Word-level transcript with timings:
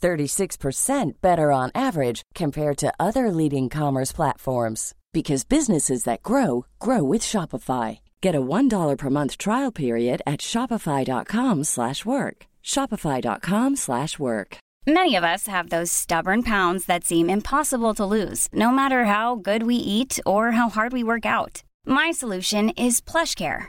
36% 0.00 1.12
better 1.20 1.52
on 1.52 1.70
average 1.74 2.22
compared 2.34 2.76
to 2.78 2.92
other 2.98 3.30
leading 3.30 3.68
commerce 3.68 4.12
platforms 4.12 4.94
because 5.12 5.44
businesses 5.44 6.04
that 6.04 6.22
grow 6.22 6.66
grow 6.78 7.02
with 7.02 7.22
Shopify. 7.22 7.98
Get 8.20 8.34
a 8.34 8.40
$1 8.40 8.96
per 8.96 9.10
month 9.10 9.38
trial 9.38 9.72
period 9.72 10.22
at 10.26 10.40
shopify.com/work. 10.40 12.36
shopify.com/work. 12.62 14.50
Many 14.86 15.14
of 15.16 15.24
us 15.24 15.46
have 15.46 15.68
those 15.68 15.92
stubborn 15.92 16.42
pounds 16.42 16.86
that 16.86 17.04
seem 17.04 17.28
impossible 17.28 17.94
to 17.94 18.06
lose, 18.06 18.48
no 18.52 18.70
matter 18.70 19.04
how 19.04 19.36
good 19.36 19.62
we 19.62 19.76
eat 19.76 20.18
or 20.24 20.52
how 20.52 20.68
hard 20.70 20.92
we 20.92 21.04
work 21.04 21.26
out. 21.26 21.62
My 21.86 22.10
solution 22.12 22.70
is 22.70 23.00
PlushCare. 23.00 23.68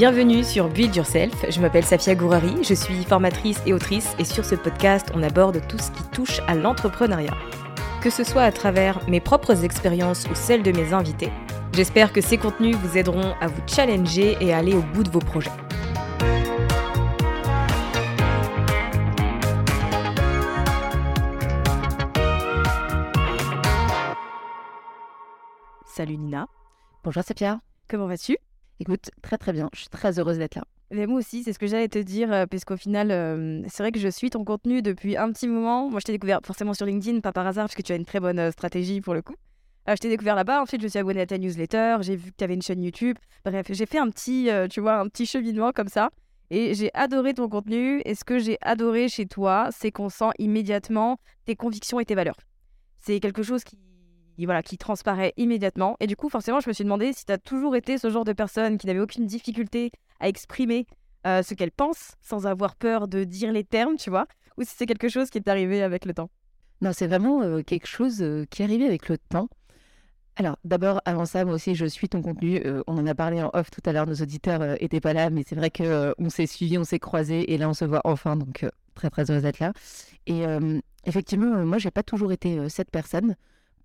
Bienvenue 0.00 0.44
sur 0.44 0.70
Build 0.70 0.96
Yourself, 0.96 1.44
je 1.50 1.60
m'appelle 1.60 1.84
Safia 1.84 2.14
Gourari, 2.14 2.64
je 2.64 2.72
suis 2.72 3.04
formatrice 3.04 3.60
et 3.66 3.74
autrice 3.74 4.14
et 4.18 4.24
sur 4.24 4.46
ce 4.46 4.54
podcast 4.54 5.10
on 5.14 5.22
aborde 5.22 5.60
tout 5.68 5.76
ce 5.76 5.90
qui 5.90 6.02
touche 6.04 6.40
à 6.46 6.54
l'entrepreneuriat. 6.54 7.34
Que 8.00 8.08
ce 8.08 8.24
soit 8.24 8.44
à 8.44 8.50
travers 8.50 9.06
mes 9.10 9.20
propres 9.20 9.62
expériences 9.62 10.24
ou 10.30 10.34
celles 10.34 10.62
de 10.62 10.72
mes 10.72 10.94
invités, 10.94 11.30
j'espère 11.74 12.14
que 12.14 12.22
ces 12.22 12.38
contenus 12.38 12.76
vous 12.76 12.96
aideront 12.96 13.34
à 13.42 13.48
vous 13.48 13.60
challenger 13.66 14.38
et 14.40 14.54
à 14.54 14.56
aller 14.56 14.72
au 14.72 14.80
bout 14.80 15.02
de 15.02 15.10
vos 15.10 15.18
projets. 15.18 15.50
Salut 25.84 26.16
Nina, 26.16 26.48
Bonjour 27.04 27.22
Safia. 27.22 27.60
comment 27.86 28.06
vas-tu? 28.06 28.38
Écoute, 28.80 29.10
très 29.20 29.36
très 29.36 29.52
bien. 29.52 29.68
Je 29.74 29.80
suis 29.80 29.88
très 29.88 30.18
heureuse 30.18 30.38
d'être 30.38 30.54
là. 30.54 30.64
Moi 31.06 31.18
aussi, 31.18 31.44
c'est 31.44 31.52
ce 31.52 31.58
que 31.58 31.68
j'allais 31.68 31.88
te 31.88 31.98
dire, 31.98 32.32
euh, 32.32 32.46
parce 32.46 32.64
qu'au 32.64 32.76
final, 32.76 33.12
euh, 33.12 33.62
c'est 33.68 33.82
vrai 33.82 33.92
que 33.92 34.00
je 34.00 34.08
suis 34.08 34.30
ton 34.30 34.44
contenu 34.44 34.82
depuis 34.82 35.16
un 35.16 35.30
petit 35.30 35.46
moment. 35.46 35.88
Moi, 35.88 36.00
je 36.00 36.06
t'ai 36.06 36.12
découvert 36.12 36.40
forcément 36.44 36.74
sur 36.74 36.86
LinkedIn, 36.86 37.20
pas 37.20 37.30
par 37.30 37.46
hasard, 37.46 37.66
parce 37.66 37.76
que 37.76 37.82
tu 37.82 37.92
as 37.92 37.96
une 37.96 38.06
très 38.06 38.18
bonne 38.18 38.38
euh, 38.38 38.50
stratégie 38.50 39.00
pour 39.00 39.14
le 39.14 39.22
coup. 39.22 39.36
Euh, 39.88 39.92
je 39.94 40.00
t'ai 40.00 40.08
découvert 40.08 40.34
là-bas, 40.34 40.62
ensuite 40.62 40.82
je 40.82 40.88
suis 40.88 40.98
abonnée 40.98 41.20
à 41.20 41.26
ta 41.26 41.38
newsletter, 41.38 41.98
j'ai 42.00 42.16
vu 42.16 42.32
que 42.32 42.36
tu 42.36 42.44
avais 42.44 42.54
une 42.54 42.62
chaîne 42.62 42.82
YouTube. 42.82 43.16
Bref, 43.44 43.66
j'ai 43.70 43.86
fait 43.86 43.98
un 43.98 44.08
petit, 44.08 44.48
tu 44.70 44.80
vois, 44.80 44.98
un 44.98 45.08
petit 45.08 45.26
cheminement 45.26 45.72
comme 45.72 45.88
ça. 45.88 46.10
Et 46.50 46.74
j'ai 46.74 46.90
adoré 46.94 47.34
ton 47.34 47.48
contenu. 47.48 48.02
Et 48.04 48.14
ce 48.14 48.24
que 48.24 48.38
j'ai 48.38 48.58
adoré 48.60 49.08
chez 49.08 49.26
toi, 49.26 49.68
c'est 49.70 49.92
qu'on 49.92 50.08
sent 50.08 50.30
immédiatement 50.38 51.18
tes 51.44 51.54
convictions 51.54 52.00
et 52.00 52.04
tes 52.04 52.14
valeurs. 52.14 52.36
C'est 52.98 53.20
quelque 53.20 53.42
chose 53.42 53.64
qui, 53.64 53.78
voilà, 54.46 54.62
qui 54.62 54.78
transparaît 54.78 55.32
immédiatement. 55.36 55.96
Et 56.00 56.06
du 56.06 56.16
coup, 56.16 56.28
forcément, 56.28 56.60
je 56.60 56.68
me 56.68 56.72
suis 56.72 56.84
demandé 56.84 57.12
si 57.12 57.24
tu 57.24 57.32
as 57.32 57.38
toujours 57.38 57.76
été 57.76 57.98
ce 57.98 58.10
genre 58.10 58.24
de 58.24 58.32
personne 58.32 58.78
qui 58.78 58.86
n'avait 58.86 59.00
aucune 59.00 59.26
difficulté 59.26 59.90
à 60.20 60.28
exprimer 60.28 60.86
euh, 61.26 61.42
ce 61.42 61.52
qu'elle 61.52 61.70
pense 61.70 62.12
sans 62.22 62.46
avoir 62.46 62.76
peur 62.76 63.06
de 63.06 63.24
dire 63.24 63.52
les 63.52 63.64
termes, 63.64 63.96
tu 63.96 64.08
vois, 64.08 64.26
ou 64.56 64.62
si 64.62 64.74
c'est 64.74 64.86
quelque 64.86 65.08
chose 65.08 65.28
qui 65.28 65.36
est 65.36 65.48
arrivé 65.48 65.82
avec 65.82 66.06
le 66.06 66.14
temps. 66.14 66.30
Non, 66.80 66.92
c'est 66.94 67.06
vraiment 67.06 67.42
euh, 67.42 67.62
quelque 67.62 67.86
chose 67.86 68.22
euh, 68.22 68.46
qui 68.48 68.62
est 68.62 68.64
arrivé 68.64 68.86
avec 68.86 69.08
le 69.10 69.18
temps. 69.18 69.48
Alors, 70.36 70.56
d'abord, 70.64 71.02
avant 71.04 71.26
ça, 71.26 71.44
moi 71.44 71.54
aussi, 71.54 71.74
je 71.74 71.84
suis 71.84 72.08
ton 72.08 72.22
contenu. 72.22 72.62
On 72.86 72.96
en 72.96 73.06
a 73.06 73.14
parlé 73.14 73.42
en 73.42 73.50
off 73.52 73.70
tout 73.70 73.82
à 73.84 73.92
l'heure, 73.92 74.06
nos 74.06 74.14
auditeurs 74.14 74.60
n'étaient 74.80 75.00
pas 75.00 75.12
là, 75.12 75.28
mais 75.28 75.42
c'est 75.46 75.56
vrai 75.56 75.70
qu'on 75.70 76.14
on 76.16 76.30
s'est 76.30 76.46
suivis, 76.46 76.78
on 76.78 76.84
s'est 76.84 77.00
croisés, 77.00 77.52
et 77.52 77.58
là, 77.58 77.68
on 77.68 77.74
se 77.74 77.84
voit 77.84 78.00
enfin, 78.04 78.36
donc 78.36 78.64
très 78.94 79.10
très 79.10 79.30
heureuse 79.30 79.42
d'être 79.42 79.58
là. 79.58 79.74
Et 80.26 80.44
effectivement, 81.04 81.66
moi, 81.66 81.76
j'ai 81.76 81.90
pas 81.90 82.04
toujours 82.04 82.32
été 82.32 82.70
cette 82.70 82.90
personne. 82.90 83.34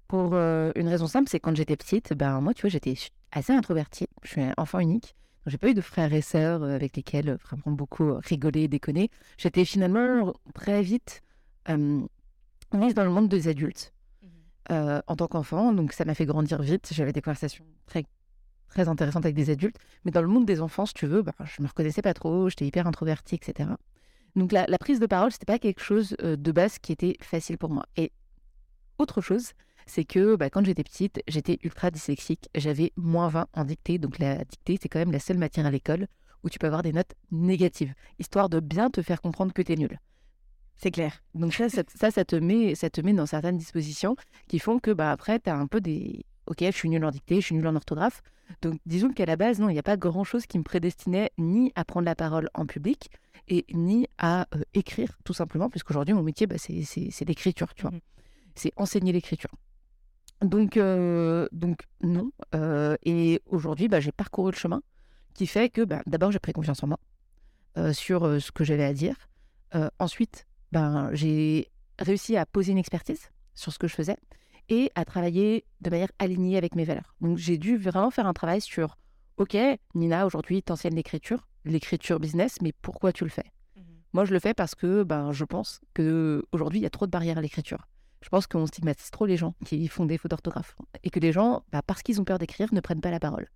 Pour 0.07 0.31
euh, 0.33 0.71
une 0.75 0.87
raison 0.87 1.07
simple, 1.07 1.29
c'est 1.29 1.39
quand 1.39 1.55
j'étais 1.55 1.75
petite, 1.75 2.13
ben 2.13 2.39
moi, 2.41 2.53
tu 2.53 2.61
vois, 2.61 2.69
j'étais 2.69 2.95
assez 3.31 3.53
introvertie. 3.53 4.07
Je 4.23 4.29
suis 4.29 4.41
un 4.41 4.53
enfant 4.57 4.79
unique. 4.79 5.15
J'ai 5.47 5.57
pas 5.57 5.69
eu 5.69 5.73
de 5.75 5.81
frères 5.81 6.11
et 6.13 6.21
sœurs 6.21 6.63
euh, 6.63 6.75
avec 6.75 6.95
lesquels 6.95 7.29
euh, 7.29 7.37
vraiment 7.37 7.75
beaucoup 7.75 8.15
rigoler, 8.15 8.67
déconner. 8.67 9.09
J'étais 9.37 9.63
finalement 9.63 10.33
très 10.55 10.81
vite 10.81 11.21
euh, 11.69 12.01
mise 12.73 12.93
dans 12.95 13.03
le 13.03 13.11
monde 13.11 13.29
des 13.29 13.47
adultes 13.47 13.93
euh, 14.71 15.01
en 15.05 15.15
tant 15.15 15.27
qu'enfant. 15.27 15.71
Donc 15.71 15.93
ça 15.93 16.05
m'a 16.05 16.15
fait 16.15 16.25
grandir 16.25 16.61
vite. 16.61 16.89
J'avais 16.91 17.13
des 17.13 17.21
conversations 17.21 17.65
très, 17.85 18.05
très 18.69 18.89
intéressantes 18.89 19.25
avec 19.25 19.35
des 19.35 19.51
adultes. 19.51 19.77
Mais 20.03 20.11
dans 20.11 20.21
le 20.21 20.27
monde 20.27 20.45
des 20.45 20.61
enfants, 20.61 20.87
si 20.87 20.95
tu 20.95 21.05
veux, 21.05 21.21
bah, 21.21 21.33
je 21.43 21.61
me 21.61 21.67
reconnaissais 21.67 22.01
pas 22.01 22.15
trop. 22.15 22.49
J'étais 22.49 22.65
hyper 22.65 22.87
introvertie, 22.87 23.35
etc. 23.35 23.69
Donc 24.35 24.51
la, 24.51 24.65
la 24.67 24.77
prise 24.79 24.99
de 24.99 25.05
parole, 25.05 25.31
c'était 25.31 25.45
pas 25.45 25.59
quelque 25.59 25.81
chose 25.81 26.15
de 26.19 26.51
base 26.51 26.79
qui 26.79 26.91
était 26.91 27.17
facile 27.21 27.57
pour 27.59 27.69
moi. 27.69 27.85
Et 27.97 28.11
autre 28.97 29.21
chose, 29.21 29.51
c'est 29.85 30.05
que 30.05 30.35
bah, 30.35 30.49
quand 30.49 30.65
j'étais 30.65 30.83
petite, 30.83 31.21
j'étais 31.27 31.59
ultra 31.63 31.91
dyslexique. 31.91 32.49
J'avais 32.55 32.91
moins 32.95 33.27
20 33.29 33.47
en 33.53 33.63
dictée. 33.65 33.97
Donc 33.97 34.19
la 34.19 34.43
dictée, 34.45 34.77
c'est 34.81 34.89
quand 34.89 34.99
même 34.99 35.11
la 35.11 35.19
seule 35.19 35.37
matière 35.37 35.65
à 35.65 35.71
l'école 35.71 36.07
où 36.43 36.49
tu 36.49 36.59
peux 36.59 36.67
avoir 36.67 36.83
des 36.83 36.93
notes 36.93 37.13
négatives, 37.31 37.93
histoire 38.19 38.49
de 38.49 38.59
bien 38.59 38.89
te 38.91 39.01
faire 39.01 39.21
comprendre 39.21 39.51
que 39.53 39.61
tu 39.61 39.73
es 39.73 39.75
nul. 39.75 39.99
C'est 40.75 40.91
clair. 40.91 41.23
Donc 41.33 41.53
ça, 41.53 41.69
ça, 41.69 41.81
ça, 41.93 42.11
ça 42.11 42.25
te 42.25 42.35
met, 42.35 42.75
ça 42.75 42.89
te 42.89 43.01
met 43.01 43.13
dans 43.13 43.25
certaines 43.25 43.57
dispositions 43.57 44.15
qui 44.47 44.59
font 44.59 44.79
que 44.79 44.91
bah, 44.91 45.11
après, 45.11 45.39
tu 45.39 45.49
as 45.49 45.55
un 45.55 45.67
peu 45.67 45.81
des... 45.81 46.25
Ok, 46.47 46.57
je 46.61 46.71
suis 46.71 46.89
nul 46.89 47.03
en 47.03 47.09
dictée, 47.11 47.35
je 47.41 47.45
suis 47.47 47.55
nul 47.55 47.65
en 47.65 47.75
orthographe. 47.75 48.21
Donc 48.61 48.79
disons 48.85 49.09
qu'à 49.11 49.25
la 49.25 49.35
base, 49.37 49.59
non, 49.59 49.69
il 49.69 49.73
n'y 49.73 49.79
a 49.79 49.83
pas 49.83 49.97
grand-chose 49.97 50.45
qui 50.45 50.59
me 50.59 50.63
prédestinait 50.63 51.31
ni 51.39 51.71
à 51.75 51.83
prendre 51.85 52.05
la 52.05 52.13
parole 52.15 52.49
en 52.53 52.67
public 52.67 53.09
et 53.47 53.65
ni 53.73 54.07
à 54.19 54.47
euh, 54.55 54.61
écrire, 54.75 55.17
tout 55.23 55.33
simplement, 55.33 55.69
puisqu'aujourd'hui, 55.69 56.13
mon 56.13 56.21
métier, 56.23 56.45
bah, 56.45 56.57
c'est- 56.59 57.25
l'écriture, 57.25 57.73
tu 57.73 57.83
vois. 57.83 57.91
Mhm. 57.91 57.99
C'est 58.53 58.71
enseigner 58.75 59.11
l'écriture. 59.11 59.49
Donc, 60.45 60.77
euh, 60.77 61.47
donc 61.51 61.79
non. 62.01 62.31
Euh, 62.53 62.95
et 63.03 63.41
aujourd'hui, 63.47 63.87
bah, 63.87 63.99
j'ai 63.99 64.11
parcouru 64.11 64.51
le 64.51 64.57
chemin 64.57 64.81
qui 65.33 65.47
fait 65.47 65.69
que 65.69 65.81
bah, 65.81 66.01
d'abord, 66.05 66.31
j'ai 66.31 66.39
pris 66.39 66.53
confiance 66.53 66.83
en 66.83 66.87
moi 66.87 66.99
euh, 67.77 67.93
sur 67.93 68.41
ce 68.41 68.51
que 68.51 68.63
j'avais 68.63 68.85
à 68.85 68.93
dire. 68.93 69.15
Ensuite, 69.99 70.47
ben, 70.71 71.09
j'ai 71.11 71.69
réussi 71.99 72.37
à 72.37 72.45
poser 72.45 72.71
une 72.71 72.77
expertise 72.77 73.29
sur 73.55 73.73
ce 73.73 73.79
que 73.79 73.89
je 73.89 73.93
faisais 73.93 74.15
et 74.69 74.89
à 74.95 75.03
travailler 75.03 75.65
de 75.81 75.89
manière 75.89 76.11
alignée 76.17 76.55
avec 76.55 76.75
mes 76.75 76.85
valeurs. 76.85 77.13
Donc 77.19 77.37
j'ai 77.37 77.57
dû 77.57 77.75
vraiment 77.75 78.09
faire 78.09 78.25
un 78.25 78.31
travail 78.31 78.61
sur, 78.61 78.95
ok, 79.35 79.57
Nina, 79.93 80.25
aujourd'hui, 80.25 80.63
t'enseignes 80.63 80.95
l'écriture, 80.95 81.45
l'écriture 81.65 82.21
business, 82.21 82.61
mais 82.61 82.71
pourquoi 82.71 83.11
tu 83.11 83.25
le 83.25 83.29
fais? 83.29 83.51
Moi, 84.13 84.23
je 84.23 84.31
le 84.31 84.39
fais 84.39 84.53
parce 84.53 84.75
que 84.75 85.03
ben, 85.03 85.33
je 85.33 85.43
pense 85.43 85.81
qu'aujourd'hui, 85.93 86.79
il 86.79 86.83
y 86.83 86.85
a 86.85 86.89
trop 86.89 87.05
de 87.05 87.11
barrières 87.11 87.37
à 87.37 87.41
l'écriture. 87.41 87.85
Je 88.25 88.29
pense 88.31 88.47
qu'on 88.47 88.65
stigmatise 88.65 89.11
trop 89.11 89.27
les 89.27 89.37
gens 89.37 89.53
qui 89.65 89.87
font 89.87 90.07
des 90.07 90.17
fautes 90.17 90.31
d'orthographe 90.31 90.75
et 91.03 91.11
que 91.11 91.19
les 91.19 91.31
gens, 91.31 91.63
bah, 91.71 91.83
parce 91.85 92.01
qu'ils 92.01 92.19
ont 92.19 92.23
peur 92.23 92.39
d'écrire, 92.39 92.73
ne 92.73 92.79
prennent 92.79 92.99
pas 92.99 93.11
la 93.11 93.19
parole. 93.19 93.47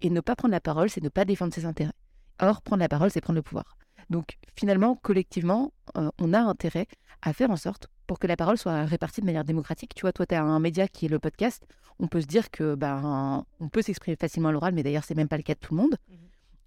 Et 0.00 0.10
ne 0.10 0.20
pas 0.20 0.34
prendre 0.34 0.50
la 0.50 0.60
parole, 0.60 0.90
c'est 0.90 1.00
ne 1.00 1.08
pas 1.08 1.24
défendre 1.24 1.54
ses 1.54 1.66
intérêts. 1.66 1.92
Or, 2.40 2.60
prendre 2.62 2.80
la 2.80 2.88
parole, 2.88 3.12
c'est 3.12 3.20
prendre 3.20 3.36
le 3.36 3.42
pouvoir. 3.42 3.78
Donc 4.10 4.38
finalement, 4.56 4.96
collectivement, 4.96 5.72
euh, 5.96 6.10
on 6.20 6.34
a 6.34 6.40
intérêt 6.40 6.88
à 7.22 7.32
faire 7.32 7.52
en 7.52 7.56
sorte 7.56 7.86
pour 8.08 8.18
que 8.18 8.26
la 8.26 8.34
parole 8.34 8.58
soit 8.58 8.86
répartie 8.86 9.20
de 9.20 9.26
manière 9.26 9.44
démocratique. 9.44 9.94
Tu 9.94 10.00
vois, 10.00 10.12
toi, 10.12 10.26
tu 10.26 10.34
as 10.34 10.42
un 10.42 10.58
média 10.58 10.88
qui 10.88 11.06
est 11.06 11.08
le 11.08 11.20
podcast. 11.20 11.64
On 12.00 12.08
peut 12.08 12.20
se 12.20 12.26
dire 12.26 12.50
que 12.50 12.74
ben, 12.74 13.44
on 13.60 13.68
peut 13.68 13.82
s'exprimer 13.82 14.16
facilement 14.16 14.48
à 14.48 14.52
l'oral, 14.52 14.74
mais 14.74 14.82
d'ailleurs, 14.82 15.04
c'est 15.04 15.14
même 15.14 15.28
pas 15.28 15.36
le 15.36 15.44
cas 15.44 15.54
de 15.54 15.60
tout 15.60 15.76
le 15.76 15.80
monde. 15.80 15.96
Mmh 16.08 16.14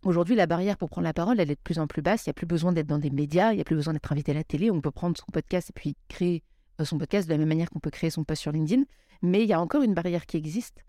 Aujourd'hui, 0.03 0.35
la 0.35 0.47
barrière 0.47 0.77
pour 0.77 0.89
prendre 0.89 1.05
la 1.05 1.13
parole, 1.13 1.39
elle 1.39 1.51
est 1.51 1.55
de 1.55 1.61
plus 1.61 1.77
en 1.77 1.85
plus 1.85 2.01
basse. 2.01 2.25
Il 2.25 2.29
n'y 2.29 2.31
a 2.31 2.33
plus 2.33 2.47
besoin 2.47 2.71
d'être 2.71 2.87
dans 2.87 2.97
des 2.97 3.11
médias, 3.11 3.51
il 3.51 3.57
n'y 3.57 3.61
a 3.61 3.63
plus 3.63 3.75
besoin 3.75 3.93
d'être 3.93 4.11
invité 4.11 4.31
à 4.31 4.35
la 4.35 4.43
télé. 4.43 4.71
On 4.71 4.81
peut 4.81 4.89
prendre 4.89 5.15
son 5.15 5.27
podcast 5.31 5.69
et 5.69 5.73
puis 5.73 5.95
créer 6.07 6.41
son 6.85 6.97
podcast 6.97 7.27
de 7.27 7.33
la 7.33 7.37
même 7.37 7.47
manière 7.47 7.69
qu'on 7.69 7.79
peut 7.79 7.89
créer 7.89 8.09
son 8.09 8.23
post 8.23 8.41
sur 8.41 8.51
LinkedIn. 8.51 8.83
Mais 9.21 9.43
il 9.43 9.49
y 9.49 9.53
a 9.53 9.61
encore 9.61 9.83
une 9.83 9.93
barrière 9.93 10.25
qui 10.25 10.37
existe. 10.37 10.83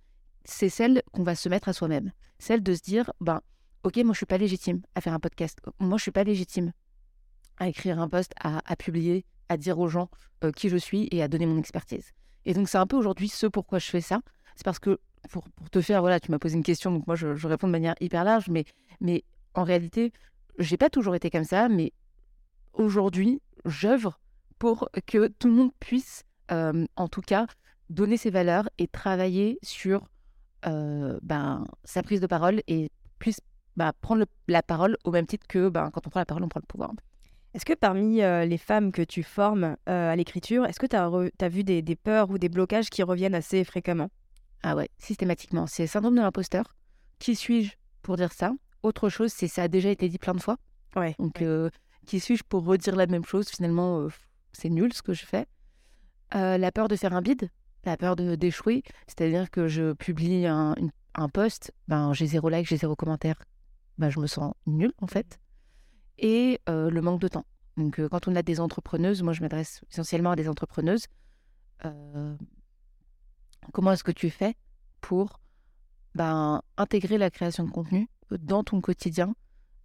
C'est 0.44 0.68
celle 0.68 1.02
qu'on 1.12 1.22
va 1.22 1.34
se 1.34 1.48
mettre 1.48 1.68
à 1.68 1.72
soi-même. 1.72 2.12
Celle 2.38 2.62
de 2.62 2.74
se 2.74 2.82
dire, 2.82 3.12
ben, 3.20 3.40
ok, 3.84 3.96
moi 3.98 4.12
je 4.12 4.18
suis 4.18 4.26
pas 4.26 4.38
légitime 4.38 4.82
à 4.94 5.00
faire 5.00 5.12
un 5.12 5.20
podcast. 5.20 5.60
Moi 5.78 5.98
je 5.98 6.02
suis 6.02 6.10
pas 6.10 6.24
légitime 6.24 6.72
à 7.58 7.68
écrire 7.68 8.00
un 8.00 8.08
post, 8.08 8.32
à, 8.40 8.76
publier, 8.76 9.24
à 9.48 9.56
dire 9.56 9.78
aux 9.78 9.88
gens 9.88 10.08
euh, 10.42 10.50
qui 10.50 10.68
je 10.68 10.76
suis 10.76 11.08
et 11.12 11.22
à 11.22 11.28
donner 11.28 11.46
mon 11.46 11.58
expertise. 11.58 12.10
Et 12.44 12.54
donc 12.54 12.68
c'est 12.68 12.78
un 12.78 12.86
peu 12.86 12.96
aujourd'hui 12.96 13.28
ce 13.28 13.46
pourquoi 13.46 13.78
je 13.78 13.86
fais 13.86 14.00
ça. 14.00 14.20
C'est 14.56 14.64
parce 14.64 14.78
que 14.78 14.98
pour, 15.30 15.44
te 15.70 15.80
faire, 15.80 16.00
voilà, 16.00 16.18
tu 16.18 16.30
m'as 16.30 16.38
posé 16.38 16.56
une 16.56 16.64
question, 16.64 16.90
donc 16.90 17.06
moi 17.06 17.14
je, 17.14 17.46
réponds 17.46 17.68
de 17.68 17.72
manière 17.72 17.94
hyper 18.00 18.24
large, 18.24 18.48
mais, 18.48 18.64
mais 19.00 19.24
en 19.54 19.62
réalité, 19.62 20.12
j'ai 20.58 20.76
pas 20.76 20.90
toujours 20.90 21.14
été 21.14 21.30
comme 21.30 21.44
ça, 21.44 21.68
mais 21.68 21.92
aujourd'hui, 22.72 23.40
j'œuvre 23.64 24.18
pour 24.62 24.88
que 25.08 25.26
tout 25.26 25.48
le 25.48 25.54
monde 25.54 25.72
puisse, 25.80 26.22
euh, 26.52 26.86
en 26.94 27.08
tout 27.08 27.20
cas, 27.20 27.48
donner 27.90 28.16
ses 28.16 28.30
valeurs 28.30 28.68
et 28.78 28.86
travailler 28.86 29.58
sur 29.64 30.06
euh, 30.66 31.18
ben, 31.20 31.66
sa 31.82 32.04
prise 32.04 32.20
de 32.20 32.28
parole 32.28 32.62
et 32.68 32.88
puisse 33.18 33.40
bah, 33.74 33.92
prendre 34.00 34.24
la 34.46 34.62
parole 34.62 34.96
au 35.02 35.10
même 35.10 35.26
titre 35.26 35.48
que 35.48 35.68
ben, 35.68 35.90
quand 35.90 36.06
on 36.06 36.10
prend 36.10 36.20
la 36.20 36.26
parole, 36.26 36.44
on 36.44 36.48
prend 36.48 36.60
le 36.60 36.68
pouvoir. 36.68 36.92
Est-ce 37.54 37.64
que 37.64 37.72
parmi 37.72 38.22
euh, 38.22 38.44
les 38.44 38.56
femmes 38.56 38.92
que 38.92 39.02
tu 39.02 39.24
formes 39.24 39.76
à 39.86 40.14
l'écriture, 40.14 40.64
est-ce 40.64 40.78
que 40.78 40.86
tu 40.86 40.94
as, 40.94 41.48
vu 41.48 41.64
des, 41.64 41.82
des, 41.82 41.96
peurs 41.96 42.30
ou 42.30 42.38
des 42.38 42.48
blocages 42.48 42.88
qui 42.88 43.02
reviennent 43.02 43.34
assez 43.34 43.64
fréquemment? 43.64 44.10
Ah 44.62 44.76
ouais, 44.76 44.90
systématiquement. 44.96 45.66
C'est 45.66 45.88
syndrome 45.88 46.14
de 46.14 46.20
l'imposteur. 46.20 46.76
Qui 47.18 47.34
suis-je 47.34 47.72
pour 48.02 48.14
dire 48.14 48.32
ça? 48.32 48.52
Autre 48.84 49.08
chose, 49.08 49.32
c'est 49.32 49.48
ça 49.48 49.64
a 49.64 49.68
déjà 49.68 49.90
été 49.90 50.08
dit 50.08 50.18
plein 50.18 50.34
de 50.34 50.40
fois. 50.40 50.56
Ouais. 50.94 51.16
Donc, 51.18 51.42
qui 52.06 52.20
suis-je 52.20 52.44
pour 52.44 52.64
redire 52.64 52.94
la 52.94 53.08
même 53.08 53.24
chose? 53.24 53.48
Finalement, 53.48 54.08
c'est 54.52 54.70
nul 54.70 54.92
ce 54.92 55.02
que 55.02 55.12
je 55.12 55.24
fais. 55.24 55.46
Euh, 56.34 56.58
la 56.58 56.72
peur 56.72 56.88
de 56.88 56.96
faire 56.96 57.12
un 57.12 57.22
bide, 57.22 57.50
la 57.84 57.96
peur 57.96 58.16
d'échouer, 58.16 58.82
c'est-à-dire 59.06 59.50
que 59.50 59.68
je 59.68 59.92
publie 59.92 60.46
un, 60.46 60.74
un 61.14 61.28
post, 61.28 61.72
ben, 61.88 62.12
j'ai 62.12 62.26
zéro 62.26 62.48
like, 62.48 62.66
j'ai 62.66 62.76
zéro 62.76 62.96
commentaire, 62.96 63.36
ben, 63.98 64.08
je 64.08 64.18
me 64.18 64.26
sens 64.26 64.54
nul 64.66 64.92
en 65.00 65.06
fait. 65.06 65.38
Et 66.18 66.60
le 66.68 67.00
manque 67.00 67.20
de 67.20 67.28
temps. 67.28 67.44
Donc, 67.76 68.00
quand 68.08 68.28
on 68.28 68.36
a 68.36 68.42
des 68.42 68.60
entrepreneuses, 68.60 69.22
moi 69.22 69.32
je 69.32 69.40
m'adresse 69.40 69.82
essentiellement 69.90 70.30
à 70.30 70.36
des 70.36 70.48
entrepreneuses, 70.48 71.06
Comment 73.72 73.92
est-ce 73.92 74.04
que 74.04 74.12
tu 74.12 74.30
fais 74.30 74.56
pour 75.00 75.40
ben, 76.14 76.62
intégrer 76.76 77.16
la 77.16 77.30
création 77.30 77.64
de 77.64 77.70
contenu 77.70 78.08
dans 78.30 78.64
ton 78.64 78.80
quotidien 78.80 79.34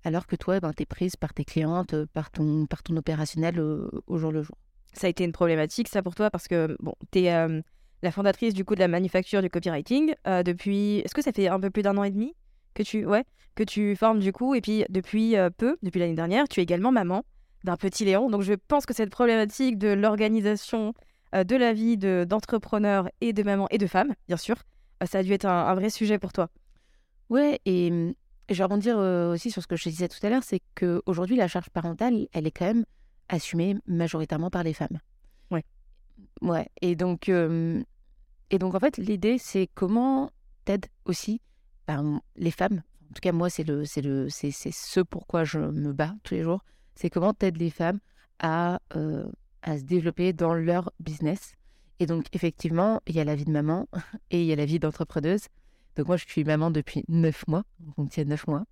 alors 0.03 0.27
que 0.27 0.35
toi, 0.35 0.59
ben, 0.59 0.73
tu 0.73 0.83
es 0.83 0.85
prise 0.85 1.15
par 1.15 1.33
tes 1.33 1.45
clientes, 1.45 1.95
par 2.13 2.31
ton, 2.31 2.65
par 2.65 2.83
ton 2.83 2.95
opérationnel 2.97 3.59
au, 3.59 4.17
jour 4.17 4.31
le 4.31 4.43
jour? 4.43 4.57
Ça 4.93 5.07
a 5.07 5.09
été 5.09 5.23
une 5.23 5.31
problématique, 5.31 5.87
ça, 5.87 6.01
pour 6.01 6.15
toi, 6.15 6.29
parce 6.29 6.47
que 6.47 6.75
bon, 6.79 6.93
tu 7.11 7.19
es 7.19 7.33
euh, 7.33 7.61
la 8.01 8.11
fondatrice 8.11 8.53
du 8.53 8.65
coup 8.65 8.75
de 8.75 8.79
la 8.79 8.87
manufacture 8.87 9.41
du 9.41 9.49
copywriting 9.49 10.13
euh, 10.27 10.43
depuis. 10.43 10.99
Est-ce 10.99 11.13
que 11.13 11.21
ça 11.21 11.31
fait 11.31 11.47
un 11.47 11.59
peu 11.59 11.69
plus 11.69 11.83
d'un 11.83 11.97
an 11.97 12.03
et 12.03 12.11
demi 12.11 12.33
que 12.73 12.83
tu, 12.83 13.05
ouais, 13.05 13.25
que 13.55 13.63
tu 13.63 13.95
formes 13.95 14.19
du 14.19 14.31
coup 14.31 14.55
Et 14.55 14.61
puis 14.61 14.85
depuis 14.89 15.35
euh, 15.35 15.49
peu, 15.49 15.77
depuis 15.83 15.99
l'année 15.99 16.13
dernière, 16.13 16.47
tu 16.47 16.59
es 16.59 16.63
également 16.63 16.91
maman 16.91 17.25
d'un 17.63 17.75
petit 17.75 18.05
Léon. 18.05 18.29
Donc 18.29 18.43
je 18.43 18.53
pense 18.53 18.85
que 18.85 18.93
cette 18.93 19.09
problématique 19.09 19.77
de 19.77 19.89
l'organisation 19.89 20.93
euh, 21.35 21.43
de 21.43 21.55
la 21.55 21.73
vie 21.73 21.97
d'entrepreneur 21.97 23.09
et 23.19 23.33
de 23.33 23.43
maman 23.43 23.67
et 23.69 23.77
de 23.77 23.87
femme, 23.87 24.13
bien 24.27 24.37
sûr. 24.37 24.55
Euh, 25.03 25.05
ça 25.05 25.19
a 25.19 25.23
dû 25.23 25.33
être 25.33 25.45
un, 25.45 25.75
vrai 25.75 25.89
sujet 25.89 26.19
pour 26.19 26.31
toi. 26.31 26.49
Ouais, 27.29 27.59
et, 27.65 28.15
je 28.49 28.55
vais 28.55 28.63
rebondir 28.63 28.97
euh, 28.97 29.33
aussi 29.33 29.51
sur 29.51 29.61
ce 29.61 29.67
que 29.67 29.75
je 29.75 29.89
disais 29.89 30.07
tout 30.07 30.25
à 30.25 30.29
l'heure, 30.29 30.43
c'est 30.43 30.61
qu'aujourd'hui, 30.75 31.35
la 31.35 31.47
charge 31.47 31.69
parentale, 31.69 32.27
elle 32.33 32.47
est 32.47 32.51
quand 32.51 32.65
même 32.65 32.85
assumée 33.29 33.75
majoritairement 33.87 34.49
par 34.49 34.63
les 34.63 34.73
femmes. 34.73 34.99
Ouais. 35.51 35.63
Ouais, 36.41 36.67
et 36.81 36.95
donc, 36.95 37.29
et 37.29 38.59
donc 38.59 38.75
en 38.75 38.79
fait, 38.79 38.97
l'idée, 38.97 39.37
c'est 39.37 39.67
comment 39.73 40.31
t'aides 40.65 40.87
aussi 41.05 41.41
ben, 41.87 42.21
les 42.35 42.51
femmes. 42.51 42.83
En 43.09 43.13
tout 43.13 43.21
cas, 43.21 43.31
moi, 43.31 43.49
c'est 43.49 43.63
le, 43.63 43.85
c'est 43.85 44.01
le, 44.01 44.29
c'est, 44.29 44.51
ce 44.51 44.99
pourquoi 45.01 45.43
je 45.43 45.59
me 45.59 45.91
bats 45.93 46.15
tous 46.23 46.35
les 46.35 46.43
jours. 46.43 46.63
C'est 46.95 47.09
comment 47.09 47.33
t'aides 47.33 47.57
les 47.57 47.69
femmes 47.69 47.99
à 48.39 48.79
à 49.67 49.77
se 49.77 49.83
développer 49.83 50.33
dans 50.33 50.53
leur 50.53 50.91
business. 50.99 51.53
Et 51.99 52.05
donc, 52.05 52.25
effectivement, 52.33 53.01
il 53.05 53.15
y 53.15 53.19
a 53.19 53.23
la 53.23 53.35
vie 53.35 53.45
de 53.45 53.51
maman 53.51 53.87
et 54.31 54.41
il 54.41 54.47
y 54.47 54.53
a 54.53 54.55
la 54.55 54.65
vie 54.65 54.79
d'entrepreneuse. 54.79 55.47
Donc, 55.97 56.07
moi, 56.07 56.17
je 56.17 56.25
suis 56.27 56.43
maman 56.43 56.69
depuis 56.69 57.03
neuf 57.07 57.47
mois, 57.47 57.63
donc 57.97 58.15
il 58.15 58.19
y 58.19 58.23
a 58.23 58.25
neuf 58.25 58.45
mois. 58.45 58.65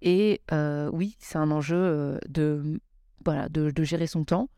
Et 0.00 0.40
euh, 0.52 0.88
oui, 0.92 1.16
c'est 1.18 1.36
un 1.36 1.50
enjeu 1.50 1.76
euh, 1.76 2.18
de, 2.28 2.80
voilà, 3.24 3.48
de, 3.48 3.82
gérer 3.82 4.06
son 4.06 4.24
temps. 4.24 4.48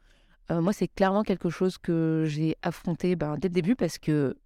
Euh, 0.50 0.60
moi, 0.60 0.74
c'est 0.74 0.88
clairement 0.88 1.22
quelque 1.22 1.48
chose 1.48 1.78
que 1.78 2.24
j'ai 2.26 2.56
affronté 2.62 3.16
ben, 3.16 3.38
dès 3.38 3.48
le 3.48 3.54
début 3.54 3.74
parce 3.74 3.96
que 3.96 4.36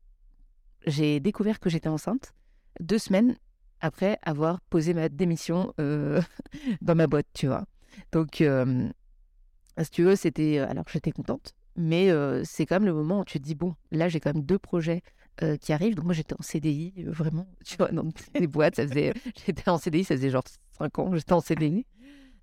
j'ai 0.87 1.19
découvert 1.19 1.59
que 1.59 1.69
j'étais 1.69 1.89
enceinte 1.89 2.33
deux 2.79 2.99
semaines 2.99 3.37
après 3.81 4.19
avoir 4.23 4.61
posé 4.71 4.95
ma 4.95 5.09
démission 5.09 5.75
dans 5.79 6.95
ma 6.95 7.09
boîte, 7.09 7.27
tu 7.35 7.49
vois. 7.49 7.65
Donc, 8.13 8.37
si 8.37 9.91
tu 9.91 10.05
veux, 10.05 10.15
c'était. 10.15 10.59
Alors, 10.59 10.85
j'étais 10.89 11.11
contente, 11.11 11.55
mais 11.75 12.11
c'est 12.45 12.67
quand 12.67 12.77
même 12.77 12.87
le 12.87 12.95
moment 12.95 13.21
où 13.21 13.25
tu 13.25 13.41
te 13.41 13.45
dis 13.45 13.57
bon, 13.57 13.75
là, 13.91 14.09
j'ai 14.09 14.21
quand 14.21 14.33
même 14.33 14.45
deux 14.45 14.59
projets 14.59 15.03
qui 15.61 15.73
arrivent. 15.73 15.95
Donc, 15.95 16.05
moi, 16.05 16.15
j'étais 16.15 16.35
en 16.35 16.43
CDI, 16.43 16.93
vraiment, 17.07 17.47
tu 17.65 17.77
vois, 17.77 17.89
dans 17.89 18.05
des 18.39 18.47
boîtes. 18.47 18.77
Ça 18.77 18.87
faisait. 18.87 19.13
J'étais 19.47 19.69
en 19.69 19.79
CDI, 19.79 20.05
ça 20.05 20.17
faisait 20.17 20.31
genre 20.31 20.45
5 20.79 20.99
ans, 20.99 21.15
j'étais 21.15 21.33
en 21.33 21.41
CDI. 21.41 21.87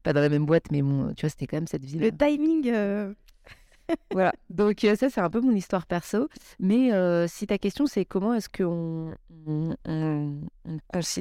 Pas 0.04 0.14
dans 0.14 0.22
la 0.22 0.30
même 0.30 0.46
boîte, 0.46 0.66
mais 0.72 0.80
tu 0.80 1.22
vois, 1.22 1.30
c'était 1.30 1.48
quand 1.48 1.58
même 1.58 1.68
cette 1.68 1.84
vie. 1.84 1.98
Le 1.98 2.12
timing. 2.12 2.72
voilà. 4.12 4.34
Donc, 4.50 4.82
ça, 4.82 5.10
c'est 5.10 5.22
un 5.22 5.30
peu 5.30 5.42
mon 5.42 5.56
histoire 5.56 5.88
perso. 5.88 6.30
Mais 6.60 6.92
si 7.28 7.48
ta 7.48 7.58
question, 7.58 7.88
c'est 7.88 8.06
comment 8.06 8.36
est-ce 8.36 8.50
qu'on 8.50 9.16
on, 9.48 9.76
on, 9.88 10.42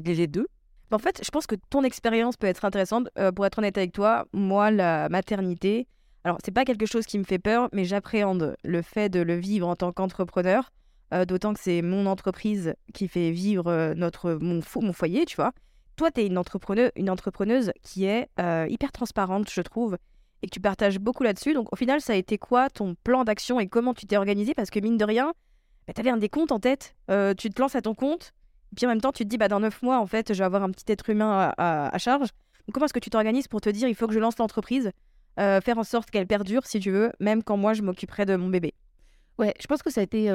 les 0.05 0.27
deux? 0.27 0.47
En 0.91 0.99
fait, 0.99 1.23
je 1.25 1.31
pense 1.31 1.47
que 1.47 1.57
ton 1.71 1.83
expérience 1.83 2.37
peut 2.37 2.47
être 2.47 2.67
intéressante. 2.67 3.09
pour 3.35 3.47
être 3.47 3.59
honnête 3.59 3.79
avec 3.79 3.93
toi, 3.93 4.27
moi, 4.35 4.71
la 4.71 5.09
maternité, 5.09 5.89
alors, 6.25 6.39
c'est 6.43 6.53
pas 6.53 6.65
quelque 6.65 6.87
chose 6.87 7.05
qui 7.05 7.19
me 7.19 7.25
fait 7.25 7.39
peur, 7.39 7.69
mais 7.73 7.85
j'appréhende 7.85 8.57
le 8.65 8.83
fait 8.83 9.11
de 9.11 9.21
le 9.21 9.35
vivre 9.35 9.69
en 9.69 9.77
tant 9.77 9.93
qu'entrepreneur, 9.93 10.73
euh, 11.15 11.25
d'autant 11.25 11.55
que 11.55 11.61
c'est 11.61 11.81
mon 11.81 12.07
entreprise 12.07 12.75
qui 12.93 13.07
fait 13.07 13.31
vivre 13.31 13.69
euh, 13.69 13.95
notre, 13.95 14.35
mon, 14.41 14.61
foyer, 14.93 15.25
tu 15.27 15.37
vois. 15.37 15.53
Toi, 15.97 16.11
tu 16.11 16.23
es 16.23 16.27
une 16.27 16.39
entrepreneuse, 16.39 16.91
une 16.97 17.09
entrepreneuse 17.09 17.71
qui 17.83 18.05
est 18.05 18.29
euh, 18.41 18.67
hyper 18.69 18.91
transparente, 18.91 19.49
je 19.49 19.61
trouve, 19.61 19.97
et 20.43 20.49
que 20.49 20.51
tu 20.51 20.61
partages 20.61 20.99
beaucoup 20.99 21.23
là-dessus. 21.23 21.55
Donc, 21.55 21.73
au 21.73 21.77
final, 21.77 22.01
ça 22.01 22.15
a 22.15 22.17
été 22.17 22.37
quoi 22.37 22.69
ton 22.69 22.97
plan 23.05 23.23
d'action 23.23 23.61
et 23.61 23.69
comment 23.69 23.95
tu 23.95 24.07
t'es 24.07 24.17
organisé? 24.17 24.55
Parce 24.55 24.71
que, 24.71 24.81
mine 24.81 24.97
de 24.97 25.05
rien, 25.05 25.33
bah, 25.87 25.93
tu 25.95 26.01
avais 26.01 26.11
un 26.11 26.17
décompte 26.17 26.51
en 26.51 26.59
tête. 26.59 26.97
tu 27.39 27.51
te 27.51 27.63
lances 27.63 27.77
à 27.77 27.83
ton 27.83 27.95
compte, 27.95 28.33
puis 28.75 28.87
en 28.87 28.89
même 28.89 29.01
temps, 29.01 29.13
tu 29.13 29.23
te 29.23 29.29
dis, 29.29 29.39
bah, 29.39 29.47
dans 29.47 29.61
neuf 29.61 29.83
mois, 29.83 30.01
en 30.01 30.07
fait, 30.07 30.33
je 30.33 30.39
vais 30.39 30.45
avoir 30.45 30.65
un 30.65 30.71
petit 30.71 30.91
être 30.91 31.09
humain 31.11 31.53
à, 31.57 31.97
charge. 31.99 32.31
Donc, 32.67 32.75
comment 32.75 32.87
est-ce 32.87 32.95
que 32.95 32.99
tu 32.99 33.11
t'organises 33.11 33.47
pour 33.47 33.61
te 33.61 33.69
dire, 33.69 33.87
il 33.87 33.95
faut 33.95 34.09
que 34.09 34.15
je 34.15 34.19
lance 34.19 34.39
l'entreprise 34.39 34.91
faire 35.37 35.79
en 35.79 35.85
sorte 35.85 36.11
qu'elle 36.11 36.27
perdure, 36.27 36.67
si 36.67 36.81
tu 36.81 36.91
veux, 36.91 37.13
même 37.21 37.45
quand 37.45 37.57
moi 37.57 37.73
je 37.73 37.83
m'occuperai 37.83 38.27
de 38.27 38.35
mon 38.35 38.49
bébé? 38.49 38.75
Ouais, 39.39 39.55
je 39.61 39.67
pense 39.67 39.83
que 39.83 39.91
ça 39.91 40.01
a 40.01 40.05
été 40.05 40.29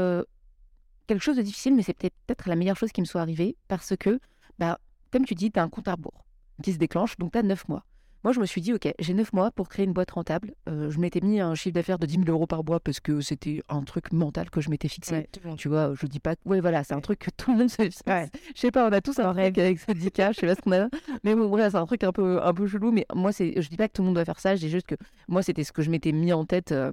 quelque 1.10 1.24
chose 1.24 1.38
de 1.38 1.42
difficile, 1.42 1.76
mais 1.76 1.82
c'est 1.82 1.98
peut-être 1.98 2.48
la 2.48 2.56
meilleure 2.56 2.78
chose 2.78 2.92
qui 2.92 3.02
me 3.02 3.06
soit 3.06 3.22
arrivée 3.22 3.58
parce 3.68 3.96
que, 3.98 4.20
bah, 4.60 4.80
comme 5.12 5.26
tu 5.26 5.34
dis, 5.34 5.52
tu 5.52 5.60
as 5.60 5.64
un 5.64 5.70
compte 5.70 5.88
à 5.88 5.94
rebours 5.94 6.24
qui 6.62 6.72
se 6.72 6.78
déclenche, 6.78 7.18
donc 7.18 7.32
tu 7.32 7.40
as 7.40 7.44
9 7.44 7.68
mois. 7.68 7.84
Moi, 8.24 8.34
je 8.34 8.40
me 8.40 8.46
suis 8.46 8.62
dit, 8.62 8.74
OK, 8.74 8.88
j'ai 9.00 9.14
9 9.14 9.34
mois 9.34 9.50
pour 9.50 9.70
créer 9.70 9.86
une 9.86 9.94
boîte 9.94 10.12
rentable. 10.12 10.54
Euh, 10.68 10.92
je 10.92 11.00
m'étais 11.00 11.22
mis 11.22 11.40
un 11.40 11.56
chiffre 11.56 11.74
d'affaires 11.74 11.98
de 11.98 12.06
10 12.06 12.26
000 12.26 12.30
euros 12.30 12.46
par 12.46 12.64
mois 12.64 12.80
parce 12.80 13.00
que 13.00 13.22
c'était 13.22 13.64
un 13.70 13.82
truc 13.84 14.12
mental 14.12 14.52
que 14.52 14.62
je 14.62 14.70
m'étais 14.70 14.90
fixé. 14.90 15.28
tu 15.58 15.70
vois, 15.70 15.94
je 15.96 16.06
dis 16.06 16.20
pas. 16.20 16.36
Ouais, 16.46 16.60
voilà, 16.60 16.84
c'est 16.84 16.94
un 16.94 17.00
truc 17.00 17.20
que 17.20 17.32
tout 17.32 17.52
le 17.52 17.58
monde. 17.58 17.70
Ouais. 17.80 17.90
Je 18.56 18.60
sais 18.60 18.72
pas, 18.72 18.88
on 18.88 18.92
a 18.92 19.02
tous 19.02 19.18
un 19.20 19.32
rêve 19.32 19.58
avec 19.58 19.80
syndicat, 19.80 20.34
je 20.34 20.42
sais 20.42 20.48
pas 20.48 20.56
ce 20.56 20.62
qu'on 20.62 20.74
a. 20.74 20.90
Mais 21.24 21.34
bon, 21.34 21.48
voilà, 21.48 21.72
c'est 21.72 21.78
un 21.78 21.86
truc 21.86 22.04
un 22.04 22.12
peu, 22.12 22.44
un 22.44 22.54
peu 22.54 22.68
chelou. 22.68 22.92
Mais 22.92 23.06
moi, 23.16 23.32
c'est, 23.32 23.60
je 23.60 23.70
dis 23.70 23.78
pas 23.78 23.88
que 23.88 23.94
tout 23.94 24.02
le 24.02 24.08
monde 24.08 24.16
doit 24.16 24.26
faire 24.26 24.40
ça. 24.40 24.56
Je 24.56 24.60
dis 24.60 24.70
juste 24.70 24.88
que 24.88 24.96
moi, 25.28 25.42
c'était 25.42 25.64
ce 25.64 25.72
que 25.72 25.82
je 25.82 25.90
m'étais 25.90 26.12
mis 26.12 26.34
en 26.34 26.46
tête 26.46 26.74
euh, 26.74 26.92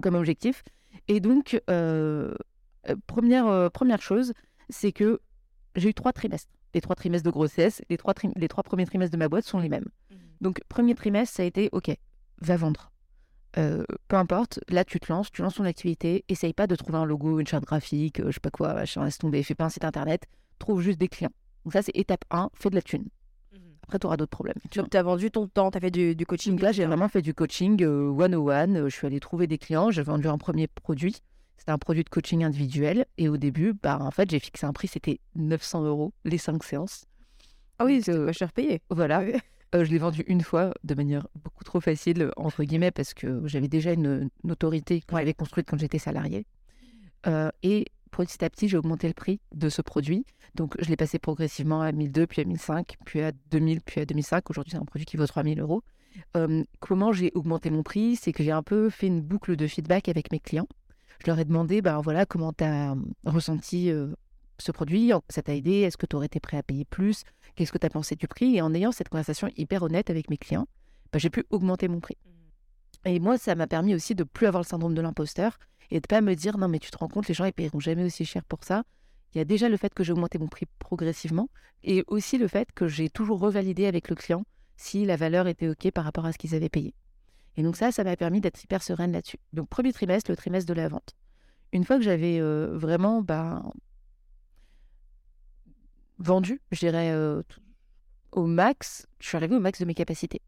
comme 0.00 0.14
objectif. 0.14 0.62
Et 1.08 1.20
donc, 1.20 1.60
euh, 1.70 2.34
première, 3.06 3.70
première 3.70 4.02
chose, 4.02 4.32
c'est 4.68 4.92
que 4.92 5.20
j'ai 5.76 5.90
eu 5.90 5.94
trois 5.94 6.12
trimestres 6.12 6.50
les 6.74 6.80
trois 6.80 6.96
trimestres 6.96 7.26
de 7.26 7.30
grossesse, 7.30 7.82
les 7.88 7.96
trois, 7.96 8.14
les 8.36 8.48
trois 8.48 8.62
premiers 8.62 8.86
trimestres 8.86 9.12
de 9.12 9.18
ma 9.18 9.28
boîte 9.28 9.44
sont 9.44 9.58
les 9.58 9.68
mêmes. 9.68 9.86
Mmh. 10.10 10.14
Donc, 10.40 10.60
premier 10.68 10.94
trimestre, 10.94 11.36
ça 11.36 11.42
a 11.42 11.46
été 11.46 11.68
OK, 11.72 11.90
va 12.40 12.56
vendre. 12.56 12.92
Euh, 13.56 13.84
peu 14.08 14.16
importe, 14.16 14.60
là 14.68 14.84
tu 14.84 15.00
te 15.00 15.10
lances, 15.10 15.32
tu 15.32 15.40
lances 15.40 15.54
ton 15.54 15.64
activité, 15.64 16.24
essaye 16.28 16.52
pas 16.52 16.66
de 16.66 16.76
trouver 16.76 16.98
un 16.98 17.06
logo, 17.06 17.40
une 17.40 17.46
charte 17.46 17.64
graphique, 17.64 18.20
euh, 18.20 18.26
je 18.26 18.32
sais 18.32 18.40
pas 18.40 18.50
quoi, 18.50 18.74
machin, 18.74 19.02
laisse 19.04 19.16
tomber, 19.16 19.42
fais 19.42 19.54
pas 19.54 19.64
un 19.64 19.70
site 19.70 19.84
internet, 19.84 20.26
trouve 20.58 20.82
juste 20.82 20.98
des 20.98 21.08
clients. 21.08 21.32
Donc 21.64 21.72
ça 21.72 21.80
c'est 21.80 21.96
étape 21.96 22.24
1, 22.30 22.50
fais 22.52 22.68
de 22.68 22.74
la 22.74 22.82
thune. 22.82 23.06
Mmh 23.52 23.56
Après, 23.84 23.98
tu 23.98 24.06
auras 24.06 24.18
d'autres 24.18 24.30
problèmes. 24.30 24.58
tu 24.70 24.78
vois. 24.78 24.82
Donc, 24.82 24.90
tu 24.90 24.96
as 24.98 25.02
vendu 25.02 25.30
ton 25.30 25.48
temps, 25.48 25.70
tu 25.70 25.78
as 25.78 25.80
fait 25.80 25.90
du, 25.90 26.14
du 26.14 26.26
coaching. 26.26 26.52
Donc 26.52 26.60
là, 26.60 26.72
j'ai 26.72 26.84
vraiment 26.84 27.08
fait 27.08 27.22
du 27.22 27.32
coaching 27.32 27.82
euh, 27.82 28.10
one-on-one. 28.10 28.76
Euh, 28.76 28.88
Je 28.90 28.94
suis 28.94 29.06
allée 29.06 29.18
trouver 29.18 29.46
des 29.46 29.56
clients. 29.56 29.90
J'ai 29.90 30.02
vendu 30.02 30.28
un 30.28 30.36
premier 30.36 30.68
produit. 30.68 31.16
C'était 31.58 31.72
un 31.72 31.78
produit 31.78 32.04
de 32.04 32.08
coaching 32.08 32.44
individuel. 32.44 33.06
Et 33.18 33.28
au 33.28 33.36
début, 33.36 33.74
bah, 33.74 33.98
en 34.00 34.10
fait, 34.10 34.30
j'ai 34.30 34.38
fixé 34.38 34.64
un 34.64 34.72
prix. 34.72 34.88
C'était 34.88 35.20
900 35.34 35.84
euros 35.84 36.12
les 36.24 36.38
cinq 36.38 36.64
séances. 36.64 37.04
Ah 37.78 37.84
oui, 37.84 38.00
c'est 38.02 38.12
euh, 38.12 38.26
pas 38.26 38.32
cher 38.32 38.52
payé. 38.52 38.80
Voilà. 38.90 39.22
Euh, 39.74 39.84
je 39.84 39.90
l'ai 39.90 39.98
vendu 39.98 40.24
une 40.28 40.40
fois 40.40 40.72
de 40.82 40.94
manière 40.94 41.28
beaucoup 41.44 41.62
trop 41.62 41.78
facile, 41.78 42.30
entre 42.38 42.64
guillemets, 42.64 42.90
parce 42.90 43.12
que 43.12 43.46
j'avais 43.46 43.68
déjà 43.68 43.92
une, 43.92 44.30
une 44.42 44.50
autorité 44.50 45.02
que 45.02 45.14
j'avais 45.14 45.34
construite 45.34 45.68
quand 45.68 45.78
j'étais 45.78 45.98
salariée. 45.98 46.46
Euh, 47.26 47.50
et 47.62 47.84
petit 48.10 48.44
à 48.44 48.50
petit, 48.50 48.68
j'ai 48.68 48.76
augmenté 48.76 49.06
le 49.06 49.14
prix 49.14 49.40
de 49.54 49.68
ce 49.68 49.82
produit. 49.82 50.24
Donc, 50.54 50.74
je 50.80 50.88
l'ai 50.88 50.96
passé 50.96 51.18
progressivement 51.18 51.82
à 51.82 51.92
1002, 51.92 52.26
puis 52.26 52.40
à 52.40 52.44
1005, 52.44 52.96
puis 53.04 53.20
à 53.20 53.32
2000, 53.50 53.80
puis 53.82 54.00
à 54.00 54.06
2005. 54.06 54.48
Aujourd'hui, 54.50 54.72
c'est 54.72 54.78
un 54.78 54.84
produit 54.84 55.04
qui 55.04 55.16
vaut 55.16 55.26
3000 55.26 55.60
euros. 55.60 55.82
Euh, 56.36 56.64
comment 56.80 57.12
j'ai 57.12 57.30
augmenté 57.34 57.70
mon 57.70 57.82
prix? 57.82 58.16
C'est 58.16 58.32
que 58.32 58.42
j'ai 58.42 58.52
un 58.52 58.62
peu 58.62 58.90
fait 58.90 59.06
une 59.06 59.20
boucle 59.20 59.56
de 59.56 59.66
feedback 59.66 60.08
avec 60.08 60.32
mes 60.32 60.40
clients. 60.40 60.68
Je 61.20 61.26
leur 61.26 61.38
ai 61.38 61.44
demandé, 61.44 61.82
ben 61.82 62.00
voilà, 62.00 62.26
comment 62.26 62.52
tu 62.52 62.64
as 62.64 62.94
ressenti 63.24 63.90
euh, 63.90 64.14
ce 64.58 64.72
produit 64.72 65.12
Ça 65.28 65.42
t'a 65.42 65.54
aidé 65.54 65.80
Est-ce 65.80 65.96
que 65.96 66.06
tu 66.06 66.16
aurais 66.16 66.26
été 66.26 66.40
prêt 66.40 66.56
à 66.56 66.62
payer 66.62 66.84
plus? 66.84 67.24
Qu'est-ce 67.54 67.72
que 67.72 67.78
tu 67.78 67.86
as 67.86 67.90
pensé 67.90 68.14
du 68.14 68.28
prix? 68.28 68.56
Et 68.56 68.62
en 68.62 68.72
ayant 68.74 68.92
cette 68.92 69.08
conversation 69.08 69.50
hyper 69.56 69.82
honnête 69.82 70.10
avec 70.10 70.30
mes 70.30 70.36
clients, 70.36 70.68
ben, 71.12 71.18
j'ai 71.18 71.30
pu 71.30 71.44
augmenter 71.50 71.88
mon 71.88 72.00
prix. 72.00 72.16
Et 73.04 73.18
moi, 73.20 73.38
ça 73.38 73.54
m'a 73.54 73.66
permis 73.66 73.94
aussi 73.94 74.14
de 74.14 74.24
plus 74.24 74.46
avoir 74.46 74.62
le 74.62 74.68
syndrome 74.68 74.94
de 74.94 75.00
l'imposteur 75.00 75.58
et 75.90 76.00
de 76.00 76.06
pas 76.06 76.20
me 76.20 76.34
dire 76.34 76.58
non 76.58 76.68
mais 76.68 76.78
tu 76.78 76.90
te 76.90 76.98
rends 76.98 77.08
compte, 77.08 77.28
les 77.28 77.34
gens 77.34 77.44
ils 77.44 77.52
paieront 77.52 77.80
jamais 77.80 78.04
aussi 78.04 78.24
cher 78.24 78.44
pour 78.44 78.64
ça. 78.64 78.84
Il 79.34 79.38
y 79.38 79.40
a 79.40 79.44
déjà 79.44 79.68
le 79.68 79.76
fait 79.76 79.92
que 79.94 80.04
j'ai 80.04 80.12
augmenté 80.12 80.38
mon 80.38 80.48
prix 80.48 80.66
progressivement 80.78 81.48
et 81.82 82.04
aussi 82.06 82.38
le 82.38 82.48
fait 82.48 82.72
que 82.72 82.88
j'ai 82.88 83.08
toujours 83.08 83.40
revalidé 83.40 83.86
avec 83.86 84.08
le 84.08 84.16
client 84.16 84.44
si 84.76 85.04
la 85.04 85.16
valeur 85.16 85.46
était 85.48 85.68
ok 85.68 85.90
par 85.90 86.04
rapport 86.04 86.26
à 86.26 86.32
ce 86.32 86.38
qu'ils 86.38 86.54
avaient 86.54 86.68
payé. 86.68 86.94
Et 87.56 87.62
donc 87.62 87.76
ça, 87.76 87.90
ça 87.90 88.04
m'a 88.04 88.16
permis 88.16 88.40
d'être 88.40 88.62
hyper 88.62 88.82
sereine 88.82 89.12
là-dessus. 89.12 89.38
Donc 89.52 89.68
premier 89.68 89.92
trimestre, 89.92 90.30
le 90.30 90.36
trimestre 90.36 90.68
de 90.68 90.74
la 90.74 90.88
vente. 90.88 91.16
Une 91.72 91.84
fois 91.84 91.96
que 91.96 92.02
j'avais 92.02 92.40
euh, 92.40 92.76
vraiment 92.76 93.20
bah, 93.20 93.62
vendu, 96.18 96.60
je 96.72 96.78
dirais 96.78 97.10
euh, 97.10 97.42
au 98.32 98.46
max, 98.46 99.06
je 99.20 99.28
suis 99.28 99.36
arrivée 99.36 99.56
au 99.56 99.60
max 99.60 99.80
de 99.80 99.84
mes 99.84 99.94
capacités. 99.94 100.40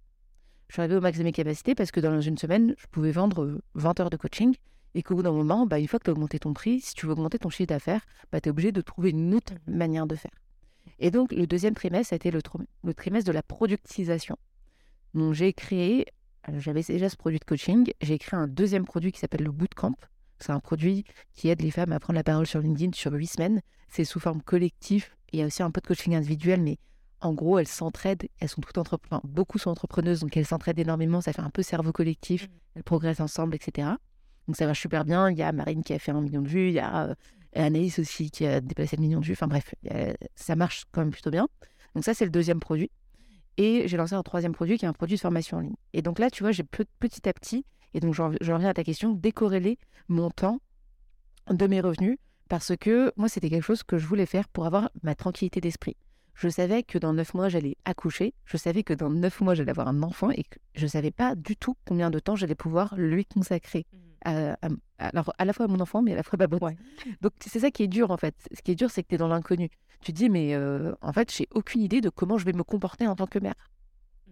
Je 0.69 0.75
suis 0.75 0.83
arrivée 0.83 0.97
au 0.97 1.01
max 1.01 1.19
de 1.19 1.25
mes 1.25 1.33
capacités 1.33 1.75
parce 1.75 1.91
que 1.91 2.01
dans 2.01 2.21
une 2.21 2.39
semaine, 2.39 2.75
je 2.79 2.87
pouvais 2.87 3.13
vendre 3.13 3.43
euh, 3.43 3.63
20 3.75 4.01
heures 4.01 4.11
de 4.11 4.17
coaching 4.17 4.55
et 4.95 5.03
qu'au 5.03 5.15
bout 5.17 5.23
d'un 5.23 5.33
moment, 5.33 5.67
bah, 5.67 5.79
une 5.79 5.89
fois 5.89 5.99
que 5.99 6.05
tu 6.05 6.11
as 6.11 6.13
augmenté 6.13 6.39
ton 6.39 6.53
prix, 6.53 6.81
si 6.81 6.95
tu 6.95 7.07
veux 7.07 7.13
augmenter 7.13 7.39
ton 7.39 7.51
chiffre 7.51 7.69
d'affaires, 7.69 8.03
bah, 8.33 8.41
tu 8.41 8.49
es 8.49 8.51
obligé 8.51 8.73
de 8.73 8.81
trouver 8.81 9.11
une 9.11 9.35
autre 9.35 9.53
manière 9.67 10.07
de 10.07 10.17
faire. 10.17 10.33
Et 10.99 11.11
donc, 11.11 11.33
le 11.33 11.47
deuxième 11.47 11.75
trimestre, 11.75 12.11
ça 12.11 12.15
a 12.15 12.17
été 12.17 12.31
le, 12.31 12.41
le 12.85 12.95
trimestre 12.95 13.27
de 13.27 13.33
la 13.33 13.43
productisation. 13.43 14.37
Donc, 15.15 15.35
j'ai 15.35 15.53
créé, 15.53 16.07
j'avais 16.59 16.83
déjà 16.83 17.09
ce 17.09 17.17
produit 17.17 17.39
de 17.39 17.45
coaching, 17.45 17.91
j'ai 18.01 18.19
créé 18.19 18.39
un 18.39 18.49
deuxième 18.49 18.85
produit 18.85 19.13
qui 19.13 19.21
s'appelle 19.21 19.43
le 19.43 19.53
Bootcamp. 19.53 19.95
C'est 20.39 20.53
un 20.53 20.61
produit 20.61 21.05
qui 21.35 21.49
aide 21.49 21.61
les 21.61 21.71
femmes 21.71 21.93
à 21.93 22.01
prendre 22.01 22.17
la 22.17 22.25
parole 22.25 22.47
sur 22.47 22.61
LinkedIn 22.61 22.93
sur 22.95 23.13
huit 23.13 23.27
semaines. 23.27 23.61
C'est 23.89 24.05
sous 24.05 24.21
forme 24.21 24.43
collective. 24.43 25.07
Il 25.33 25.39
y 25.39 25.43
a 25.43 25.47
aussi 25.47 25.63
un 25.63 25.71
peu 25.71 25.81
de 25.81 25.87
coaching 25.87 26.15
individuel, 26.15 26.63
mais 26.63 26.79
en 27.21 27.35
gros, 27.35 27.59
elles 27.59 27.69
s'entraident. 27.69 28.27
Elles 28.39 28.49
sont 28.49 28.63
toutes 28.63 28.79
beaucoup 29.25 29.59
sont 29.59 29.71
entrepreneuses, 29.71 30.21
donc 30.21 30.37
elles 30.37 30.47
s'entraident 30.47 30.79
énormément. 30.79 31.21
Ça 31.21 31.33
fait 31.33 31.43
un 31.43 31.51
peu 31.51 31.63
cerveau 31.63 31.93
collectif. 31.93 32.49
Elles 32.75 32.83
progressent 32.83 33.21
ensemble, 33.21 33.55
etc. 33.55 33.89
Donc 34.47 34.57
ça 34.57 34.67
marche 34.67 34.81
super 34.81 35.05
bien. 35.05 35.31
Il 35.31 35.37
y 35.37 35.43
a 35.43 35.53
Marine 35.53 35.83
qui 35.83 35.93
a 35.93 35.99
fait 35.99 36.13
un 36.13 36.21
million 36.21 36.41
de 36.41 36.49
vues. 36.49 36.69
Il 36.69 36.75
y 36.75 36.79
a 36.79 37.09
euh, 37.09 37.15
Anaïs 37.55 37.99
aussi 37.99 38.31
qui 38.31 38.47
a 38.47 38.61
dépassé 38.61 38.97
le 38.97 39.03
million 39.03 39.21
de 39.21 39.27
vues. 39.27 39.33
Enfin 39.35 39.49
bref, 39.49 39.75
ça 40.35 40.57
marche 40.57 40.85
quand 40.93 41.03
même 41.03 41.11
plutôt 41.11 41.31
bien. 41.31 41.49
Donc 41.95 42.05
ça, 42.05 42.15
c'est 42.15 42.25
le 42.25 42.31
deuxième 42.31 42.61
produit. 42.61 42.91
Et 43.63 43.87
j'ai 43.89 43.99
lancé 43.99 44.15
un 44.15 44.23
troisième 44.23 44.53
produit 44.53 44.79
qui 44.79 44.87
est 44.87 44.89
un 44.89 44.95
produit 44.95 45.17
de 45.17 45.21
formation 45.21 45.59
en 45.59 45.61
ligne. 45.61 45.77
Et 45.93 46.01
donc 46.01 46.19
là, 46.19 46.31
tu 46.31 46.43
vois, 46.43 46.51
j'ai 46.51 46.63
pe- 46.63 46.85
petit 46.99 47.29
à 47.29 47.33
petit, 47.35 47.67
et 47.93 48.01
donc 48.01 48.15
j'en 48.15 48.31
reviens 48.31 48.71
à 48.71 48.73
ta 48.73 48.85
question, 48.85 49.13
décorréler 49.13 49.79
mon 50.09 50.31
temps 50.31 50.63
de 51.51 51.67
mes 51.67 51.83
revenus 51.83 52.17
parce 52.49 52.75
que 52.75 53.13
moi, 53.17 53.29
c'était 53.29 53.51
quelque 53.51 53.63
chose 53.63 53.83
que 53.83 53.99
je 53.99 54.07
voulais 54.07 54.25
faire 54.25 54.49
pour 54.49 54.65
avoir 54.65 54.89
ma 55.03 55.15
tranquillité 55.15 55.61
d'esprit. 55.61 55.99
Je 56.33 56.49
savais 56.49 56.83
que 56.83 56.97
dans 56.97 57.13
neuf 57.13 57.35
mois, 57.35 57.51
j'allais 57.51 57.77
accoucher. 57.85 58.33
Je 58.47 58.57
savais 58.57 58.83
que 58.83 58.95
dans 58.95 59.11
neuf 59.11 59.43
mois, 59.43 59.53
j'allais 59.55 59.73
avoir 59.73 59.89
un 59.89 60.03
enfant 60.03 60.31
et 60.31 60.45
que 60.45 60.59
je 60.75 60.85
ne 60.85 60.89
savais 60.89 61.11
pas 61.11 61.35
du 61.35 61.55
tout 61.55 61.77
combien 61.87 62.09
de 62.09 62.19
temps 62.19 62.37
j'allais 62.37 62.55
pouvoir 62.55 62.95
lui 62.97 63.27
consacrer. 63.27 63.85
À, 64.25 64.53
à- 64.63 64.69
alors, 64.99 65.33
à 65.39 65.45
la 65.45 65.53
fois 65.53 65.65
à 65.65 65.69
mon 65.69 65.81
enfant, 65.81 66.03
mais 66.03 66.13
à 66.13 66.17
la 66.17 66.23
fois 66.23 66.37
à 66.37 66.39
ma 66.43 66.47
boîte. 66.47 66.63
Ouais. 66.63 66.77
Donc, 67.23 67.33
c'est 67.41 67.59
ça 67.61 67.71
qui 67.71 67.83
est 67.85 67.89
dur, 67.89 68.11
en 68.11 68.17
fait. 68.17 68.35
Ce 68.55 68.61
qui 68.63 68.73
est 68.73 68.75
dur, 68.75 68.91
c'est 68.91 69.03
que 69.03 69.09
tu 69.09 69.15
es 69.15 69.19
dans 69.19 69.29
l'inconnu. 69.29 69.71
Tu 70.03 70.13
te 70.13 70.17
dis, 70.19 70.29
mais 70.31 70.55
euh, 70.55 70.95
en 71.01 71.13
fait, 71.13 71.33
j'ai 71.35 71.49
aucune 71.55 71.81
idée 71.83 72.01
de 72.01 72.09
comment 72.11 72.37
je 72.39 72.45
vais 72.45 72.53
me 72.53 72.63
comporter 72.65 73.07
en 73.07 73.17
tant 73.17 73.27
que 73.27 73.39
mère. 73.39 73.55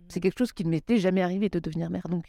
C'est 0.09 0.21
quelque 0.21 0.39
chose 0.39 0.53
qui 0.53 0.65
ne 0.65 0.71
m'était 0.71 0.99
jamais 0.99 1.23
arrivé 1.23 1.49
de 1.49 1.59
devenir 1.59 1.91
mère. 1.91 2.09
Donc, 2.09 2.27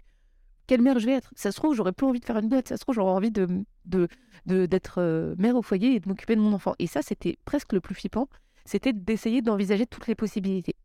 quelle 0.68 0.82
mère 0.82 1.00
je 1.00 1.06
vais 1.06 1.14
être? 1.14 1.32
Ça 1.36 1.52
se 1.52 1.58
trouve, 1.58 1.74
j'aurais 1.76 1.94
plus 1.94 2.06
envie 2.06 2.20
de 2.20 2.26
faire 2.26 2.38
une 2.38 2.50
boîte. 2.50 2.68
Ça 2.68 2.76
se 2.78 2.82
trouve, 2.82 2.96
j'aurais 2.96 3.12
envie 3.12 3.32
de 3.32 3.48
de- 3.86 4.08
de- 4.46 4.66
d'être 4.66 5.00
euh, 5.00 5.36
mère 5.38 5.56
au 5.56 5.62
foyer 5.62 5.96
et 5.96 6.00
de 6.00 6.08
m'occuper 6.08 6.36
de 6.36 6.42
mon 6.42 6.54
enfant. 6.54 6.76
Et 6.80 6.88
ça, 6.88 7.02
c'était 7.02 7.38
presque 7.46 7.74
le 7.74 7.80
plus 7.82 7.96
flippant. 7.96 8.28
C'était 8.66 8.94
d'essayer 8.94 9.42
d'envisager 9.42 9.86
toutes 9.88 10.08
les 10.08 10.16
possibilités. 10.16 10.76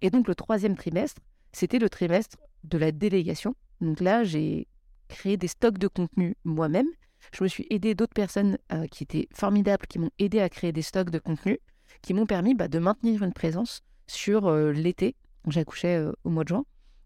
Et 0.00 0.10
donc, 0.10 0.26
le 0.28 0.34
troisième 0.34 0.76
trimestre, 0.76 1.20
c'était 1.52 1.78
le 1.78 1.88
trimestre 1.90 2.38
de 2.64 2.78
la 2.78 2.92
délégation. 2.92 3.54
Donc 3.80 4.00
là, 4.00 4.24
j'ai 4.24 4.68
créé 5.08 5.36
des 5.36 5.48
stocks 5.48 5.78
de 5.78 5.88
contenu 5.88 6.36
moi-même. 6.44 6.88
Je 7.32 7.42
me 7.42 7.48
suis 7.48 7.66
aidé 7.70 7.94
d'autres 7.94 8.14
personnes 8.14 8.58
euh, 8.72 8.86
qui 8.86 9.02
étaient 9.02 9.28
formidables, 9.32 9.86
qui 9.86 9.98
m'ont 9.98 10.10
aidé 10.18 10.40
à 10.40 10.48
créer 10.48 10.72
des 10.72 10.82
stocks 10.82 11.10
de 11.10 11.18
contenu, 11.18 11.58
qui 12.02 12.14
m'ont 12.14 12.26
permis 12.26 12.54
bah, 12.54 12.68
de 12.68 12.78
maintenir 12.78 13.22
une 13.22 13.32
présence 13.32 13.82
sur 14.06 14.46
euh, 14.46 14.72
l'été. 14.72 15.16
J'accouchais 15.48 15.96
euh, 15.96 16.12
au 16.24 16.30
mois 16.30 16.44
de 16.44 16.48
juin, 16.48 16.64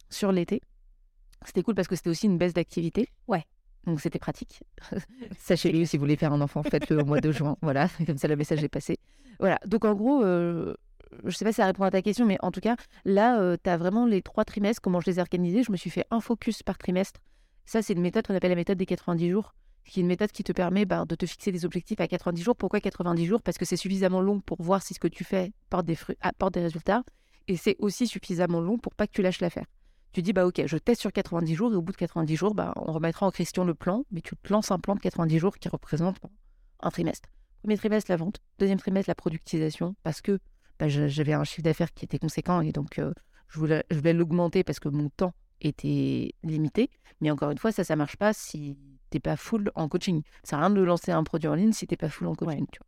sur 0.08 0.32
l'été. 0.32 0.62
C'était 1.44 1.62
cool 1.62 1.74
parce 1.74 1.88
que 1.88 1.96
c'était 1.96 2.10
aussi 2.10 2.26
une 2.26 2.38
baisse 2.38 2.52
d'activité. 2.52 3.08
Ouais. 3.26 3.44
Donc 3.86 4.00
c'était 4.00 4.18
pratique. 4.18 4.62
Sachez-le, 5.38 5.84
si 5.86 5.96
vous 5.96 6.02
voulez 6.02 6.16
faire 6.16 6.32
un 6.32 6.40
enfant, 6.40 6.62
faites-le 6.62 7.00
au 7.00 7.04
mois 7.04 7.20
de 7.20 7.32
juin. 7.32 7.56
Voilà, 7.62 7.88
comme 8.06 8.18
ça 8.18 8.28
le 8.28 8.36
message 8.36 8.62
est 8.62 8.68
passé. 8.68 8.98
Voilà, 9.38 9.58
donc 9.66 9.86
en 9.86 9.94
gros, 9.94 10.22
euh, 10.22 10.74
je 11.24 11.34
sais 11.34 11.46
pas 11.46 11.52
si 11.52 11.56
ça 11.56 11.66
répond 11.66 11.84
à 11.84 11.90
ta 11.90 12.02
question, 12.02 12.26
mais 12.26 12.36
en 12.40 12.50
tout 12.50 12.60
cas, 12.60 12.76
là, 13.06 13.56
tu 13.56 13.70
as 13.70 13.78
vraiment 13.78 14.04
les 14.04 14.20
trois 14.20 14.44
trimestres, 14.44 14.82
comment 14.82 15.00
je 15.00 15.10
les 15.10 15.18
ai 15.18 15.22
organisés. 15.22 15.62
Je 15.62 15.72
me 15.72 15.78
suis 15.78 15.88
fait 15.88 16.04
un 16.10 16.20
focus 16.20 16.62
par 16.62 16.76
trimestre. 16.76 17.20
Ça, 17.70 17.82
c'est 17.82 17.92
une 17.92 18.00
méthode 18.00 18.26
qu'on 18.26 18.34
appelle 18.34 18.50
la 18.50 18.56
méthode 18.56 18.78
des 18.78 18.84
90 18.84 19.30
jours, 19.30 19.54
qui 19.84 20.00
est 20.00 20.02
une 20.02 20.08
méthode 20.08 20.32
qui 20.32 20.42
te 20.42 20.50
permet 20.50 20.86
bah, 20.86 21.04
de 21.04 21.14
te 21.14 21.24
fixer 21.24 21.52
des 21.52 21.64
objectifs 21.64 22.00
à 22.00 22.08
90 22.08 22.42
jours. 22.42 22.56
Pourquoi 22.56 22.80
90 22.80 23.24
jours? 23.26 23.40
Parce 23.42 23.58
que 23.58 23.64
c'est 23.64 23.76
suffisamment 23.76 24.20
long 24.20 24.40
pour 24.40 24.60
voir 24.60 24.82
si 24.82 24.92
ce 24.92 24.98
que 24.98 25.06
tu 25.06 25.22
fais 25.22 25.52
porte 25.68 25.86
des, 25.86 25.94
fruits, 25.94 26.16
apporte 26.20 26.54
des 26.54 26.62
résultats, 26.62 27.04
et 27.46 27.56
c'est 27.56 27.76
aussi 27.78 28.08
suffisamment 28.08 28.60
long 28.60 28.76
pour 28.76 28.96
pas 28.96 29.06
que 29.06 29.12
tu 29.12 29.22
lâches 29.22 29.40
l'affaire. 29.40 29.66
Tu 30.10 30.20
dis, 30.20 30.32
bah 30.32 30.48
ok, 30.48 30.66
je 30.66 30.76
teste 30.78 31.00
sur 31.00 31.12
90 31.12 31.54
jours, 31.54 31.72
et 31.72 31.76
au 31.76 31.80
bout 31.80 31.92
de 31.92 31.96
90 31.96 32.34
jours, 32.34 32.56
bah, 32.56 32.72
on 32.74 32.90
remettra 32.90 33.24
en 33.24 33.30
question 33.30 33.62
le 33.62 33.74
plan, 33.74 34.04
mais 34.10 34.20
tu 34.20 34.34
te 34.34 34.52
lances 34.52 34.72
un 34.72 34.80
plan 34.80 34.96
de 34.96 35.00
90 35.00 35.38
jours 35.38 35.56
qui 35.56 35.68
représente 35.68 36.16
un 36.80 36.90
trimestre. 36.90 37.28
Premier 37.62 37.76
trimestre, 37.76 38.10
la 38.10 38.16
vente. 38.16 38.40
Deuxième 38.58 38.80
trimestre, 38.80 39.08
la 39.08 39.14
productisation, 39.14 39.94
parce 40.02 40.22
que 40.22 40.40
bah, 40.80 40.88
j'avais 40.88 41.34
un 41.34 41.44
chiffre 41.44 41.62
d'affaires 41.62 41.94
qui 41.94 42.04
était 42.04 42.18
conséquent, 42.18 42.62
et 42.62 42.72
donc 42.72 42.98
euh, 42.98 43.12
je 43.46 43.60
voulais, 43.60 43.84
je 43.92 43.96
voulais 43.96 44.12
l'augmenter 44.12 44.64
parce 44.64 44.80
que 44.80 44.88
mon 44.88 45.08
temps 45.08 45.34
était 45.60 46.34
limité. 46.42 46.90
Mais 47.20 47.30
encore 47.30 47.50
une 47.50 47.58
fois, 47.58 47.72
ça, 47.72 47.84
ça 47.84 47.96
marche 47.96 48.16
pas 48.16 48.32
si 48.32 48.78
t'es 49.10 49.20
pas 49.20 49.36
full 49.36 49.70
en 49.74 49.88
coaching. 49.88 50.22
Ça 50.42 50.50
sert 50.50 50.58
à 50.58 50.66
rien 50.66 50.70
de 50.70 50.80
lancer 50.80 51.12
un 51.12 51.24
produit 51.24 51.48
en 51.48 51.54
ligne 51.54 51.72
si 51.72 51.86
t'es 51.86 51.96
pas 51.96 52.08
full 52.08 52.26
en 52.28 52.34
coaching. 52.34 52.66
tu 52.72 52.78
vois. 52.78 52.86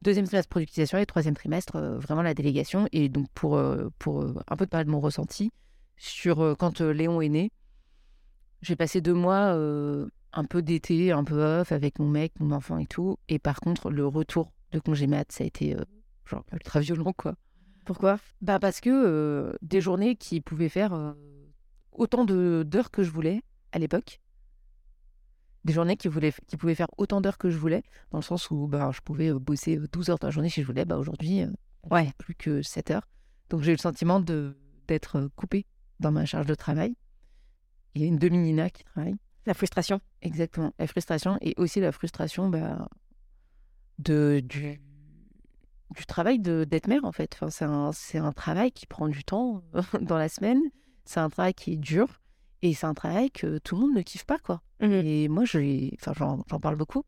Deuxième 0.00 0.26
trimestre, 0.26 0.48
productisation, 0.48 0.98
et 0.98 1.06
troisième 1.06 1.34
trimestre, 1.34 1.76
euh, 1.76 1.98
vraiment 1.98 2.22
la 2.22 2.34
délégation. 2.34 2.86
Et 2.92 3.08
donc, 3.08 3.26
pour, 3.34 3.56
euh, 3.56 3.88
pour 3.98 4.22
euh, 4.22 4.34
un 4.46 4.56
peu 4.56 4.64
te 4.64 4.70
parler 4.70 4.84
de 4.84 4.90
mon 4.90 5.00
ressenti, 5.00 5.50
sur 5.96 6.54
quand 6.56 6.80
Léon 6.80 7.20
est 7.20 7.28
né, 7.28 7.50
j'ai 8.62 8.76
passé 8.76 9.00
deux 9.00 9.14
mois 9.14 9.52
un 10.32 10.44
peu 10.44 10.62
d'été, 10.62 11.10
un 11.10 11.24
peu 11.24 11.42
off 11.42 11.72
avec 11.72 11.98
mon 11.98 12.06
mec, 12.06 12.34
mon 12.38 12.52
enfant 12.52 12.78
et 12.78 12.86
tout. 12.86 13.18
Et 13.28 13.40
par 13.40 13.58
contre, 13.58 13.90
le 13.90 14.06
retour 14.06 14.52
de 14.70 14.78
congé 14.78 15.08
mat, 15.08 15.32
ça 15.32 15.42
a 15.42 15.46
été 15.48 15.76
genre 16.24 16.44
ultra 16.52 16.78
violent, 16.78 17.12
quoi. 17.16 17.34
Pourquoi? 17.84 18.18
Bah 18.42 18.60
parce 18.60 18.80
que 18.80 19.58
des 19.60 19.80
journées 19.80 20.14
qui 20.14 20.40
pouvaient 20.40 20.68
faire 20.68 21.16
autant 21.98 22.24
d'heures 22.24 22.90
que 22.90 23.02
je 23.02 23.10
voulais 23.10 23.42
à 23.72 23.78
l'époque. 23.78 24.20
Des 25.64 25.72
journées 25.72 25.96
qui, 25.96 26.08
voulaient, 26.08 26.32
qui 26.46 26.56
pouvaient 26.56 26.74
faire 26.74 26.88
autant 26.96 27.20
d'heures 27.20 27.36
que 27.36 27.50
je 27.50 27.58
voulais, 27.58 27.82
dans 28.10 28.18
le 28.18 28.22
sens 28.22 28.50
où 28.50 28.66
bah, 28.68 28.90
je 28.94 29.00
pouvais 29.00 29.30
euh, 29.30 29.38
bosser 29.38 29.76
euh, 29.76 29.86
12 29.92 30.08
heures 30.10 30.18
dans 30.18 30.28
la 30.28 30.30
journée 30.32 30.48
si 30.48 30.62
je 30.62 30.66
voulais. 30.66 30.84
Bah, 30.84 30.96
Aujourd'hui, 30.96 31.42
euh, 31.42 31.50
Ouais. 31.90 32.12
plus 32.18 32.34
que 32.34 32.62
7 32.62 32.90
heures. 32.92 33.08
Donc 33.50 33.62
j'ai 33.62 33.72
eu 33.72 33.74
le 33.74 33.80
sentiment 33.80 34.20
d'être 34.20 35.16
euh, 35.16 35.28
coupée 35.36 35.66
dans 36.00 36.12
ma 36.12 36.24
charge 36.24 36.46
de 36.46 36.54
travail. 36.54 36.96
Il 37.94 38.02
y 38.02 38.04
a 38.04 38.08
une 38.08 38.18
demi-nina 38.18 38.70
qui 38.70 38.84
travaille. 38.84 39.16
La 39.46 39.54
frustration. 39.54 40.00
Exactement. 40.22 40.72
La 40.78 40.86
frustration 40.86 41.36
et 41.40 41.54
aussi 41.56 41.80
la 41.80 41.90
frustration 41.92 42.48
bah, 42.48 42.88
de, 43.98 44.40
du, 44.44 44.80
du 45.96 46.06
travail 46.06 46.38
d'être 46.38 46.86
mère, 46.86 47.04
en 47.04 47.12
fait. 47.12 47.34
Enfin, 47.34 47.50
c'est 47.50 47.64
un, 47.64 47.90
c'est 47.92 48.18
un 48.18 48.32
travail 48.32 48.70
qui 48.72 48.86
prend 48.86 49.08
du 49.08 49.24
temps 49.24 49.62
dans 50.00 50.18
la 50.18 50.28
semaine. 50.28 50.60
C'est 51.08 51.20
un 51.20 51.30
travail 51.30 51.54
qui 51.54 51.72
est 51.72 51.76
dur. 51.76 52.20
Et 52.60 52.74
c'est 52.74 52.84
un 52.84 52.92
travail 52.92 53.30
que 53.30 53.56
tout 53.58 53.76
le 53.76 53.80
monde 53.80 53.96
ne 53.96 54.02
kiffe 54.02 54.24
pas, 54.24 54.38
quoi. 54.38 54.60
Mhm. 54.80 54.92
Et 54.92 55.28
moi, 55.28 55.46
je, 55.46 55.94
enfin, 55.94 56.12
j'en, 56.14 56.60
parle 56.60 56.76
beaucoup 56.76 57.02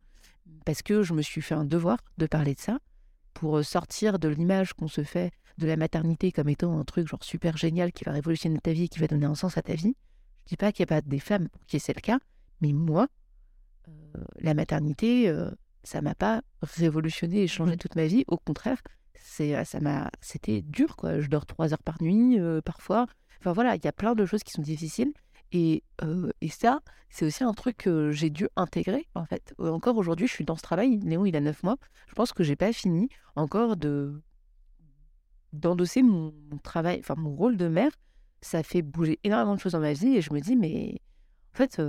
parce 0.65 0.81
que 0.81 1.03
je 1.03 1.13
me 1.13 1.21
suis 1.21 1.43
fait 1.43 1.55
un 1.55 1.67
devoir 1.67 1.99
de 2.17 2.27
parler 2.27 2.55
de 2.55 2.61
ça 2.61 2.79
pour 3.35 3.63
sortir 3.63 4.19
de 4.19 4.29
l'image 4.29 4.73
qu'on 4.73 4.89
se 4.89 5.05
fait 5.05 5.33
de 5.59 5.67
la 5.67 5.77
maternité 5.77 6.33
comme 6.33 6.49
étant 6.49 6.79
un 6.79 6.85
truc 6.85 7.09
genre 7.09 7.23
super 7.23 7.59
génial 7.59 7.93
qui 7.93 8.05
va 8.05 8.13
révolutionner 8.13 8.59
ta 8.59 8.73
vie, 8.73 8.89
qui 8.89 9.01
va 9.01 9.07
donner 9.07 9.27
un 9.27 9.35
sens 9.35 9.59
à 9.59 9.63
ta 9.63 9.75
vie. 9.75 9.95
Je 10.45 10.49
dis 10.49 10.57
pas 10.57 10.73
qu'il 10.73 10.85
n'y 10.85 10.93
a 10.93 10.97
pas 10.97 11.03
des 11.03 11.19
femmes 11.19 11.49
pour 11.51 11.67
qui 11.67 11.79
c'est 11.79 11.95
le 11.95 12.01
cas, 12.01 12.21
mais 12.63 12.73
moi, 12.73 13.07
la 14.39 14.55
maternité, 14.55 15.33
ça 15.83 16.01
m'a 16.01 16.15
pas 16.15 16.41
révolutionné 16.63 17.43
et 17.43 17.49
changé 17.49 17.77
toute 17.77 17.97
ma 17.97 18.07
vie. 18.07 18.25
Au 18.29 18.39
contraire, 18.39 18.81
c'est 19.15 19.63
ça 19.65 19.81
m'a 19.81 20.11
c'était 20.21 20.63
dur 20.63 20.97
quoi. 20.97 21.21
Je 21.21 21.29
dors 21.29 21.45
trois 21.45 21.73
heures 21.73 21.83
par 21.83 22.03
nuit 22.03 22.39
parfois. 22.65 23.07
Enfin 23.41 23.53
voilà, 23.53 23.77
il 23.77 23.85
y 23.85 23.89
a 23.89 23.93
plein 23.93 24.15
de 24.15 24.27
choses 24.27 24.43
qui 24.43 24.53
sont 24.53 24.63
difficiles. 24.63 25.13
Et, 25.53 25.83
et 26.41 26.49
ça, 26.49 26.81
c'est 27.09 27.25
aussi 27.25 27.43
un 27.43 27.53
truc 27.53 27.79
que 27.79 28.13
j'ai 28.13 28.31
dû 28.31 28.49
intégrer, 28.55 29.09
en 29.15 29.25
fait. 29.25 29.53
Encore 29.59 29.97
aujourd'hui, 29.97 30.29
je 30.29 30.33
suis 30.33 30.45
dans 30.45 30.57
ce 30.57 30.63
travail. 30.63 31.01
Léon, 31.01 31.25
il 31.25 31.35
a 31.35 31.41
neuf 31.41 31.63
mois. 31.65 31.77
Je 32.07 32.15
pense 32.15 32.33
que 32.33 32.45
j'ai 32.45 32.57
pas 32.57 32.73
fini 32.73 33.09
encore 33.35 33.77
de 33.77 34.23
d'endosser 35.53 36.05
mon, 36.05 36.33
travail, 36.63 37.01
enfin 37.01 37.17
mon 37.17 37.35
rôle 37.35 37.57
de 37.57 37.67
mère. 37.67 37.91
Ça 38.41 38.63
fait 38.63 38.83
bouger 38.83 39.19
énormément 39.25 39.57
de 39.57 39.61
choses 39.61 39.73
dans 39.73 39.81
ma 39.81 39.93
vie 39.93 40.17
et 40.17 40.23
je 40.23 40.33
me 40.33 40.41
dis, 40.41 40.55
mais 40.55 41.01
en 41.53 41.57
fait, 41.57 41.83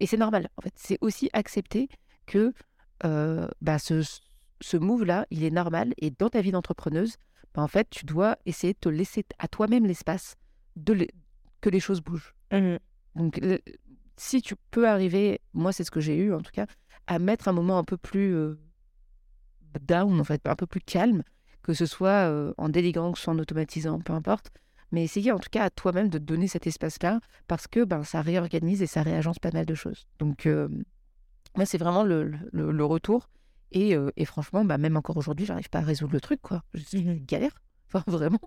et 0.00 0.06
c'est 0.06 0.16
normal. 0.16 0.48
En 0.56 0.62
fait, 0.62 0.72
c'est 0.76 0.98
aussi 1.02 1.28
accepter 1.34 1.88
que 2.24 2.54
bah, 3.02 3.78
ce, 3.78 4.02
ce 4.62 4.76
move-là, 4.78 5.26
il 5.30 5.44
est 5.44 5.50
normal. 5.50 5.92
Et 5.98 6.10
dans 6.10 6.30
ta 6.30 6.40
vie 6.40 6.52
d'entrepreneuse, 6.52 7.18
bah, 7.54 7.62
en 7.62 7.68
fait, 7.68 7.88
tu 7.90 8.04
dois 8.04 8.36
essayer 8.46 8.72
de 8.72 8.78
te 8.78 8.88
laisser 8.88 9.24
à 9.38 9.48
toi-même 9.48 9.86
l'espace 9.86 10.36
de, 10.76 11.06
que 11.60 11.70
les 11.70 11.80
choses 11.80 12.00
bougent. 12.00 12.34
Mmh 12.52 12.76
Donc, 13.16 13.40
si 14.16 14.42
tu 14.42 14.54
peux 14.70 14.88
arriver, 14.88 15.40
moi 15.52 15.72
c'est 15.72 15.84
ce 15.84 15.90
que 15.90 16.00
j'ai 16.00 16.16
eu 16.16 16.32
en 16.32 16.40
tout 16.40 16.52
cas, 16.52 16.66
à 17.06 17.18
mettre 17.18 17.48
un 17.48 17.52
moment 17.52 17.78
un 17.78 17.84
peu 17.84 17.96
plus 17.96 18.36
down, 19.80 20.20
en 20.20 20.24
fait, 20.24 20.46
un 20.46 20.54
peu 20.54 20.66
plus 20.66 20.80
calme, 20.80 21.22
que 21.62 21.74
ce 21.74 21.86
soit 21.86 22.52
en 22.58 22.68
déléguant, 22.68 23.12
que 23.12 23.18
ce 23.18 23.24
soit 23.24 23.34
en 23.34 23.38
automatisant, 23.38 24.00
peu 24.00 24.12
importe. 24.12 24.50
Mais 24.92 25.02
essayer 25.02 25.32
en 25.32 25.38
tout 25.38 25.48
cas 25.50 25.64
à 25.64 25.70
toi-même 25.70 26.08
de 26.08 26.18
te 26.18 26.24
donner 26.24 26.46
cet 26.46 26.66
espace-là, 26.66 27.20
parce 27.48 27.66
que 27.66 27.84
ben, 27.84 28.04
ça 28.04 28.20
réorganise 28.20 28.82
et 28.82 28.86
ça 28.86 29.02
réagence 29.02 29.38
pas 29.38 29.50
mal 29.50 29.64
de 29.64 29.74
choses. 29.74 30.06
Donc, 30.18 30.46
moi, 31.56 31.66
c'est 31.66 31.78
vraiment 31.78 32.04
le, 32.04 32.32
le, 32.52 32.84
retour. 32.84 33.28
Et, 33.72 33.96
et 34.16 34.24
franchement, 34.24 34.64
bah, 34.64 34.78
même 34.78 34.96
encore 34.96 35.16
aujourd'hui, 35.16 35.46
j'arrive 35.46 35.70
pas 35.70 35.78
à 35.78 35.82
résoudre 35.82 36.12
le 36.12 36.20
truc, 36.20 36.40
quoi. 36.42 36.62
C'est 36.86 36.98
une 36.98 37.14
mmh 37.14 37.24
galère. 37.26 37.52
Enfin, 37.94 38.04
vraiment. 38.06 38.40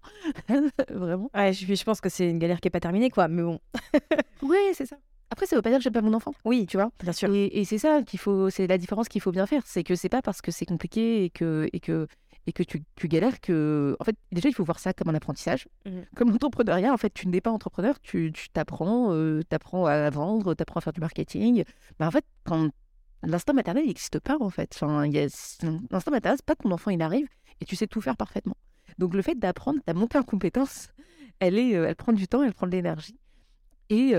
vraiment. 0.89 1.29
Ouais, 1.35 1.53
je, 1.53 1.71
je 1.71 1.83
pense 1.83 2.01
que 2.01 2.09
c'est 2.09 2.27
une 2.27 2.39
galère 2.39 2.59
qui 2.59 2.67
est 2.67 2.71
pas 2.71 2.79
terminée, 2.79 3.11
quoi. 3.11 3.27
Mais 3.27 3.43
bon. 3.43 3.59
oui, 4.41 4.57
c'est 4.73 4.87
ça. 4.87 4.97
Après, 5.29 5.45
ça 5.45 5.55
veut 5.55 5.61
pas 5.61 5.69
dire 5.69 5.79
que 5.79 5.83
j'aime 5.83 5.93
pas 5.93 6.01
mon 6.01 6.13
enfant. 6.13 6.33
Oui, 6.45 6.65
tu 6.65 6.77
vois, 6.77 6.91
bien 7.03 7.11
sûr. 7.11 7.33
Et, 7.33 7.45
et 7.47 7.65
c'est 7.65 7.77
ça 7.77 8.01
qu'il 8.03 8.19
faut, 8.19 8.49
c'est 8.49 8.67
la 8.67 8.77
différence 8.77 9.07
qu'il 9.07 9.21
faut 9.21 9.31
bien 9.31 9.45
faire. 9.45 9.63
C'est 9.65 9.83
que 9.83 9.95
c'est 9.95 10.09
pas 10.09 10.21
parce 10.21 10.41
que 10.41 10.51
c'est 10.51 10.65
compliqué 10.65 11.25
et 11.25 11.29
que, 11.29 11.67
et 11.73 11.79
que, 11.79 12.07
et 12.47 12.53
que 12.53 12.63
tu, 12.63 12.83
tu, 12.95 13.07
galères 13.07 13.41
que. 13.41 13.95
En 13.99 14.03
fait, 14.03 14.15
déjà, 14.31 14.49
il 14.49 14.55
faut 14.55 14.63
voir 14.63 14.79
ça 14.79 14.93
comme 14.93 15.09
un 15.09 15.15
apprentissage. 15.15 15.67
Mmh 15.85 15.91
comme 16.15 16.31
l'entrepreneuriat, 16.31 16.93
en 16.93 16.97
fait, 16.97 17.13
tu 17.13 17.27
n'es 17.27 17.41
pas 17.41 17.51
entrepreneur, 17.51 17.99
tu 18.01 18.31
t'apprends, 18.53 19.11
tu 19.11 19.55
apprends 19.55 19.85
à 19.85 20.09
vendre, 20.09 20.53
tu 20.53 20.61
apprends 20.61 20.79
à 20.79 20.81
faire 20.81 20.93
du 20.93 21.01
marketing. 21.01 21.63
Mais 21.99 22.05
en 22.05 22.11
fait, 22.11 22.25
quand 22.45 22.69
l'instinct 23.25 23.53
maternel 23.53 23.85
n'existe 23.85 24.19
pas, 24.19 24.37
en 24.39 24.49
fait. 24.49 24.71
Enfin, 24.75 25.07
l'instinct 25.07 26.11
maternel, 26.11 26.37
c'est 26.37 26.45
pas 26.45 26.55
que 26.55 26.63
ton 26.63 26.71
enfant 26.71 26.91
il 26.91 27.01
arrive 27.01 27.27
et 27.61 27.65
tu 27.65 27.75
sais 27.75 27.87
tout 27.87 28.01
faire 28.01 28.17
parfaitement. 28.17 28.57
Donc, 28.97 29.13
le 29.13 29.21
fait 29.21 29.35
d'apprendre, 29.35 29.79
de 29.87 29.93
monter 29.93 30.17
en 30.17 30.23
compétence, 30.23 30.89
elle, 31.39 31.57
est, 31.57 31.71
elle 31.71 31.95
prend 31.95 32.13
du 32.13 32.27
temps, 32.27 32.43
elle 32.43 32.53
prend 32.53 32.67
de 32.67 32.71
l'énergie. 32.71 33.17
Et, 33.89 34.13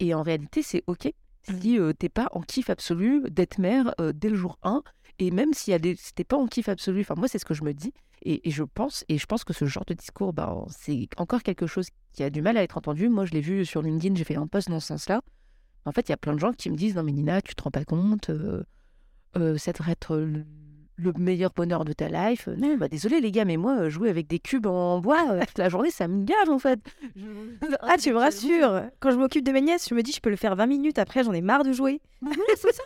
et 0.00 0.14
en 0.14 0.22
réalité, 0.22 0.62
c'est 0.62 0.82
OK 0.86 1.06
mmh. 1.06 1.60
si 1.60 1.76
tu 1.76 1.94
t'es 1.98 2.08
pas 2.08 2.28
en 2.32 2.42
kiff 2.42 2.70
absolu 2.70 3.22
d'être 3.30 3.58
mère 3.58 3.94
dès 4.14 4.28
le 4.28 4.36
jour 4.36 4.58
1. 4.62 4.82
Et 5.18 5.30
même 5.30 5.52
si 5.54 5.72
c'était 5.96 6.24
pas 6.24 6.36
en 6.36 6.46
kiff 6.46 6.68
absolu, 6.68 7.02
enfin 7.02 7.14
moi 7.16 7.28
c'est 7.28 7.38
ce 7.38 7.44
que 7.44 7.54
je 7.54 7.62
me 7.62 7.72
dis, 7.72 7.92
et, 8.24 8.50
je 8.50 8.64
pense, 8.64 9.04
et 9.08 9.18
je 9.18 9.26
pense 9.26 9.44
que 9.44 9.52
ce 9.52 9.66
genre 9.66 9.84
de 9.84 9.94
discours, 9.94 10.32
ben, 10.32 10.64
c'est 10.70 11.08
encore 11.18 11.42
quelque 11.42 11.66
chose 11.66 11.88
qui 12.12 12.22
a 12.22 12.30
du 12.30 12.40
mal 12.40 12.56
à 12.56 12.62
être 12.62 12.78
entendu. 12.78 13.08
Moi 13.08 13.26
je 13.26 13.32
l'ai 13.32 13.40
vu 13.40 13.66
sur 13.66 13.82
LinkedIn, 13.82 14.14
j'ai 14.14 14.24
fait 14.24 14.36
un 14.36 14.46
post 14.46 14.70
dans 14.70 14.80
ce 14.80 14.88
sens-là. 14.88 15.20
En 15.84 15.92
fait, 15.92 16.08
il 16.08 16.12
y 16.12 16.14
a 16.14 16.16
plein 16.16 16.34
de 16.34 16.40
gens 16.40 16.52
qui 16.52 16.70
me 16.70 16.76
disent 16.76 16.96
non 16.96 17.02
mais 17.02 17.12
Nina, 17.12 17.42
tu 17.42 17.54
te 17.54 17.62
rends 17.62 17.70
pas 17.70 17.84
compte, 17.84 18.30
ça 19.34 19.72
devrait 19.72 19.92
être 19.92 20.26
le 20.96 21.12
meilleur 21.18 21.50
bonheur 21.54 21.84
de 21.84 21.92
ta 21.92 22.08
life. 22.08 22.48
Non, 22.48 22.76
bah 22.76 22.88
désolé 22.88 23.20
les 23.20 23.32
gars, 23.32 23.44
mais 23.44 23.56
moi, 23.56 23.76
euh, 23.78 23.90
jouer 23.90 24.10
avec 24.10 24.26
des 24.26 24.38
cubes 24.38 24.66
en 24.66 25.00
bois 25.00 25.24
euh, 25.30 25.40
toute 25.46 25.58
la 25.58 25.68
journée, 25.68 25.90
ça 25.90 26.08
me 26.08 26.24
gave 26.24 26.50
en 26.50 26.58
fait. 26.58 26.80
Ah, 27.80 27.96
tu 27.98 28.12
me 28.12 28.18
rassures. 28.18 28.84
Quand 29.00 29.10
je 29.10 29.16
m'occupe 29.16 29.44
de 29.44 29.52
mes 29.52 29.60
nièces, 29.60 29.88
je 29.88 29.94
me 29.94 30.02
dis, 30.02 30.12
je 30.12 30.20
peux 30.20 30.30
le 30.30 30.36
faire 30.36 30.56
20 30.56 30.66
minutes, 30.66 30.98
après 30.98 31.24
j'en 31.24 31.32
ai 31.32 31.40
marre 31.40 31.64
de 31.64 31.72
jouer. 31.72 32.00
c'est 32.56 32.72
ça. 32.72 32.82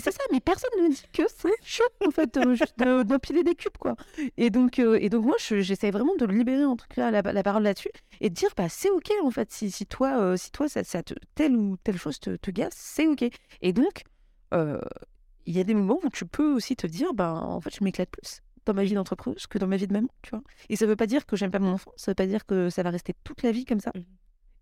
c'est 0.00 0.10
ça, 0.12 0.22
mais 0.32 0.40
personne 0.40 0.70
ne 0.78 0.88
me 0.88 0.90
dit 0.90 1.02
que 1.12 1.22
c'est 1.28 1.52
chaud 1.62 1.84
en 2.06 2.10
fait, 2.10 2.36
euh, 2.36 2.54
juste 2.54 2.78
d'empiler 2.78 3.42
des 3.44 3.54
cubes 3.54 3.76
quoi. 3.78 3.94
Et 4.36 4.50
donc, 4.50 4.78
et 4.78 5.08
donc 5.08 5.24
moi, 5.24 5.36
j'essaie 5.38 5.90
vraiment 5.90 6.14
de 6.16 6.26
libérer 6.26 6.64
en 6.64 6.76
tout 6.76 6.86
cas 6.94 7.10
la, 7.10 7.42
parole 7.42 7.62
là-dessus 7.62 7.90
et 8.20 8.30
de 8.30 8.34
dire, 8.34 8.50
bah 8.56 8.68
c'est 8.68 8.90
ok 8.90 9.10
en 9.22 9.30
fait, 9.30 9.52
si, 9.52 9.70
si 9.70 9.86
toi, 9.86 10.36
si 10.36 10.50
toi 10.50 10.68
ça, 10.68 10.84
ça 10.84 11.02
te, 11.02 11.14
telle 11.34 11.56
ou 11.56 11.76
telle 11.82 11.98
chose 11.98 12.18
te, 12.18 12.36
te 12.36 12.50
gaze, 12.50 12.72
c'est 12.74 13.06
ok. 13.06 13.24
Et 13.62 13.72
donc, 13.72 14.02
il 15.46 15.56
y 15.56 15.60
a 15.60 15.64
des 15.64 15.74
moments 15.74 15.98
où 16.02 16.10
tu 16.10 16.26
peux 16.26 16.52
aussi 16.54 16.76
te 16.76 16.86
dire, 16.86 17.12
ben, 17.14 17.32
en 17.32 17.60
fait, 17.60 17.74
je 17.74 17.84
m'éclate 17.84 18.10
plus 18.10 18.42
dans 18.66 18.74
ma 18.74 18.84
vie 18.84 18.94
d'entrepreneuse 18.94 19.46
que 19.46 19.58
dans 19.58 19.66
ma 19.66 19.76
vie 19.76 19.86
de 19.86 19.92
maman, 19.92 20.08
tu 20.22 20.30
vois. 20.30 20.42
Et 20.68 20.76
ça 20.76 20.86
veut 20.86 20.96
pas 20.96 21.06
dire 21.06 21.26
que 21.26 21.36
j'aime 21.36 21.50
pas 21.50 21.58
mon 21.58 21.72
enfant, 21.72 21.92
ça 21.96 22.10
veut 22.10 22.16
pas 22.16 22.26
dire 22.26 22.46
que 22.46 22.70
ça 22.70 22.82
va 22.82 22.90
rester 22.90 23.14
toute 23.24 23.42
la 23.42 23.52
vie 23.52 23.64
comme 23.64 23.80
ça. 23.80 23.90
Mmh. 23.94 24.00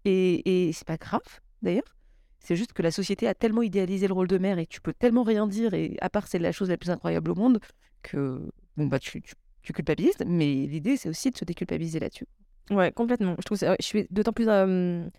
Et, 0.05 0.69
et 0.69 0.73
c'est 0.73 0.87
pas 0.87 0.97
grave, 0.97 1.41
d'ailleurs. 1.62 1.97
C'est 2.41 2.57
juste 2.57 2.73
que 2.73 2.83
la 2.83 2.91
société 2.91 3.27
a 3.27 3.35
tellement 3.35 3.62
idéalisé 3.62 4.07
le 4.07 4.14
rôle 4.14 4.29
de 4.29 4.38
mère 4.38 4.59
et 4.59 4.67
tu 4.67 4.81
peux 4.81 4.93
tellement 4.93 5.25
rien 5.25 5.47
dire, 5.47 5.75
et 5.75 5.97
à 6.01 6.09
part 6.09 6.29
c'est 6.29 6.38
la 6.38 6.53
chose 6.53 6.71
la 6.71 6.77
plus 6.77 6.91
incroyable 6.91 7.31
au 7.33 7.35
monde, 7.35 7.59
que 8.03 8.41
bon, 8.77 8.87
bah, 8.87 8.99
tu, 8.99 9.21
tu, 9.21 9.73
culpabilises, 9.73 10.14
mais 10.25 10.67
l'idée 10.67 10.97
c'est 10.97 11.11
aussi 11.11 11.31
de 11.31 11.37
se 11.37 11.45
déculpabiliser 11.45 11.99
là-dessus. 11.99 12.27
Ouais, 12.71 12.93
complètement. 12.93 13.35
Je, 13.38 13.43
trouve 13.43 13.59
je 13.59 13.85
suis 13.85 14.07
d'autant 14.11 14.33
plus 14.33 14.47
euh, 14.49 15.11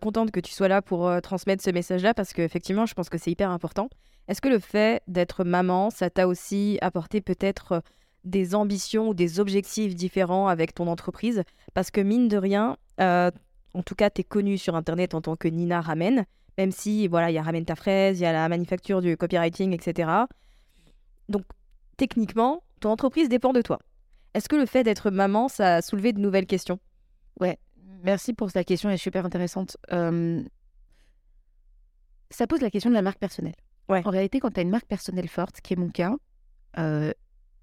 contente 0.00 0.30
que 0.30 0.40
tu 0.40 0.52
sois 0.52 0.68
là 0.68 0.80
pour 0.80 1.10
transmettre 1.22 1.62
ce 1.62 1.70
message-là 1.70 2.14
parce 2.14 2.32
qu'effectivement, 2.32 2.86
je 2.86 2.94
pense 2.94 3.10
que 3.10 3.18
c'est 3.18 3.30
hyper 3.30 3.50
important. 3.50 3.90
Est-ce 4.28 4.40
que 4.40 4.48
le 4.48 4.58
fait 4.58 5.02
d'être 5.06 5.44
maman, 5.44 5.90
ça 5.90 6.08
t'a 6.10 6.26
aussi 6.26 6.78
apporté 6.80 7.20
peut-être 7.20 7.72
euh, 7.72 7.80
des 8.24 8.54
ambitions 8.54 9.08
ou 9.08 9.14
des 9.14 9.38
objectifs 9.38 9.94
différents 9.94 10.48
avec 10.48 10.74
ton 10.74 10.86
entreprise? 10.88 11.42
Parce 11.74 11.90
que 11.90 12.00
mine 12.00 12.28
de 12.28 12.38
rien, 12.38 12.78
euh, 13.00 13.30
en 13.74 13.82
tout 13.82 13.94
cas, 13.94 14.08
tu 14.08 14.22
es 14.22 14.24
connue 14.24 14.56
sur 14.56 14.76
Internet 14.76 15.14
en 15.14 15.20
tant 15.20 15.36
que 15.36 15.48
Nina 15.48 15.80
Ramen, 15.80 16.24
même 16.56 16.72
si 16.72 17.06
voilà, 17.06 17.30
il 17.30 17.34
y 17.34 17.38
a 17.38 17.42
Ramen 17.42 17.64
ta 17.64 17.74
fraise, 17.74 18.18
il 18.18 18.22
y 18.22 18.26
a 18.26 18.32
la 18.32 18.48
manufacture 18.48 19.02
du 19.02 19.16
copywriting, 19.16 19.72
etc. 19.74 20.10
Donc, 21.28 21.42
techniquement, 21.96 22.62
ton 22.80 22.90
entreprise 22.90 23.28
dépend 23.28 23.52
de 23.52 23.60
toi. 23.60 23.78
Est-ce 24.32 24.48
que 24.48 24.56
le 24.56 24.66
fait 24.66 24.84
d'être 24.84 25.10
maman, 25.10 25.48
ça 25.48 25.76
a 25.76 25.82
soulevé 25.82 26.12
de 26.12 26.20
nouvelles 26.20 26.46
questions? 26.46 26.78
Ouais, 27.40 27.58
merci 28.02 28.32
pour 28.32 28.50
cette 28.50 28.66
question, 28.66 28.88
elle 28.88 28.94
est 28.94 28.98
super 28.98 29.26
intéressante. 29.26 29.76
Ça 32.30 32.46
pose 32.46 32.62
la 32.62 32.70
question 32.70 32.90
de 32.90 32.94
la 32.94 33.02
marque 33.02 33.18
personnelle. 33.18 33.54
En 33.88 34.10
réalité, 34.10 34.40
quand 34.40 34.50
tu 34.50 34.60
as 34.60 34.62
une 34.62 34.70
marque 34.70 34.86
personnelle 34.86 35.28
forte, 35.28 35.60
qui 35.60 35.74
est 35.74 35.76
mon 35.76 35.90
cas, 35.90 36.14
euh, 36.78 37.12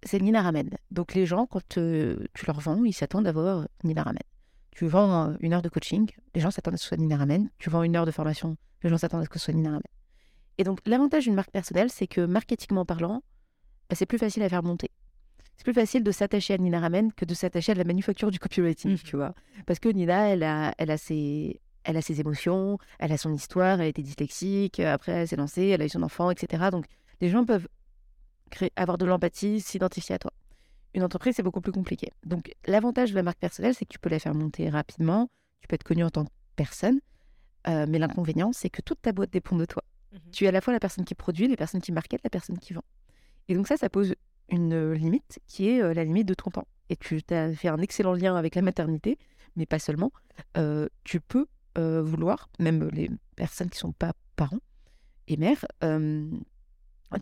c'est 0.03 0.19
Nina 0.19 0.41
Ramen. 0.41 0.69
Donc 0.91 1.13
les 1.13 1.25
gens, 1.25 1.45
quand 1.45 1.77
euh, 1.77 2.23
tu 2.33 2.45
leur 2.45 2.59
vends, 2.59 2.83
ils 2.83 2.93
s'attendent 2.93 3.27
à 3.27 3.31
voir 3.31 3.67
Nina 3.83 4.03
Ramen. 4.03 4.23
Tu 4.71 4.87
vends 4.87 5.35
une 5.41 5.53
heure 5.53 5.61
de 5.61 5.69
coaching, 5.69 6.09
les 6.33 6.41
gens 6.41 6.51
s'attendent 6.51 6.75
à 6.75 6.77
ce 6.77 6.83
que 6.83 6.83
ce 6.83 6.87
soit 6.89 6.97
Nina 6.97 7.17
Ramen. 7.17 7.49
Tu 7.57 7.69
vends 7.69 7.83
une 7.83 7.95
heure 7.95 8.05
de 8.05 8.11
formation, 8.11 8.55
les 8.83 8.89
gens 8.89 8.97
s'attendent 8.97 9.21
à 9.21 9.25
ce 9.25 9.29
que 9.29 9.39
ce 9.39 9.45
soit 9.45 9.53
Nina 9.53 9.69
Ramen. 9.69 9.83
Et 10.57 10.63
donc 10.63 10.79
l'avantage 10.85 11.23
d'une 11.23 11.35
marque 11.35 11.51
personnelle, 11.51 11.89
c'est 11.89 12.07
que 12.07 12.21
marketingment 12.21 12.85
parlant, 12.85 13.23
bah, 13.89 13.95
c'est 13.95 14.05
plus 14.05 14.17
facile 14.17 14.43
à 14.43 14.49
faire 14.49 14.63
monter. 14.63 14.89
C'est 15.57 15.63
plus 15.63 15.73
facile 15.73 16.03
de 16.03 16.11
s'attacher 16.11 16.53
à 16.53 16.57
Nina 16.57 16.79
Ramen 16.79 17.11
que 17.13 17.25
de 17.25 17.33
s'attacher 17.33 17.73
à 17.73 17.75
la 17.75 17.83
manufacture 17.83 18.31
du 18.31 18.39
copywriting, 18.39 18.93
mmh. 18.93 18.97
tu 18.99 19.15
vois. 19.15 19.35
Parce 19.65 19.79
que 19.79 19.89
Nina, 19.89 20.29
elle 20.29 20.43
a, 20.43 20.73
elle 20.77 20.89
a 20.89 20.97
ses, 20.97 21.59
elle 21.83 21.97
a 21.97 22.01
ses 22.01 22.19
émotions, 22.19 22.77
elle 22.99 23.11
a 23.11 23.17
son 23.17 23.33
histoire, 23.33 23.81
elle 23.81 23.87
été 23.87 24.01
dyslexique, 24.01 24.79
après 24.79 25.11
elle 25.11 25.27
s'est 25.27 25.35
lancée, 25.35 25.67
elle 25.67 25.81
a 25.81 25.85
eu 25.85 25.89
son 25.89 26.03
enfant, 26.03 26.29
etc. 26.29 26.69
Donc 26.71 26.85
les 27.21 27.29
gens 27.29 27.45
peuvent 27.45 27.67
créer, 28.49 28.71
avoir 28.75 28.97
de 28.97 29.05
l'empathie, 29.05 29.61
s'identifier 29.61 30.15
à 30.15 30.19
toi. 30.19 30.31
Une 30.93 31.03
entreprise, 31.03 31.35
c'est 31.35 31.43
beaucoup 31.43 31.61
plus 31.61 31.71
compliqué. 31.71 32.11
Donc 32.25 32.53
l'avantage 32.65 33.11
de 33.11 33.15
la 33.15 33.23
marque 33.23 33.39
personnelle, 33.39 33.73
c'est 33.73 33.85
que 33.85 33.91
tu 33.91 33.99
peux 33.99 34.09
la 34.09 34.19
faire 34.19 34.35
monter 34.35 34.69
rapidement, 34.69 35.29
tu 35.61 35.67
peux 35.67 35.75
être 35.75 35.83
connu 35.83 36.03
en 36.03 36.09
tant 36.09 36.25
que 36.25 36.31
personne, 36.55 36.99
euh, 37.67 37.85
mais 37.87 37.99
l'inconvénient, 37.99 38.51
c'est 38.53 38.69
que 38.69 38.81
toute 38.81 39.01
ta 39.01 39.11
boîte 39.11 39.31
dépend 39.31 39.55
de 39.55 39.65
toi. 39.65 39.83
Mmh 40.11 40.17
tu 40.33 40.43
es 40.43 40.47
à 40.47 40.51
la 40.51 40.59
fois 40.59 40.73
la 40.73 40.79
personne 40.79 41.05
qui 41.05 41.15
produit, 41.15 41.47
la 41.47 41.55
personne 41.55 41.79
qui 41.79 41.93
market, 41.93 42.19
la 42.23 42.29
personne 42.29 42.57
qui 42.57 42.73
vend. 42.73 42.83
Et 43.47 43.55
donc 43.55 43.67
ça, 43.67 43.77
ça 43.77 43.89
pose 43.89 44.15
une 44.49 44.91
limite 44.91 45.39
qui 45.47 45.69
est 45.69 45.81
euh, 45.81 45.93
la 45.93 46.03
limite 46.03 46.27
de 46.27 46.33
ton 46.33 46.49
temps. 46.49 46.67
Et 46.89 46.97
tu 46.97 47.21
as 47.29 47.53
fait 47.53 47.69
un 47.69 47.77
excellent 47.77 48.13
lien 48.13 48.35
avec 48.35 48.55
la 48.55 48.61
maternité, 48.61 49.17
mais 49.55 49.65
pas 49.65 49.79
seulement. 49.79 50.11
Euh, 50.57 50.89
tu 51.03 51.21
peux 51.21 51.47
euh, 51.77 52.01
vouloir, 52.01 52.49
même 52.59 52.89
les 52.91 53.09
personnes 53.35 53.69
qui 53.69 53.77
sont 53.77 53.93
pas 53.93 54.13
parents 54.35 54.59
et 55.27 55.37
mères, 55.37 55.65
euh, 55.83 56.29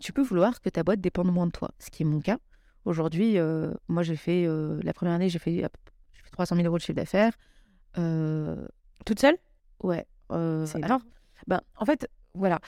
tu 0.00 0.12
peux 0.12 0.22
vouloir 0.22 0.60
que 0.60 0.68
ta 0.68 0.82
boîte 0.82 1.00
dépende 1.00 1.32
moins 1.32 1.46
de 1.46 1.52
toi, 1.52 1.70
ce 1.78 1.90
qui 1.90 2.02
est 2.02 2.06
mon 2.06 2.20
cas. 2.20 2.38
Aujourd'hui, 2.84 3.38
euh, 3.38 3.72
moi, 3.88 4.02
j'ai 4.02 4.16
fait, 4.16 4.46
la 4.82 4.92
première 4.92 5.14
année, 5.14 5.28
j'ai 5.28 5.38
fait, 5.38 5.62
fait 5.62 6.30
300 6.32 6.56
000 6.56 6.66
euros 6.66 6.78
de 6.78 6.82
chiffre 6.82 6.96
d'affaires. 6.96 7.32
Toute 9.04 9.20
seule? 9.20 9.36
Ouais. 9.82 10.06
alors, 10.28 11.00
ben, 11.46 11.60
en 11.76 11.84
fait, 11.84 12.08
voilà. 12.34 12.58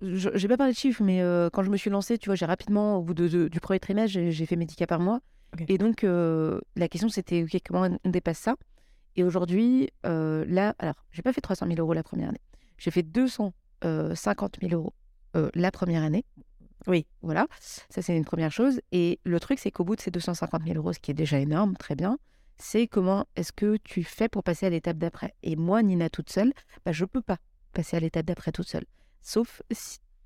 je 0.00 0.28
n'ai 0.28 0.48
pas 0.48 0.56
parlé 0.56 0.72
de 0.72 0.78
chiffres, 0.78 1.02
mais 1.02 1.20
quand 1.52 1.62
je 1.62 1.70
me 1.70 1.76
suis 1.76 1.90
lancée, 1.90 2.18
tu 2.18 2.28
vois, 2.28 2.36
j'ai 2.36 2.46
rapidement, 2.46 2.98
au 2.98 3.02
bout 3.02 3.14
de, 3.14 3.48
du 3.48 3.60
premier 3.60 3.80
trimestre, 3.80 4.18
j'ai 4.30 4.46
fait 4.46 4.56
mes 4.56 4.66
10 4.66 4.76
cas 4.76 4.86
par 4.86 5.00
mois. 5.00 5.20
Et 5.68 5.78
donc, 5.78 6.02
la 6.02 6.88
question, 6.88 7.08
c'était, 7.08 7.42
OK, 7.42 7.60
comment 7.64 7.88
on 8.04 8.10
dépasse 8.10 8.38
ça? 8.38 8.54
Et 9.16 9.24
aujourd'hui, 9.24 9.90
euh, 10.06 10.44
là, 10.48 10.74
alors, 10.78 10.94
j'ai 11.10 11.22
pas 11.22 11.32
fait 11.32 11.40
300 11.40 11.66
000 11.66 11.78
euros 11.78 11.92
la 11.92 12.02
première 12.02 12.28
année. 12.28 12.40
J'ai 12.78 12.90
fait 12.90 13.02
250 13.02 14.58
000 14.60 14.74
euros 14.74 14.92
la 15.54 15.70
première 15.70 16.02
année. 16.02 16.24
Oui. 16.86 17.06
Voilà, 17.22 17.46
ça 17.60 18.02
c'est 18.02 18.16
une 18.16 18.24
première 18.24 18.52
chose. 18.52 18.80
Et 18.90 19.20
le 19.24 19.38
truc, 19.40 19.58
c'est 19.58 19.70
qu'au 19.70 19.84
bout 19.84 19.96
de 19.96 20.00
ces 20.00 20.10
250 20.10 20.62
000 20.64 20.76
euros, 20.76 20.92
ce 20.92 20.98
qui 20.98 21.10
est 21.10 21.14
déjà 21.14 21.38
énorme, 21.38 21.76
très 21.76 21.94
bien, 21.94 22.18
c'est 22.58 22.86
comment 22.86 23.26
est-ce 23.36 23.52
que 23.52 23.76
tu 23.84 24.04
fais 24.04 24.28
pour 24.28 24.42
passer 24.42 24.66
à 24.66 24.70
l'étape 24.70 24.98
d'après. 24.98 25.34
Et 25.42 25.56
moi, 25.56 25.82
Nina, 25.82 26.10
toute 26.10 26.30
seule, 26.30 26.52
bah, 26.84 26.92
je 26.92 27.04
peux 27.04 27.22
pas 27.22 27.38
passer 27.72 27.96
à 27.96 28.00
l'étape 28.00 28.26
d'après 28.26 28.52
toute 28.52 28.68
seule. 28.68 28.84
Sauf 29.20 29.62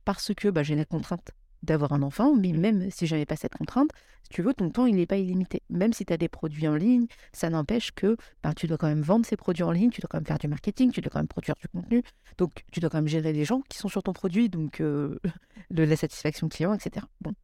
parce 0.04 0.32
que 0.34 0.48
bah, 0.48 0.62
j'ai 0.62 0.74
la 0.74 0.84
contrainte 0.84 1.30
d'avoir 1.62 1.92
un 1.92 2.02
enfant, 2.02 2.34
mais 2.34 2.52
mmh. 2.52 2.60
même 2.60 2.90
si 2.90 3.06
j'avais 3.06 3.26
pas 3.26 3.36
cette 3.36 3.54
contrainte, 3.54 3.90
si 4.26 4.30
tu 4.30 4.42
veux, 4.42 4.54
ton 4.54 4.70
temps, 4.70 4.86
il 4.86 4.96
n'est 4.96 5.06
pas 5.06 5.18
illimité. 5.18 5.62
Même 5.70 5.92
si 5.92 6.04
tu 6.04 6.12
as 6.12 6.16
des 6.16 6.28
produits 6.28 6.66
en 6.66 6.74
ligne, 6.74 7.06
ça 7.32 7.48
n'empêche 7.48 7.92
que 7.92 8.16
ben, 8.42 8.54
tu 8.54 8.66
dois 8.66 8.76
quand 8.76 8.88
même 8.88 9.02
vendre 9.02 9.24
ces 9.24 9.36
produits 9.36 9.62
en 9.62 9.70
ligne, 9.70 9.90
tu 9.90 10.00
dois 10.00 10.08
quand 10.10 10.18
même 10.18 10.26
faire 10.26 10.38
du 10.38 10.48
marketing, 10.48 10.90
tu 10.90 11.00
dois 11.00 11.10
quand 11.10 11.20
même 11.20 11.28
produire 11.28 11.54
du 11.60 11.68
contenu, 11.68 12.02
donc 12.36 12.64
tu 12.72 12.80
dois 12.80 12.90
quand 12.90 12.98
même 12.98 13.06
gérer 13.06 13.32
les 13.32 13.44
gens 13.44 13.60
qui 13.68 13.78
sont 13.78 13.88
sur 13.88 14.02
ton 14.02 14.12
produit, 14.12 14.48
donc 14.48 14.80
euh, 14.80 15.18
de 15.70 15.84
la 15.84 15.94
satisfaction 15.94 16.48
client, 16.48 16.74
etc. 16.74 17.06
Bon. 17.20 17.34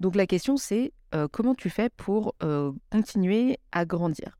Donc 0.00 0.16
la 0.16 0.26
question, 0.26 0.56
c'est 0.56 0.92
euh, 1.14 1.28
comment 1.30 1.54
tu 1.54 1.70
fais 1.70 1.88
pour 1.88 2.34
euh, 2.42 2.72
continuer 2.90 3.58
à 3.70 3.84
grandir? 3.84 4.38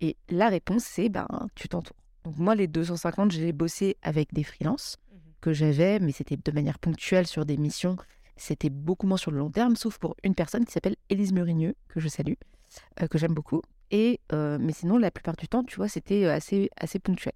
Et 0.00 0.16
la 0.28 0.48
réponse, 0.48 0.84
c'est 0.84 1.08
ben, 1.08 1.26
tu 1.56 1.68
t'entoures. 1.68 1.96
Donc 2.24 2.38
moi, 2.38 2.54
les 2.54 2.68
250, 2.68 3.32
j'ai 3.32 3.52
bossé 3.52 3.96
avec 4.02 4.32
des 4.32 4.44
freelances 4.44 4.96
mmh 5.10 5.16
que 5.42 5.52
j'avais, 5.52 6.00
mais 6.00 6.12
c'était 6.12 6.36
de 6.36 6.50
manière 6.50 6.78
ponctuelle 6.78 7.26
sur 7.26 7.44
des 7.44 7.56
missions 7.56 7.96
c'était 8.36 8.70
beaucoup 8.70 9.06
moins 9.06 9.16
sur 9.16 9.30
le 9.30 9.38
long 9.38 9.50
terme, 9.50 9.76
sauf 9.76 9.98
pour 9.98 10.14
une 10.22 10.34
personne 10.34 10.64
qui 10.64 10.72
s'appelle 10.72 10.96
Élise 11.08 11.32
Murigneux, 11.32 11.74
que 11.88 12.00
je 12.00 12.08
salue, 12.08 12.34
euh, 13.02 13.06
que 13.08 13.18
j'aime 13.18 13.34
beaucoup. 13.34 13.62
Et, 13.90 14.20
euh, 14.32 14.58
mais 14.60 14.72
sinon, 14.72 14.98
la 14.98 15.10
plupart 15.10 15.36
du 15.36 15.48
temps, 15.48 15.64
tu 15.64 15.76
vois, 15.76 15.88
c'était 15.88 16.24
euh, 16.24 16.34
assez, 16.34 16.70
assez 16.76 16.98
ponctuel. 16.98 17.32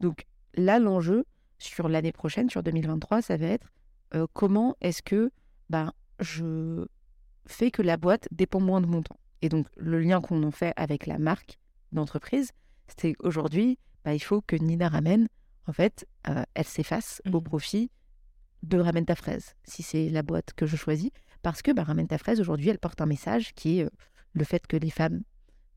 Donc 0.00 0.24
là, 0.54 0.78
l'enjeu 0.78 1.24
sur 1.58 1.88
l'année 1.88 2.12
prochaine, 2.12 2.48
sur 2.50 2.62
2023, 2.62 3.22
ça 3.22 3.36
va 3.36 3.46
être 3.46 3.66
comment 4.32 4.76
est-ce 4.80 5.02
que 5.02 5.30
ben, 5.68 5.92
je 6.20 6.86
fais 7.44 7.70
que 7.70 7.82
la 7.82 7.98
boîte 7.98 8.28
dépend 8.30 8.60
moins 8.60 8.80
de 8.80 8.86
mon 8.86 9.02
temps? 9.02 9.18
Et 9.42 9.48
donc, 9.50 9.66
le 9.76 9.98
lien 10.00 10.22
qu'on 10.22 10.42
en 10.42 10.50
fait 10.50 10.72
avec 10.76 11.06
la 11.06 11.18
marque 11.18 11.58
d'entreprise, 11.92 12.52
c'est 12.96 13.14
aujourd'hui, 13.18 13.78
ben, 14.04 14.12
il 14.12 14.20
faut 14.20 14.40
que 14.40 14.56
Nina 14.56 14.88
Ramène, 14.88 15.28
en 15.66 15.72
fait, 15.72 16.06
elle 16.24 16.64
s'efface 16.64 17.20
au 17.30 17.40
mmh. 17.40 17.42
profit 17.42 17.90
de 18.66 18.78
Ramène 18.78 19.06
ta 19.06 19.14
fraise, 19.14 19.54
si 19.64 19.82
c'est 19.82 20.08
la 20.08 20.22
boîte 20.22 20.52
que 20.54 20.66
je 20.66 20.76
choisis, 20.76 21.10
parce 21.42 21.62
que 21.62 21.70
bah, 21.70 21.84
Ramène 21.84 22.08
ta 22.08 22.18
fraise, 22.18 22.40
aujourd'hui, 22.40 22.68
elle 22.68 22.78
porte 22.78 23.00
un 23.00 23.06
message 23.06 23.54
qui 23.54 23.78
est 23.78 23.84
euh, 23.84 23.90
le 24.32 24.44
fait 24.44 24.66
que 24.66 24.76
les 24.76 24.90
femmes 24.90 25.22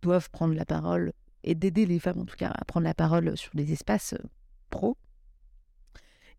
doivent 0.02 0.30
prendre 0.32 0.56
la 0.56 0.66
parole, 0.66 1.14
et 1.44 1.56
d'aider 1.56 1.86
les 1.86 2.00
femmes 2.00 2.20
en 2.20 2.26
tout 2.26 2.36
cas 2.36 2.50
à 2.50 2.66
prendre 2.66 2.86
la 2.86 2.94
parole 2.94 3.38
sur 3.38 3.52
des 3.54 3.72
espaces 3.72 4.14
euh, 4.14 4.24
pro. 4.70 4.98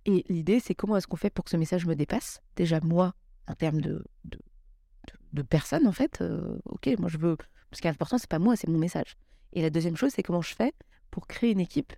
Et 0.06 0.24
l'idée, 0.28 0.60
c'est 0.60 0.74
comment 0.74 0.96
est-ce 0.96 1.06
qu'on 1.06 1.16
fait 1.16 1.30
pour 1.30 1.44
que 1.44 1.50
ce 1.50 1.56
message 1.56 1.86
me 1.86 1.94
dépasse? 1.94 2.42
Déjà, 2.56 2.80
moi, 2.80 3.14
en 3.46 3.54
termes 3.54 3.80
de, 3.80 4.04
de, 4.24 5.42
personnes, 5.42 5.86
en 5.86 5.92
fait, 5.92 6.20
euh, 6.20 6.58
ok, 6.66 6.90
moi 6.98 7.08
je 7.08 7.18
veux. 7.18 7.36
Ce 7.72 7.80
qui 7.80 7.86
est 7.86 7.90
important, 7.90 8.18
c'est 8.18 8.28
pas 8.28 8.38
moi, 8.38 8.56
c'est 8.56 8.68
mon 8.68 8.78
message. 8.78 9.16
Et 9.52 9.62
la 9.62 9.70
deuxième 9.70 9.96
chose, 9.96 10.12
c'est 10.14 10.22
comment 10.22 10.42
je 10.42 10.54
fais 10.54 10.72
pour 11.10 11.26
créer 11.26 11.52
une 11.52 11.60
équipe 11.60 11.92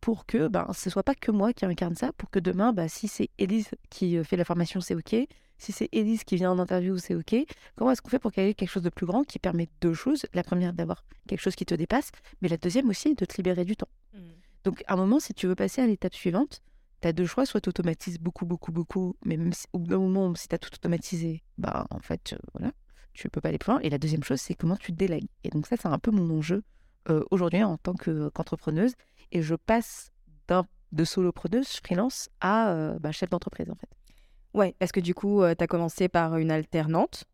pour 0.00 0.26
que 0.26 0.48
ben, 0.48 0.68
ce 0.72 0.90
soit 0.90 1.02
pas 1.02 1.14
que 1.14 1.30
moi 1.30 1.52
qui 1.52 1.64
incarne 1.64 1.94
ça, 1.94 2.12
pour 2.12 2.30
que 2.30 2.38
demain, 2.38 2.72
ben, 2.72 2.88
si 2.88 3.08
c'est 3.08 3.30
Elise 3.38 3.70
qui 3.90 4.16
euh, 4.16 4.24
fait 4.24 4.36
la 4.36 4.44
formation, 4.44 4.80
c'est 4.80 4.94
OK. 4.94 5.14
Si 5.58 5.72
c'est 5.72 5.88
Elise 5.92 6.24
qui 6.24 6.36
vient 6.36 6.52
en 6.52 6.58
interview, 6.58 6.98
c'est 6.98 7.14
OK. 7.14 7.34
Comment 7.76 7.90
est-ce 7.90 8.02
qu'on 8.02 8.10
fait 8.10 8.18
pour 8.18 8.30
qu'il 8.30 8.44
y 8.44 8.48
ait 8.48 8.54
quelque 8.54 8.70
chose 8.70 8.82
de 8.82 8.90
plus 8.90 9.06
grand 9.06 9.24
qui 9.24 9.38
permet 9.38 9.68
deux 9.80 9.94
choses? 9.94 10.26
La 10.34 10.42
première, 10.42 10.72
d'avoir 10.72 11.04
quelque 11.26 11.40
chose 11.40 11.56
qui 11.56 11.64
te 11.64 11.74
dépasse, 11.74 12.10
mais 12.42 12.48
la 12.48 12.58
deuxième 12.58 12.88
aussi, 12.88 13.14
de 13.14 13.24
te 13.24 13.36
libérer 13.36 13.64
du 13.64 13.74
temps. 13.74 13.88
Mmh. 14.12 14.18
Donc, 14.64 14.84
à 14.86 14.94
un 14.94 14.96
moment, 14.96 15.18
si 15.18 15.32
tu 15.32 15.46
veux 15.46 15.54
passer 15.54 15.80
à 15.80 15.86
l'étape 15.86 16.14
suivante, 16.14 16.60
tu 17.00 17.08
as 17.08 17.12
deux 17.12 17.26
choix. 17.26 17.46
Soit 17.46 17.60
tu 17.60 17.68
automatises 17.68 18.18
beaucoup, 18.18 18.44
beaucoup, 18.44 18.72
beaucoup, 18.72 19.16
mais 19.24 19.36
même 19.36 19.52
si, 19.52 19.66
au 19.72 19.78
bout 19.78 19.88
d'un 19.88 19.98
moment, 19.98 20.34
si 20.34 20.48
tu 20.48 20.54
as 20.54 20.58
tout 20.58 20.74
automatisé, 20.74 21.42
bah, 21.56 21.86
en 21.90 22.00
fait, 22.00 22.34
euh, 22.34 22.38
voilà, 22.54 22.72
tu 23.14 23.28
peux 23.30 23.40
pas 23.40 23.48
aller 23.48 23.58
plus 23.58 23.72
loin. 23.72 23.80
Et 23.80 23.90
la 23.90 23.98
deuxième 23.98 24.24
chose, 24.24 24.40
c'est 24.40 24.54
comment 24.54 24.76
tu 24.76 24.92
délègues. 24.92 25.28
Et 25.44 25.48
donc, 25.48 25.66
ça, 25.66 25.76
c'est 25.76 25.88
un 25.88 25.98
peu 25.98 26.10
mon 26.10 26.36
enjeu 26.36 26.62
euh, 27.08 27.22
aujourd'hui 27.30 27.62
en 27.62 27.76
tant 27.78 27.94
qu'entrepreneuse 27.94 28.94
et 29.32 29.42
je 29.42 29.54
passe 29.54 30.10
de 30.92 31.04
solopreneuse 31.04 31.80
freelance 31.84 32.28
à 32.40 32.70
euh, 32.70 32.98
bah, 32.98 33.12
chef 33.12 33.30
d'entreprise 33.30 33.70
en 33.70 33.74
fait. 33.74 33.88
Ouais, 34.54 34.74
parce 34.78 34.92
que 34.92 35.00
du 35.00 35.14
coup, 35.14 35.42
euh, 35.42 35.54
tu 35.56 35.62
as 35.62 35.66
commencé 35.66 36.08
par 36.08 36.36
une 36.38 36.50
alternante. 36.50 37.24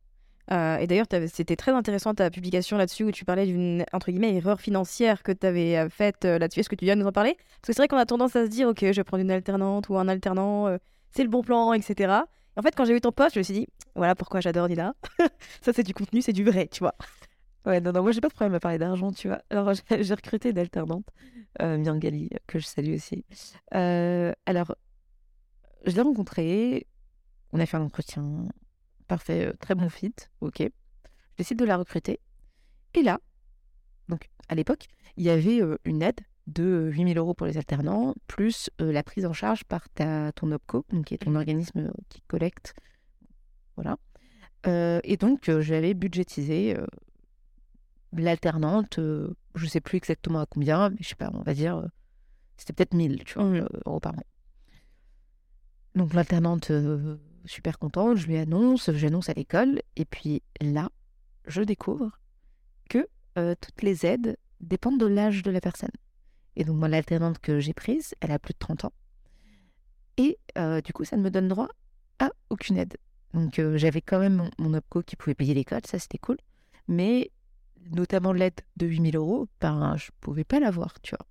Euh, 0.50 0.76
et 0.78 0.88
d'ailleurs, 0.88 1.06
c'était 1.28 1.54
très 1.54 1.70
intéressant 1.70 2.14
ta 2.14 2.28
publication 2.28 2.76
là-dessus 2.76 3.04
où 3.04 3.12
tu 3.12 3.24
parlais 3.24 3.46
d'une 3.46 3.84
entre 3.92 4.10
guillemets 4.10 4.34
erreur 4.34 4.60
financière 4.60 5.22
que 5.22 5.30
tu 5.30 5.46
avais 5.46 5.88
faite 5.88 6.24
là-dessus. 6.24 6.60
Est-ce 6.60 6.68
que 6.68 6.74
tu 6.74 6.84
viens 6.84 6.96
nous 6.96 7.06
en 7.06 7.12
parler? 7.12 7.36
Parce 7.36 7.68
que 7.68 7.72
c'est 7.72 7.80
vrai 7.80 7.88
qu'on 7.88 7.96
a 7.96 8.06
tendance 8.06 8.34
à 8.34 8.44
se 8.44 8.50
dire, 8.50 8.68
ok, 8.68 8.80
je 8.80 8.92
vais 8.92 9.04
prendre 9.04 9.22
une 9.22 9.30
alternante 9.30 9.88
ou 9.88 9.96
un 9.96 10.08
alternant, 10.08 10.76
c'est 11.12 11.22
le 11.22 11.28
bon 11.28 11.42
plan, 11.42 11.72
etc. 11.72 12.12
Et 12.56 12.58
en 12.58 12.62
fait, 12.62 12.74
quand 12.76 12.84
j'ai 12.84 12.92
vu 12.92 13.00
ton 13.00 13.12
poste, 13.12 13.34
je 13.34 13.38
me 13.38 13.44
suis 13.44 13.54
dit, 13.54 13.68
voilà 13.94 14.16
pourquoi 14.16 14.40
j'adore 14.40 14.68
Nina. 14.68 14.94
Ça, 15.62 15.72
c'est 15.72 15.84
du 15.84 15.94
contenu, 15.94 16.22
c'est 16.22 16.32
du 16.32 16.44
vrai, 16.44 16.66
tu 16.66 16.80
vois. 16.80 16.96
Ouais, 17.64 17.80
non, 17.80 17.92
non, 17.92 18.02
moi 18.02 18.10
j'ai 18.10 18.20
pas 18.20 18.28
de 18.28 18.34
problème 18.34 18.54
à 18.54 18.60
parler 18.60 18.78
d'argent, 18.78 19.12
tu 19.12 19.28
vois. 19.28 19.42
Alors 19.50 19.72
j'ai 20.00 20.14
recruté 20.14 20.50
une 20.50 20.58
alternante, 20.58 21.06
euh, 21.60 21.78
Miangali, 21.78 22.30
que 22.46 22.58
je 22.58 22.66
salue 22.66 22.94
aussi. 22.94 23.24
Euh, 23.74 24.32
alors, 24.46 24.74
je 25.86 25.94
l'ai 25.94 26.02
rencontrée, 26.02 26.86
on 27.52 27.60
a 27.60 27.66
fait 27.66 27.76
un 27.76 27.82
entretien 27.82 28.48
parfait, 29.06 29.46
euh, 29.46 29.52
très 29.60 29.74
bon 29.74 29.88
fit, 29.88 30.14
ok. 30.40 30.58
Je 30.60 31.36
décide 31.38 31.58
de 31.58 31.64
la 31.64 31.76
recruter. 31.76 32.18
Et 32.94 33.02
là, 33.02 33.20
donc 34.08 34.28
à 34.48 34.56
l'époque, 34.56 34.86
il 35.16 35.24
y 35.24 35.30
avait 35.30 35.62
euh, 35.62 35.78
une 35.84 36.02
aide 36.02 36.20
de 36.48 36.90
8000 36.92 37.16
euros 37.16 37.34
pour 37.34 37.46
les 37.46 37.58
alternants, 37.58 38.14
plus 38.26 38.70
la 38.80 39.04
prise 39.04 39.24
en 39.24 39.32
charge 39.32 39.62
par 39.62 39.88
ta, 39.90 40.32
ton 40.32 40.50
OPCO, 40.50 40.84
donc 40.90 41.04
qui 41.04 41.14
est 41.14 41.18
ton 41.18 41.30
mmh. 41.30 41.36
organisme 41.36 41.92
qui 42.08 42.20
collecte. 42.22 42.74
Voilà. 43.76 43.96
et 45.04 45.16
donc, 45.16 45.48
j'avais 45.60 45.94
budgétisé 45.94 46.76
l'alternante, 48.12 48.98
euh, 48.98 49.34
je 49.54 49.66
sais 49.66 49.80
plus 49.80 49.96
exactement 49.96 50.40
à 50.40 50.46
combien, 50.46 50.90
mais 50.90 50.98
je 51.00 51.08
sais 51.08 51.14
pas, 51.14 51.30
on 51.32 51.42
va 51.42 51.54
dire, 51.54 51.76
euh, 51.76 51.86
c'était 52.56 52.72
peut-être 52.72 52.94
1000 52.94 53.24
tu 53.24 53.34
vois, 53.34 53.44
mmh. 53.44 53.54
euh, 53.54 53.68
euros 53.86 54.00
par 54.00 54.12
mois. 54.12 54.24
Donc 55.94 56.14
l'alternante, 56.14 56.72
super 57.44 57.78
contente, 57.78 58.16
je 58.16 58.26
lui 58.26 58.38
annonce, 58.38 58.90
j'annonce 58.92 59.28
à 59.28 59.34
l'école, 59.34 59.82
et 59.96 60.06
puis 60.06 60.42
là, 60.60 60.88
je 61.46 61.60
découvre 61.60 62.18
que 62.88 63.06
toutes 63.34 63.82
les 63.82 64.06
aides 64.06 64.38
dépendent 64.60 64.98
de 64.98 65.06
l'âge 65.06 65.42
de 65.42 65.50
la 65.50 65.60
personne. 65.60 65.90
Et 66.56 66.64
donc 66.64 66.76
moi, 66.76 66.88
l'alternante 66.88 67.40
que 67.40 67.60
j'ai 67.60 67.74
prise, 67.74 68.14
elle 68.20 68.30
a 68.30 68.38
plus 68.38 68.54
de 68.54 68.58
30 68.58 68.86
ans. 68.86 68.92
Et 70.16 70.38
du 70.82 70.94
coup, 70.94 71.04
ça 71.04 71.18
ne 71.18 71.22
me 71.22 71.30
donne 71.30 71.48
droit 71.48 71.68
à 72.20 72.30
aucune 72.48 72.78
aide. 72.78 72.96
Donc 73.34 73.60
j'avais 73.76 74.00
quand 74.00 74.18
même 74.18 74.36
mon, 74.36 74.50
mon 74.58 74.78
OPCO 74.78 75.02
qui 75.02 75.16
pouvait 75.16 75.34
payer 75.34 75.52
l'école, 75.52 75.82
ça 75.84 75.98
c'était 75.98 76.16
cool. 76.16 76.38
Mais 76.88 77.30
notamment 77.90 78.32
l'aide 78.32 78.60
de 78.76 78.86
8000 78.86 79.16
euros, 79.16 79.48
ben, 79.60 79.96
je 79.96 80.10
pouvais 80.20 80.44
pas 80.44 80.60
l'avoir, 80.60 81.00
tu 81.00 81.14
vois. 81.16 81.26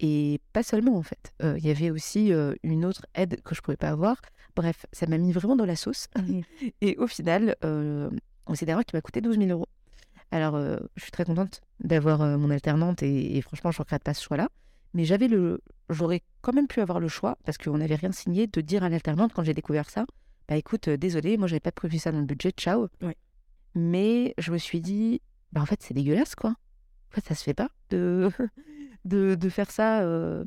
Et 0.00 0.40
pas 0.52 0.62
seulement, 0.62 0.96
en 0.96 1.02
fait. 1.02 1.32
Euh, 1.42 1.56
il 1.58 1.66
y 1.66 1.70
avait 1.70 1.90
aussi 1.90 2.32
euh, 2.32 2.54
une 2.62 2.84
autre 2.84 3.06
aide 3.14 3.40
que 3.42 3.54
je 3.54 3.60
pouvais 3.60 3.76
pas 3.76 3.90
avoir. 3.90 4.16
Bref, 4.56 4.86
ça 4.92 5.06
m'a 5.06 5.18
mis 5.18 5.32
vraiment 5.32 5.56
dans 5.56 5.66
la 5.66 5.76
sauce. 5.76 6.08
Et 6.80 6.96
au 6.96 7.06
final, 7.06 7.56
euh, 7.64 8.10
c'est 8.54 8.66
d'ailleurs 8.66 8.84
qui 8.84 8.96
m'a 8.96 9.02
coûté 9.02 9.20
12 9.20 9.38
000 9.38 9.50
euros. 9.50 9.68
Alors, 10.30 10.58
je 10.58 11.02
suis 11.02 11.12
très 11.12 11.24
contente 11.24 11.60
d'avoir 11.78 12.18
mon 12.38 12.50
alternante 12.50 13.04
et, 13.04 13.40
franchement, 13.40 13.70
je 13.70 13.78
ne 13.78 13.84
regrette 13.84 14.02
pas 14.02 14.14
ce 14.14 14.22
choix-là. 14.24 14.48
Mais 14.92 15.04
j'avais 15.04 15.28
le, 15.28 15.60
j'aurais 15.90 16.22
quand 16.40 16.52
même 16.52 16.66
pu 16.66 16.80
avoir 16.80 16.98
le 16.98 17.06
choix, 17.06 17.38
parce 17.44 17.56
qu'on 17.56 17.78
n'avait 17.78 17.94
rien 17.94 18.10
signé, 18.10 18.48
de 18.48 18.60
dire 18.60 18.82
à 18.82 18.88
l'alternante 18.88 19.32
quand 19.32 19.44
j'ai 19.44 19.54
découvert 19.54 19.88
ça, 19.88 20.06
bah 20.48 20.56
écoute, 20.56 20.88
désolé, 20.88 21.36
moi 21.36 21.46
j'avais 21.46 21.60
pas 21.60 21.70
prévu 21.70 21.98
ça 21.98 22.10
dans 22.10 22.18
le 22.18 22.24
budget, 22.24 22.50
ciao. 22.50 22.88
Mais 23.76 24.34
je 24.38 24.50
me 24.50 24.58
suis 24.58 24.80
dit, 24.80 25.20
bah, 25.54 25.62
en 25.62 25.66
fait, 25.66 25.80
c'est 25.82 25.94
dégueulasse, 25.94 26.34
quoi. 26.34 26.50
En 26.50 27.14
fait, 27.14 27.24
ça 27.24 27.34
se 27.34 27.44
fait 27.44 27.54
pas 27.54 27.70
de, 27.90 28.28
de, 29.04 29.36
de 29.36 29.48
faire 29.48 29.70
ça. 29.70 30.00
Euh, 30.02 30.44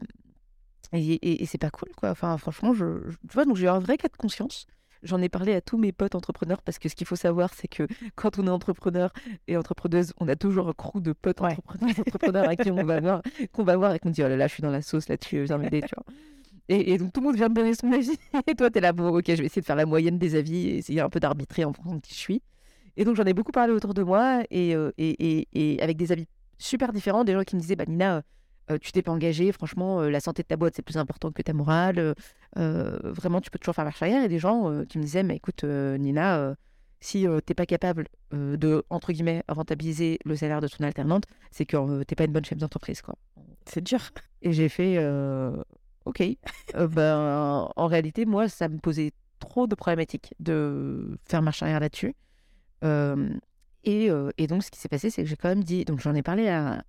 et, 0.94 1.42
et, 1.42 1.46
c'est 1.46 1.58
pas 1.58 1.70
cool, 1.70 1.90
quoi. 1.96 2.12
Enfin, 2.12 2.38
franchement, 2.38 2.74
je, 2.74 3.10
tu 3.10 3.34
vois, 3.34 3.46
donc 3.46 3.56
j'ai 3.56 3.66
eu 3.66 3.70
un 3.70 3.80
vrai 3.80 3.98
cas 3.98 4.10
de 4.10 4.18
conscience. 4.18 4.68
J'en 5.04 5.22
ai 5.22 5.30
parlé 5.30 5.54
à 5.54 5.62
tous 5.62 5.78
mes 5.78 5.92
potes 5.92 6.16
entrepreneurs 6.16 6.62
parce 6.62 6.80
que 6.80 6.90
ce 6.90 6.96
qu'il 6.96 7.08
faut 7.08 7.16
savoir, 7.16 7.54
c'est 7.54 7.68
que 7.68 7.88
quand 8.16 8.38
on 8.38 8.48
est 8.48 8.50
entrepreneur 8.50 9.14
et 9.48 9.56
entrepreneuse, 9.56 10.14
on 10.20 10.28
a 10.28 10.36
toujours 10.36 10.68
un 10.70 10.74
crew 10.74 11.00
de 11.02 11.14
potes 11.14 11.42
entrepreneurs, 11.42 12.50
à 12.50 12.56
qui 12.56 12.70
on 12.72 12.84
va 12.84 13.00
voir, 13.00 13.22
qu'on 13.54 13.64
va 13.64 13.78
voir 13.78 13.94
et 13.94 14.00
qu'on 14.00 14.10
dit 14.10 14.24
oh 14.24 14.28
là 14.28 14.36
là, 14.36 14.48
je 14.48 14.54
suis 14.54 14.64
dans 14.64 14.72
la 14.72 14.82
sauce 14.82 15.08
là-dessus, 15.08 15.44
viens 15.44 15.58
m'aider, 15.58 15.82
tu 15.82 15.96
vois. 15.96 16.06
Et, 16.70 16.94
et, 16.94 16.98
donc 16.98 17.14
tout 17.14 17.22
le 17.22 17.28
monde 17.28 17.38
vient 17.38 17.48
me 17.48 17.54
donner 17.54 17.74
son 17.76 17.90
avis. 17.94 18.18
Et 18.46 18.56
toi, 18.56 18.70
tu 18.70 18.80
es 18.80 18.82
là, 18.82 18.92
bon, 18.92 19.08
ok, 19.18 19.24
je 19.26 19.36
vais 19.36 19.46
essayer 19.46 19.62
de 19.62 19.66
faire 19.66 19.78
la 19.78 19.86
moyenne 19.86 20.18
des 20.18 20.36
avis 20.36 20.68
et 20.68 20.78
essayer 20.80 21.00
un 21.00 21.10
peu 21.10 21.22
d'arbitrer 21.22 21.64
en 21.64 21.72
fonction 21.72 21.96
de 21.96 22.02
qui 22.02 22.14
je 22.14 22.20
suis. 22.20 22.42
Et 22.98 23.06
donc, 23.06 23.16
j'en 23.16 23.24
ai 23.24 23.34
beaucoup 23.34 23.52
parlé 23.52 23.72
autour 23.72 23.94
de 23.94 24.02
moi 24.02 24.44
et, 24.50 24.76
euh, 24.76 24.92
et, 24.98 25.48
et, 25.54 25.82
avec 25.82 25.98
des 25.98 26.12
avis 26.12 26.26
super 26.58 26.92
différents. 26.92 27.24
Des 27.24 27.34
gens 27.34 27.44
qui 27.44 27.56
me 27.56 27.62
disaient 27.62 27.76
bah, 27.76 27.86
Nina, 27.88 28.18
euh, 28.18 28.22
euh, 28.72 28.78
tu 28.80 28.92
t'es 28.92 29.04
pas 29.04 29.12
engagée, 29.12 29.52
franchement, 29.52 30.02
la 30.02 30.20
santé 30.20 30.42
de 30.42 30.48
ta 30.48 30.58
boîte, 30.58 30.74
c'est 30.76 30.82
plus 30.82 30.98
important 30.98 31.32
que 31.32 31.42
ta 31.42 31.54
morale. 31.54 32.16
vraiment, 32.56 33.40
tu 33.40 33.52
peux 33.52 33.60
toujours 33.60 33.76
faire 33.76 33.86
marche 33.86 34.02
arrière. 34.02 34.24
Et 34.24 34.28
des 34.28 34.40
gens 34.40 34.84
qui 34.90 34.98
me 34.98 35.04
disaient, 35.04 35.24
mais 35.24 35.38
écoute, 35.38 35.64
Nina, 35.64 36.56
si 37.00 37.22
tu 37.22 37.42
t'es 37.46 37.54
pas 37.54 37.68
capable 37.68 38.08
de, 38.32 38.84
entre 38.90 39.14
guillemets, 39.14 39.44
rentabiliser 39.48 40.20
le 40.26 40.36
salaire 40.36 40.60
de 40.60 40.68
ton 40.68 40.84
alternante, 40.84 41.26
c'est 41.52 41.66
que 41.66 42.00
tu 42.00 42.06
t'es 42.08 42.16
pas 42.16 42.26
une 42.26 42.34
bonne 42.34 42.44
chef 42.44 42.58
d'entreprise, 42.58 43.02
quoi. 43.02 43.16
C'est 43.66 43.84
dur. 43.84 44.00
Et 44.42 44.52
j'ai 44.52 44.70
fait, 44.70 44.98
ok. 46.06 46.24
ben, 46.74 47.70
en 47.76 47.88
réalité, 47.88 48.26
moi, 48.26 48.50
ça 48.50 48.68
me 48.68 48.80
posait 48.80 49.12
trop 49.40 49.68
de 49.68 49.76
problématiques 49.76 50.34
de 50.40 51.18
faire 51.26 51.42
marche 51.42 51.62
arrière 51.64 51.80
là-dessus. 51.80 52.16
Et, 52.84 54.48
donc, 54.48 54.64
ce 54.64 54.72
qui 54.72 54.80
s'est 54.80 54.90
passé, 54.90 55.10
c'est 55.10 55.24
que 55.24 55.30
j'ai 55.30 55.36
quand 55.36 55.50
même 55.50 55.64
dit, 55.64 55.86
donc 55.86 56.00
j'en 56.00 56.16
ai 56.16 56.24
parlé 56.24 56.50
à, 56.50 56.84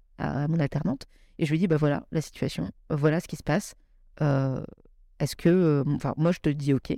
mon 0.48 0.58
alternante, 0.58 1.06
et 1.38 1.46
je 1.46 1.50
lui 1.50 1.58
ai 1.58 1.60
dit, 1.60 1.68
bah 1.68 1.76
voilà 1.76 2.06
la 2.10 2.20
situation, 2.20 2.70
voilà 2.90 3.20
ce 3.20 3.28
qui 3.28 3.36
se 3.36 3.44
passe. 3.44 3.74
est-ce 4.20 5.36
que, 5.36 5.84
enfin, 5.94 6.14
moi, 6.16 6.32
je 6.32 6.40
te 6.40 6.48
dis 6.48 6.74
ok, 6.74 6.96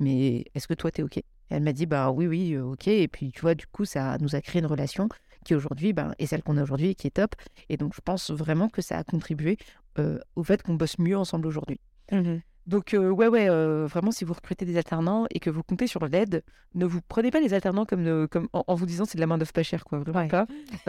mais 0.00 0.44
est-ce 0.54 0.66
que 0.66 0.74
toi, 0.74 0.90
tu 0.90 1.02
es 1.02 1.04
ok 1.04 1.20
Elle 1.50 1.62
m'a 1.62 1.72
dit, 1.72 1.86
bah 1.86 2.10
oui, 2.10 2.26
oui, 2.26 2.58
ok. 2.58 2.88
Et 2.88 3.08
puis, 3.08 3.30
tu 3.32 3.40
vois, 3.42 3.54
du 3.54 3.66
coup, 3.66 3.84
ça 3.84 4.16
nous 4.18 4.34
a 4.34 4.40
créé 4.40 4.60
une 4.60 4.66
relation 4.66 5.08
qui 5.44 5.54
aujourd'hui 5.54 5.92
ben, 5.92 6.14
est 6.18 6.26
celle 6.26 6.42
qu'on 6.42 6.56
a 6.56 6.62
aujourd'hui 6.62 6.88
et 6.88 6.94
qui 6.94 7.08
est 7.08 7.10
top. 7.10 7.34
Et 7.68 7.76
donc, 7.76 7.94
je 7.94 8.00
pense 8.00 8.30
vraiment 8.30 8.68
que 8.68 8.80
ça 8.82 8.98
a 8.98 9.04
contribué 9.04 9.58
au 10.36 10.44
fait 10.44 10.62
qu'on 10.62 10.74
bosse 10.74 10.98
mieux 10.98 11.16
ensemble 11.16 11.46
aujourd'hui. 11.46 11.80
Mmh 12.10 12.38
donc, 12.66 12.94
ouais, 12.94 13.28
ouais, 13.28 13.48
vraiment, 13.86 14.10
si 14.10 14.24
vous 14.24 14.34
recrutez 14.34 14.64
des 14.64 14.76
alternants 14.76 15.26
et 15.30 15.40
que 15.40 15.50
vous 15.50 15.62
comptez 15.62 15.86
sur 15.86 16.06
l'aide, 16.06 16.42
ne 16.74 16.86
vous 16.86 17.00
prenez 17.02 17.30
pas 17.30 17.40
les 17.40 17.54
alternants 17.54 17.84
comme, 17.84 18.28
comme 18.28 18.48
en, 18.52 18.74
vous 18.74 18.86
disant 18.86 19.04
c'est 19.04 19.16
de 19.16 19.20
la 19.20 19.26
main 19.26 19.38
d'œuvre 19.38 19.52
pas 19.52 19.62
chère, 19.62 19.84
quoi. 19.84 19.98
Vraiment 19.98 20.28
pas. 20.28 20.46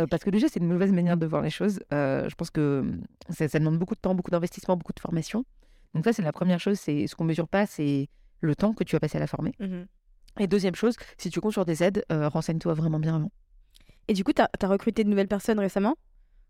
parce 0.09 0.23
que 0.23 0.29
déjà, 0.29 0.47
c'est 0.47 0.59
une 0.59 0.67
mauvaise 0.67 0.91
manière 0.91 1.17
de 1.17 1.25
voir 1.25 1.41
les 1.41 1.49
choses. 1.49 1.79
je 1.91 2.35
pense 2.35 2.49
que 2.49 2.81
mmh, 2.81 3.01
ça, 3.29 3.47
ça, 3.47 3.59
demande 3.59 3.77
beaucoup 3.77 3.95
de 3.95 3.99
temps, 3.99 4.15
beaucoup 4.15 4.31
d'investissement, 4.31 4.77
beaucoup 4.77 4.93
de 4.93 4.99
formation. 4.99 5.45
Donc, 5.93 6.05
ça, 6.05 6.13
c'est 6.13 6.21
la 6.21 6.31
première 6.31 6.59
chose. 6.59 6.79
C'est 6.79 7.07
ce 7.07 7.15
qu'on 7.15 7.23
mesure 7.23 7.47
pas, 7.47 7.65
c'est 7.65 8.09
le 8.41 8.55
temps 8.55 8.73
que 8.73 8.83
tu 8.83 8.95
vas 8.95 8.99
passer 8.99 9.17
à 9.17 9.21
la 9.21 9.27
former. 9.27 9.53
Mmh 9.59 9.83
et 10.39 10.47
deuxième 10.47 10.73
chose, 10.73 10.95
si 11.19 11.29
tu 11.29 11.39
comptes 11.41 11.51
sur 11.53 11.63
des 11.63 11.83
aides, 11.83 12.03
renseigne-toi 12.09 12.73
vraiment 12.73 12.99
bien 12.99 13.17
avant. 13.17 13.31
Et 14.07 14.13
du 14.13 14.23
coup, 14.23 14.33
tu 14.33 14.41
as, 14.41 14.49
as, 14.59 14.67
recruté 14.67 15.03
de 15.03 15.09
nouvelles 15.09 15.27
personnes 15.27 15.59
récemment? 15.59 15.95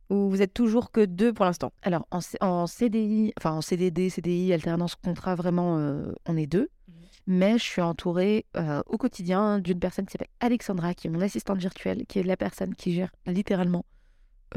Ou 0.10 0.30
vous 0.30 0.42
êtes 0.42 0.54
toujours 0.54 0.92
que 0.92 1.06
deux 1.06 1.34
pour 1.34 1.46
l'instant? 1.46 1.74
Alors 1.82 2.08
en, 2.12 2.20
en, 2.42 2.68
CDI, 2.68 3.34
enfin 3.38 3.52
en 3.52 3.62
CDD, 3.62 4.10
CDI, 4.10 4.54
alternance, 4.54 4.96
contrat, 4.96 5.36
vraiment, 5.36 5.78
euh, 5.78 6.12
on 6.26 6.38
est 6.38 6.48
deux. 6.48 6.70
Mmh. 6.88 6.92
Mais 7.28 7.58
je 7.58 7.63
suis 7.63 7.82
entourée 7.82 8.46
euh, 8.58 8.82
au 8.86 8.98
quotidien 8.98 9.60
d'une 9.60 9.80
personne 9.80 10.06
qui 10.06 10.12
s'appelle 10.12 10.28
Alexandra, 10.39 10.94
qui 10.94 11.08
est 11.08 11.10
mon 11.10 11.22
assistante 11.22 11.60
virtuelle, 11.60 12.06
qui 12.08 12.20
est 12.20 12.24
la 12.24 12.38
personne 12.38 12.76
qui 12.76 12.94
gère 12.94 13.12
littéralement 13.26 13.86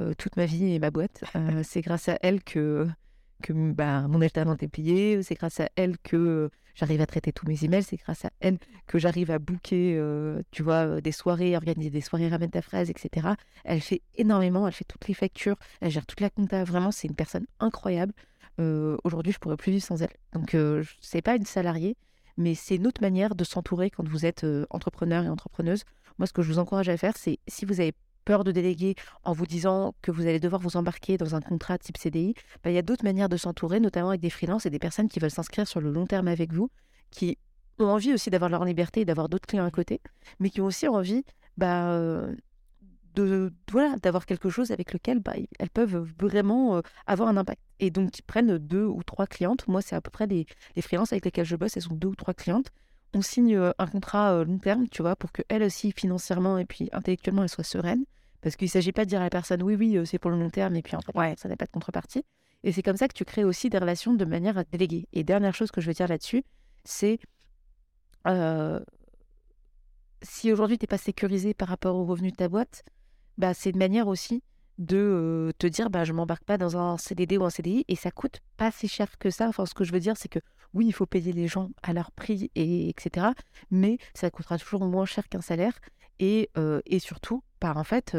euh, 0.00 0.14
toute 0.18 0.36
ma 0.36 0.46
vie 0.46 0.72
et 0.74 0.78
ma 0.78 0.90
boîte. 0.90 1.22
c'est 1.62 1.80
grâce 1.80 2.08
à 2.08 2.18
elle 2.22 2.42
que 2.42 2.86
que 3.42 3.52
bah, 3.72 4.06
mon 4.08 4.20
alternante 4.20 4.62
est 4.62 4.68
payée, 4.68 5.22
c'est 5.22 5.34
grâce 5.34 5.60
à 5.60 5.68
elle 5.76 5.98
que 5.98 6.50
j'arrive 6.76 7.00
à 7.00 7.06
traiter 7.06 7.32
tous 7.32 7.46
mes 7.46 7.64
emails, 7.64 7.82
c'est 7.82 7.96
grâce 7.96 8.24
à 8.24 8.30
elle 8.40 8.58
que 8.86 8.98
j'arrive 8.98 9.30
à 9.30 9.38
booker, 9.38 9.96
euh, 9.96 10.42
tu 10.50 10.62
vois, 10.62 10.86
euh, 10.86 11.00
des 11.00 11.12
soirées, 11.12 11.56
organiser 11.56 11.90
des 11.90 12.00
soirées, 12.00 12.28
ramène 12.28 12.50
ta 12.50 12.62
fraise, 12.62 12.90
etc. 12.90 13.28
Elle 13.64 13.80
fait 13.80 14.02
énormément, 14.14 14.66
elle 14.66 14.74
fait 14.74 14.84
toutes 14.84 15.08
les 15.08 15.14
factures, 15.14 15.56
elle 15.80 15.90
gère 15.90 16.06
toute 16.06 16.20
la 16.20 16.30
compta, 16.30 16.62
vraiment, 16.64 16.92
c'est 16.92 17.08
une 17.08 17.14
personne 17.14 17.46
incroyable. 17.58 18.12
Euh, 18.60 18.96
aujourd'hui, 19.04 19.32
je 19.32 19.38
pourrais 19.38 19.56
plus 19.56 19.72
vivre 19.72 19.84
sans 19.84 20.02
elle. 20.02 20.12
Donc, 20.32 20.54
euh, 20.54 20.84
c'est 21.00 21.22
pas 21.22 21.36
une 21.36 21.46
salariée, 21.46 21.96
mais 22.36 22.54
c'est 22.54 22.76
une 22.76 22.86
autre 22.86 23.00
manière 23.00 23.34
de 23.34 23.44
s'entourer 23.44 23.90
quand 23.90 24.06
vous 24.06 24.26
êtes 24.26 24.46
entrepreneur 24.70 25.24
et 25.24 25.28
entrepreneuse. 25.28 25.84
Moi, 26.18 26.26
ce 26.26 26.32
que 26.32 26.42
je 26.42 26.52
vous 26.52 26.58
encourage 26.58 26.88
à 26.88 26.96
faire, 26.96 27.16
c'est 27.16 27.38
si 27.46 27.64
vous 27.64 27.80
avez 27.80 27.92
peur 28.26 28.44
de 28.44 28.52
déléguer 28.52 28.94
en 29.24 29.32
vous 29.32 29.46
disant 29.46 29.94
que 30.02 30.10
vous 30.10 30.26
allez 30.26 30.40
devoir 30.40 30.60
vous 30.60 30.76
embarquer 30.76 31.16
dans 31.16 31.34
un 31.34 31.40
contrat 31.40 31.78
type 31.78 31.96
CDI, 31.96 32.34
bah, 32.62 32.70
il 32.70 32.74
y 32.74 32.78
a 32.78 32.82
d'autres 32.82 33.04
manières 33.04 33.30
de 33.30 33.38
s'entourer, 33.38 33.80
notamment 33.80 34.10
avec 34.10 34.20
des 34.20 34.28
freelances 34.28 34.66
et 34.66 34.70
des 34.70 34.78
personnes 34.78 35.08
qui 35.08 35.18
veulent 35.18 35.30
s'inscrire 35.30 35.66
sur 35.66 35.80
le 35.80 35.90
long 35.90 36.06
terme 36.06 36.28
avec 36.28 36.52
vous, 36.52 36.68
qui 37.10 37.38
ont 37.78 37.86
envie 37.86 38.12
aussi 38.12 38.28
d'avoir 38.28 38.50
leur 38.50 38.64
liberté 38.66 39.00
et 39.00 39.04
d'avoir 39.06 39.30
d'autres 39.30 39.46
clients 39.46 39.64
à 39.64 39.70
côté, 39.70 40.02
mais 40.40 40.50
qui 40.50 40.60
ont 40.60 40.66
aussi 40.66 40.88
envie 40.88 41.24
bah, 41.56 41.98
de 43.16 43.52
voilà 43.72 43.96
d'avoir 43.96 44.26
quelque 44.26 44.50
chose 44.50 44.70
avec 44.70 44.92
lequel 44.92 45.18
bah, 45.18 45.32
elles 45.58 45.70
peuvent 45.70 46.06
vraiment 46.20 46.76
euh, 46.76 46.80
avoir 47.06 47.28
un 47.28 47.36
impact. 47.36 47.60
Et 47.80 47.90
donc, 47.90 48.18
ils 48.18 48.22
prennent 48.22 48.58
deux 48.58 48.84
ou 48.84 49.02
trois 49.02 49.26
clientes. 49.26 49.66
Moi, 49.66 49.82
c'est 49.82 49.96
à 49.96 50.00
peu 50.00 50.10
près 50.10 50.26
les, 50.26 50.46
les 50.76 50.82
freelances 50.82 51.12
avec 51.12 51.24
lesquelles 51.24 51.46
je 51.46 51.56
bosse, 51.56 51.76
elles 51.76 51.82
sont 51.82 51.94
deux 51.94 52.08
ou 52.08 52.14
trois 52.14 52.34
clientes 52.34 52.70
on 53.14 53.22
signe 53.22 53.56
euh, 53.56 53.72
un 53.78 53.86
contrat 53.86 54.44
long 54.44 54.58
terme, 54.58 54.88
tu 54.88 55.02
vois, 55.02 55.16
pour 55.16 55.32
qu'elle 55.32 55.62
aussi, 55.62 55.92
financièrement 55.92 56.58
et 56.58 56.64
puis 56.64 56.88
intellectuellement, 56.92 57.42
elle 57.42 57.48
soit 57.48 57.64
sereine. 57.64 58.04
Parce 58.40 58.56
qu'il 58.56 58.66
ne 58.66 58.70
s'agit 58.70 58.92
pas 58.92 59.04
de 59.04 59.10
dire 59.10 59.20
à 59.20 59.24
la 59.24 59.30
personne 59.30 59.62
oui, 59.62 59.74
oui, 59.74 59.96
euh, 59.96 60.04
c'est 60.04 60.18
pour 60.18 60.30
le 60.30 60.38
long 60.38 60.50
terme, 60.50 60.76
et 60.76 60.82
puis 60.82 60.94
en 60.94 61.00
fait, 61.00 61.16
ouais. 61.16 61.34
ça 61.36 61.48
n'a 61.48 61.56
pas 61.56 61.66
de 61.66 61.70
contrepartie. 61.70 62.24
Et 62.62 62.72
c'est 62.72 62.82
comme 62.82 62.96
ça 62.96 63.08
que 63.08 63.14
tu 63.14 63.24
crées 63.24 63.44
aussi 63.44 63.70
des 63.70 63.78
relations 63.78 64.14
de 64.14 64.24
manière 64.24 64.58
à 64.58 64.64
déléguer. 64.64 65.08
Et 65.12 65.24
dernière 65.24 65.54
chose 65.54 65.70
que 65.70 65.80
je 65.80 65.88
veux 65.88 65.94
dire 65.94 66.08
là-dessus, 66.08 66.44
c'est 66.84 67.18
euh, 68.26 68.80
si 70.22 70.52
aujourd'hui 70.52 70.78
tu 70.78 70.84
n'es 70.84 70.88
pas 70.88 70.98
sécurisé 70.98 71.54
par 71.54 71.68
rapport 71.68 71.96
aux 71.96 72.04
revenus 72.04 72.32
de 72.32 72.36
ta 72.36 72.48
boîte, 72.48 72.84
bah, 73.38 73.54
c'est 73.54 73.70
une 73.70 73.78
manière 73.78 74.08
aussi 74.08 74.42
de 74.78 75.52
te 75.58 75.66
dire 75.66 75.90
bah, 75.90 76.04
je 76.04 76.12
m'embarque 76.12 76.44
pas 76.44 76.58
dans 76.58 76.76
un 76.76 76.98
CDD 76.98 77.38
ou 77.38 77.44
un 77.44 77.50
CDI 77.50 77.84
et 77.88 77.96
ça 77.96 78.10
coûte 78.10 78.40
pas 78.56 78.70
si 78.70 78.88
cher 78.88 79.18
que 79.18 79.30
ça. 79.30 79.48
Enfin, 79.48 79.66
ce 79.66 79.74
que 79.74 79.84
je 79.84 79.92
veux 79.92 80.00
dire, 80.00 80.16
c'est 80.16 80.28
que 80.28 80.40
oui, 80.74 80.86
il 80.86 80.92
faut 80.92 81.06
payer 81.06 81.32
les 81.32 81.48
gens 81.48 81.70
à 81.82 81.92
leur 81.92 82.10
prix, 82.10 82.50
et, 82.54 82.90
etc. 82.90 83.28
Mais 83.70 83.98
ça 84.14 84.30
coûtera 84.30 84.58
toujours 84.58 84.84
moins 84.84 85.06
cher 85.06 85.26
qu'un 85.28 85.40
salaire. 85.40 85.78
Et, 86.18 86.50
et 86.86 86.98
surtout, 86.98 87.42
par 87.60 87.76
en 87.78 87.84
fait, 87.84 88.16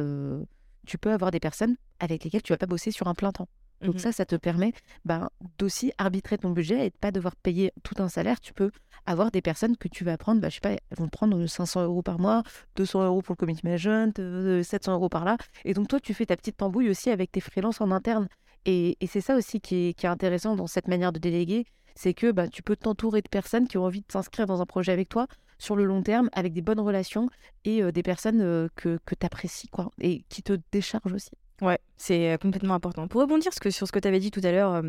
tu 0.88 0.98
peux 0.98 1.12
avoir 1.12 1.32
des 1.32 1.39
personnes 1.39 1.78
avec 2.00 2.24
lesquelles 2.24 2.41
tu 2.41 2.54
vas 2.54 2.58
pas 2.58 2.65
bosser 2.65 2.91
sur 2.91 3.08
un 3.08 3.13
plein 3.13 3.32
temps. 3.32 3.48
Donc 3.82 3.96
mmh 3.96 4.00
ça, 4.00 4.12
ça 4.12 4.26
te 4.26 4.36
permet 4.36 4.74
ben, 5.06 5.30
d'aussi 5.58 5.92
arbitrer 5.98 6.38
ton 6.38 6.50
budget 6.50 6.88
et 6.88 6.90
de 6.90 6.96
pas 6.96 7.12
devoir 7.12 7.36
payer 7.36 7.72
tout 7.84 7.96
un 8.02 8.10
salaire. 8.10 8.40
Tu 8.40 8.54
peux 8.54 8.72
avoir 9.06 9.32
des 9.32 9.42
personnes 9.42 9.78
que 9.78 9.88
tu 9.88 10.04
vas 10.04 10.18
prendre, 10.18 10.42
bah, 10.42 10.50
je 10.50 10.56
sais 10.56 10.62
pas, 10.62 10.72
elles 10.72 10.82
vont 10.98 11.10
prendre 11.10 11.46
500 11.46 11.84
euros 11.84 12.02
par 12.02 12.20
mois, 12.20 12.44
200 12.76 13.06
euros 13.06 13.22
pour 13.22 13.34
le 13.34 13.38
community 13.38 13.66
management, 13.66 14.20
700 14.63 14.94
euros 14.94 15.10
par 15.10 15.26
là. 15.26 15.38
Et 15.63 15.74
donc 15.74 15.88
toi, 15.88 16.00
tu 16.00 16.13
fais 16.13 16.26
ta 16.26 16.36
petite 16.36 16.58
tambouille 16.58 16.90
aussi 16.90 17.10
avec 17.10 17.32
tes 17.32 17.40
freelances 17.40 17.82
en 17.82 17.92
interne. 17.92 18.28
Et, 18.66 18.98
et 19.00 19.08
c'est 19.08 19.22
ça 19.22 19.36
aussi 19.36 19.62
qui 19.62 19.90
est, 19.90 19.94
qui 19.94 20.06
est, 20.06 20.10
intéressant 20.10 20.56
dans 20.56 20.68
cette 20.68 20.88
manière 20.88 21.13
de 21.13 21.20
déléguer, 21.20 21.66
c'est 21.96 22.13
que 22.13 22.32
bah, 22.32 22.48
tu 22.48 22.63
peux 22.63 22.76
t'entourer 22.76 23.22
de 23.22 23.30
personnes 23.30 23.68
qui 23.68 23.78
ont 23.78 23.86
envie 23.86 24.02
de 24.02 24.12
s'inscrire 24.12 24.46
dans 24.46 24.62
un 24.62 24.66
projet 24.66 24.92
avec 24.92 25.10
toi 25.10 25.28
sur 25.60 25.76
le 25.76 25.86
long 25.86 26.04
terme, 26.04 26.30
avec 26.34 26.54
des 26.54 26.62
bonnes 26.62 26.80
relations 26.80 27.30
et 27.63 27.92
des 27.92 28.04
personnes 28.04 28.70
que, 28.76 29.00
que 29.06 29.16
tu 29.16 29.26
apprécies 29.26 29.68
quoi, 29.70 29.92
et 30.00 30.24
qui 30.30 30.44
te 30.44 30.60
déchargent 30.72 31.13
aussi. 31.13 31.32
Ouais, 31.62 31.80
c'est 31.98 32.38
complètement 32.41 32.76
important. 32.76 33.08
Pour 33.08 33.22
rebondir 33.22 33.52
sur 33.54 33.88
ce 33.88 33.91
que 33.91 34.00
tu 34.00 34.08
avais 34.08 34.20
dit 34.20 34.32
tout 34.32 34.41
à 34.43 34.52
l'heure, 34.52 34.84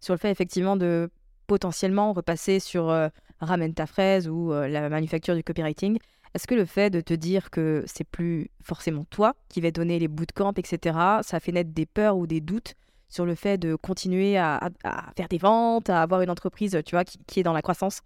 sur 0.00 0.14
le 0.14 0.18
fait 0.18 0.30
effectivement 0.30 0.76
de 0.76 1.10
potentiellement 1.46 2.12
repasser 2.12 2.60
sur 2.60 2.92
Ramène 3.40 3.74
ta 3.74 3.86
fraise 3.86 4.28
ou 4.28 4.50
la 4.50 4.88
manufacture 4.88 5.36
du 5.36 5.44
copywriting, 5.44 5.98
est-ce 6.34 6.46
que 6.46 6.54
le 6.54 6.64
fait 6.64 6.90
de 6.90 7.00
te 7.00 7.14
dire 7.14 7.50
que 7.50 7.84
c'est 7.86 8.04
plus 8.04 8.50
forcément 8.62 9.04
toi 9.10 9.34
qui 9.48 9.60
va 9.60 9.70
donner 9.70 9.98
les 9.98 10.08
bootcamps, 10.08 10.52
etc., 10.56 10.98
ça 11.22 11.40
fait 11.40 11.52
naître 11.52 11.70
des 11.72 11.86
peurs 11.86 12.16
ou 12.16 12.26
des 12.26 12.40
doutes 12.40 12.74
sur 13.08 13.24
le 13.24 13.34
fait 13.34 13.56
de 13.56 13.74
continuer 13.74 14.36
à, 14.36 14.68
faire 15.16 15.28
des 15.28 15.38
ventes, 15.38 15.88
à 15.88 16.02
avoir 16.02 16.20
une 16.20 16.30
entreprise, 16.30 16.78
tu 16.84 16.94
vois, 16.94 17.04
qui 17.04 17.40
est 17.40 17.42
dans 17.42 17.54
la 17.54 17.62
croissance? 17.62 18.02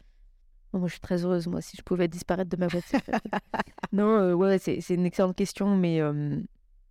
Moi, 0.72 0.86
je 0.86 0.92
suis 0.92 1.00
très 1.00 1.24
heureuse, 1.24 1.48
moi, 1.48 1.60
si 1.60 1.76
je 1.76 1.82
pouvais 1.82 2.08
disparaître 2.08 2.48
de 2.48 2.56
ma 2.56 2.68
boîte. 2.68 2.84
non, 3.92 4.06
euh, 4.06 4.32
ouais, 4.32 4.58
c'est, 4.58 4.78
une 4.90 5.04
excellente 5.04 5.36
question, 5.36 5.76
mais 5.76 6.00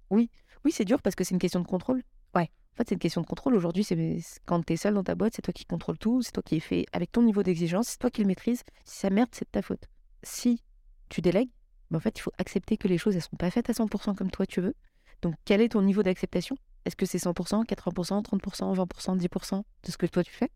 oui, 0.09 0.29
oui, 0.65 0.71
c'est 0.71 0.85
dur 0.85 1.01
parce 1.01 1.15
que 1.15 1.23
c'est 1.23 1.33
une 1.33 1.39
question 1.39 1.59
de 1.59 1.67
contrôle. 1.67 2.03
Ouais. 2.35 2.49
En 2.73 2.77
fait, 2.77 2.89
c'est 2.89 2.95
une 2.95 2.99
question 2.99 3.21
de 3.21 3.27
contrôle. 3.27 3.55
Aujourd'hui, 3.55 3.83
c'est 3.83 4.19
quand 4.45 4.63
tu 4.65 4.73
es 4.73 4.77
seul 4.77 4.93
dans 4.93 5.03
ta 5.03 5.15
boîte, 5.15 5.33
c'est 5.35 5.41
toi 5.41 5.53
qui 5.53 5.65
contrôle 5.65 5.97
tout, 5.97 6.21
c'est 6.21 6.31
toi 6.31 6.43
qui 6.43 6.55
es 6.55 6.59
fait 6.59 6.85
avec 6.93 7.11
ton 7.11 7.21
niveau 7.21 7.43
d'exigence, 7.43 7.87
c'est 7.89 7.97
toi 7.97 8.09
qui 8.09 8.21
le 8.21 8.27
maîtrises. 8.27 8.63
Si 8.85 8.99
ça 8.99 9.09
merde, 9.09 9.29
c'est 9.31 9.45
de 9.45 9.51
ta 9.51 9.61
faute. 9.61 9.87
Si 10.23 10.61
tu 11.09 11.21
délègues, 11.21 11.49
ben, 11.89 11.97
en 11.97 11.99
fait, 11.99 12.17
il 12.17 12.21
faut 12.21 12.31
accepter 12.37 12.77
que 12.77 12.87
les 12.87 12.97
choses, 12.97 13.15
elles 13.15 13.21
sont 13.21 13.35
pas 13.37 13.51
faites 13.51 13.69
à 13.69 13.73
100% 13.73 14.15
comme 14.15 14.31
toi 14.31 14.45
tu 14.45 14.61
veux. 14.61 14.75
Donc, 15.21 15.35
quel 15.45 15.61
est 15.61 15.69
ton 15.69 15.81
niveau 15.81 16.03
d'acceptation? 16.03 16.55
Est-ce 16.85 16.95
que 16.95 17.05
c'est 17.05 17.17
100%, 17.17 17.65
80%, 17.65 18.23
30%, 18.23 18.75
20%, 18.75 19.17
10% 19.17 19.63
de 19.83 19.91
ce 19.91 19.97
que 19.97 20.05
toi 20.05 20.23
tu 20.23 20.31
fais? 20.31 20.49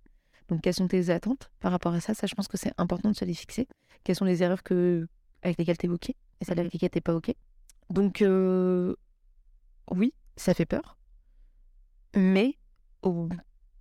Donc, 0.47 0.61
quelles 0.61 0.73
sont 0.73 0.87
tes 0.87 1.09
attentes 1.09 1.51
par 1.59 1.71
rapport 1.71 1.93
à 1.93 1.99
ça? 1.99 2.13
Ça, 2.13 2.27
je 2.27 2.35
pense 2.35 2.47
que 2.47 2.57
c'est 2.57 2.71
important 2.77 3.09
de 3.09 3.15
se 3.15 3.25
les 3.25 3.33
fixer. 3.33 3.67
Quelles 4.03 4.15
sont 4.15 4.25
les 4.25 4.43
erreurs 4.43 4.63
que, 4.63 5.07
avec 5.41 5.57
lesquelles 5.57 5.77
tu 5.77 5.87
es 5.87 5.89
OK? 5.89 6.09
Et 6.09 6.15
celles 6.45 6.59
avec 6.59 6.73
lesquelles 6.73 6.89
tu 6.89 6.97
n'es 6.97 7.01
pas 7.01 7.15
OK? 7.15 7.33
Donc, 7.89 8.21
euh, 8.21 8.95
oui, 9.91 10.13
ça 10.35 10.53
fait 10.53 10.65
peur. 10.65 10.97
Mais 12.15 12.57
au 13.01 13.29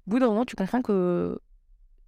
bout 0.07 0.19
d'un 0.19 0.27
moment, 0.27 0.45
tu 0.45 0.57
comprends 0.57 0.83
que 0.83 1.39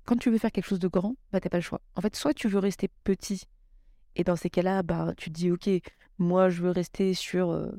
quand 0.04 0.16
tu 0.16 0.30
veux 0.30 0.38
faire 0.38 0.52
quelque 0.52 0.66
chose 0.66 0.78
de 0.78 0.88
grand, 0.88 1.16
bah, 1.32 1.40
tu 1.40 1.46
n'as 1.46 1.50
pas 1.50 1.58
le 1.58 1.62
choix. 1.62 1.80
En 1.94 2.00
fait, 2.00 2.14
soit 2.14 2.34
tu 2.34 2.48
veux 2.48 2.58
rester 2.58 2.88
petit, 3.04 3.44
et 4.14 4.24
dans 4.24 4.36
ces 4.36 4.50
cas-là, 4.50 4.82
bah, 4.82 5.12
tu 5.16 5.30
te 5.30 5.34
dis, 5.34 5.50
OK, 5.50 5.68
moi, 6.18 6.48
je 6.48 6.62
veux 6.62 6.70
rester 6.70 7.14
sur 7.14 7.50
euh, 7.50 7.70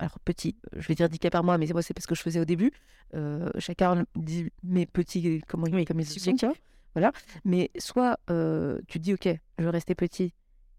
alors 0.00 0.18
petit, 0.20 0.56
je 0.74 0.88
vais 0.88 0.94
dire 0.94 1.08
10 1.08 1.18
cas 1.18 1.30
par 1.30 1.44
mois, 1.44 1.58
mais 1.58 1.66
moi 1.66 1.82
c'est 1.82 1.92
parce 1.92 2.06
que 2.06 2.14
je 2.14 2.22
faisais 2.22 2.40
au 2.40 2.44
début. 2.44 2.72
Euh, 3.14 3.50
chacun 3.58 4.04
dit 4.16 4.50
mes 4.62 4.86
petits, 4.86 5.42
comment 5.46 5.66
oui, 5.70 5.84
comme 5.84 6.00
ils 6.00 6.06
Voilà. 6.94 7.12
Mais 7.44 7.70
soit 7.78 8.18
euh, 8.30 8.80
tu 8.88 8.98
dis 8.98 9.12
ok, 9.12 9.28
je 9.58 9.64
vais 9.64 9.70
rester 9.70 9.94
petit, 9.94 10.32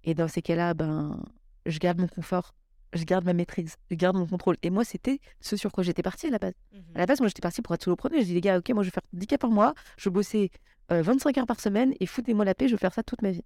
et 0.03 0.15
dans 0.15 0.27
ces 0.27 0.41
cas-là, 0.41 0.73
ben 0.73 1.23
je 1.67 1.77
garde 1.77 1.99
mon 1.99 2.07
confort 2.07 2.55
je 2.93 3.03
garde 3.03 3.25
ma 3.25 3.33
maîtrise, 3.33 3.75
je 3.89 3.95
garde 3.95 4.17
mon 4.17 4.27
contrôle. 4.27 4.57
Et 4.63 4.69
moi, 4.69 4.83
c'était 4.83 5.19
ce 5.39 5.55
sur 5.55 5.71
quoi 5.71 5.83
j'étais 5.83 6.03
partie 6.03 6.27
à 6.27 6.29
la 6.29 6.39
base. 6.39 6.53
À 6.95 6.99
la 6.99 7.05
base, 7.05 7.19
moi, 7.19 7.27
j'étais 7.27 7.41
partie 7.41 7.61
pour 7.61 7.73
être 7.75 7.83
solopreneur. 7.83 8.19
Je 8.21 8.25
dis, 8.25 8.33
les 8.33 8.41
gars, 8.41 8.57
ok, 8.57 8.69
moi, 8.69 8.83
je 8.83 8.89
vais 8.89 8.93
faire 8.93 9.03
10 9.13 9.27
cas 9.27 9.37
par 9.37 9.49
mois, 9.49 9.73
je 9.97 10.09
vais 10.09 10.13
bosser 10.13 10.51
euh, 10.91 11.01
25 11.01 11.37
heures 11.37 11.47
par 11.47 11.59
semaine 11.59 11.93
et 11.99 12.05
foutez-moi 12.05 12.45
la 12.45 12.55
paix, 12.55 12.67
je 12.67 12.73
vais 12.73 12.79
faire 12.79 12.93
ça 12.93 13.03
toute 13.03 13.21
ma 13.21 13.31
vie. 13.31 13.43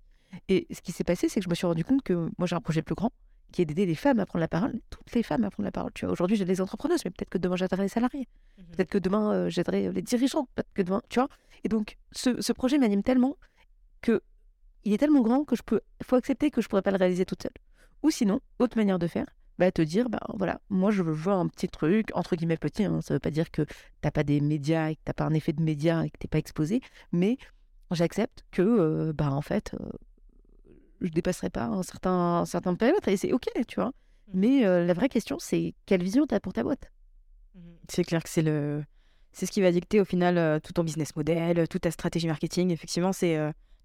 Et 0.49 0.67
ce 0.71 0.81
qui 0.81 0.91
s'est 0.91 1.03
passé, 1.03 1.29
c'est 1.29 1.39
que 1.39 1.45
je 1.45 1.49
me 1.49 1.55
suis 1.55 1.67
rendu 1.67 1.84
compte 1.84 2.01
que 2.01 2.29
moi, 2.38 2.47
j'ai 2.47 2.55
un 2.55 2.62
projet 2.62 2.81
plus 2.81 2.95
grand 2.95 3.12
qui 3.51 3.62
est 3.62 3.65
d'aider 3.65 3.86
les 3.86 3.95
femmes 3.95 4.19
à 4.19 4.25
prendre 4.25 4.41
la 4.41 4.47
parole, 4.47 4.81
toutes 4.89 5.13
les 5.13 5.23
femmes 5.23 5.45
à 5.45 5.49
prendre 5.49 5.65
la 5.65 5.71
parole. 5.71 5.91
Tu 5.93 6.05
vois, 6.05 6.12
aujourd'hui, 6.12 6.36
j'ai 6.36 6.45
des 6.45 6.60
entrepreneuses, 6.60 7.05
mais 7.05 7.12
peut-être 7.12 7.29
que 7.29 7.38
demain, 7.38 7.55
j'aiderai 7.55 7.84
les 7.84 7.88
salariés. 7.88 8.27
Peut-être 8.73 8.89
que 8.89 8.97
demain, 8.97 9.31
euh, 9.31 9.49
j'aiderai 9.49 9.91
les 9.91 10.01
dirigeants. 10.01 10.49
Peut-être 10.55 10.73
que 10.73 10.81
demain, 10.81 11.01
tu 11.10 11.19
vois. 11.19 11.29
Et 11.63 11.69
donc, 11.69 11.97
ce, 12.12 12.41
ce 12.41 12.51
projet 12.51 12.77
m'anime 12.77 13.03
tellement 13.03 13.38
que 14.01 14.21
il 14.84 14.93
est 14.93 14.97
tellement 14.97 15.21
grand 15.21 15.43
que 15.43 15.55
je 15.55 15.63
peux, 15.63 15.81
faut 16.03 16.15
accepter 16.15 16.51
que 16.51 16.62
je 16.62 16.67
pourrais 16.67 16.84
pas 16.84 16.91
le 16.91 16.97
réaliser 16.97 17.25
toute 17.25 17.41
seule. 17.41 17.51
Ou 18.06 18.12
sinon, 18.12 18.39
autre 18.60 18.78
manière 18.78 19.00
de 19.00 19.08
faire, 19.08 19.26
bah, 19.58 19.72
te 19.72 19.82
dire, 19.82 20.10
bah, 20.12 20.20
voilà, 20.36 20.62
moi 20.70 20.91
je 20.91 21.02
veux 21.02 21.12
voir 21.12 21.39
un 21.39 21.48
petit 21.48 21.68
truc, 21.68 22.10
entre 22.13 22.36
guillemets 22.36 22.56
petit, 22.56 22.86
hein, 22.86 23.02
ça 23.02 23.15
veut 23.15 23.20
pas 23.20 23.32
dire 23.32 23.50
que 23.50 23.65
t'as 24.02 24.12
pas 24.12 24.24
des 24.24 24.41
médias 24.41 24.91
et 24.91 24.96
que 24.96 25.02
t'as 25.06 25.13
pas 25.13 25.24
un 25.24 25.34
effet 25.34 25.54
de 25.54 25.63
médias 25.63 26.04
et 26.04 26.12
que 26.12 26.20
t'es 26.20 26.28
pas 26.28 26.38
exposé, 26.38 26.82
mais 27.12 27.39
j'accepte 27.89 28.46
que, 28.52 28.62
euh, 28.62 29.12
bah, 29.12 29.32
en 29.32 29.41
fait, 29.41 29.74
euh, 29.74 29.89
je 31.02 31.10
dépasserai 31.10 31.50
pas 31.50 31.63
un 31.63 31.82
certain, 31.82 32.12
un 32.41 32.46
certain 32.46 32.76
périmètre 32.76 33.08
et 33.08 33.18
c'est 33.18 33.34
ok, 33.34 33.48
tu 33.68 33.80
vois. 33.80 33.91
Mais 34.36 34.68
euh, 34.68 34.86
la 34.86 34.94
vraie 34.94 35.10
question, 35.10 35.38
c'est 35.39 35.74
quelle 35.88 36.04
vision 36.04 36.28
t'as 36.28 36.39
pour 36.39 36.54
ta 36.54 36.62
boîte? 36.62 36.91
C'est 37.89 38.04
clair 38.04 38.22
que 38.22 38.30
c'est 38.30 38.44
le, 38.44 38.84
c'est 39.32 39.48
ce 39.48 39.52
qui 39.52 39.62
va 39.62 39.72
dicter 39.72 40.00
au 40.00 40.06
final 40.06 40.62
tout 40.62 40.74
ton 40.74 40.84
business 40.84 41.15
model, 41.15 41.68
toute 41.68 41.82
ta 41.82 41.89
stratégie 41.89 42.28
marketing. 42.28 42.70
Effectivement, 42.70 43.13
c'est 43.13 43.36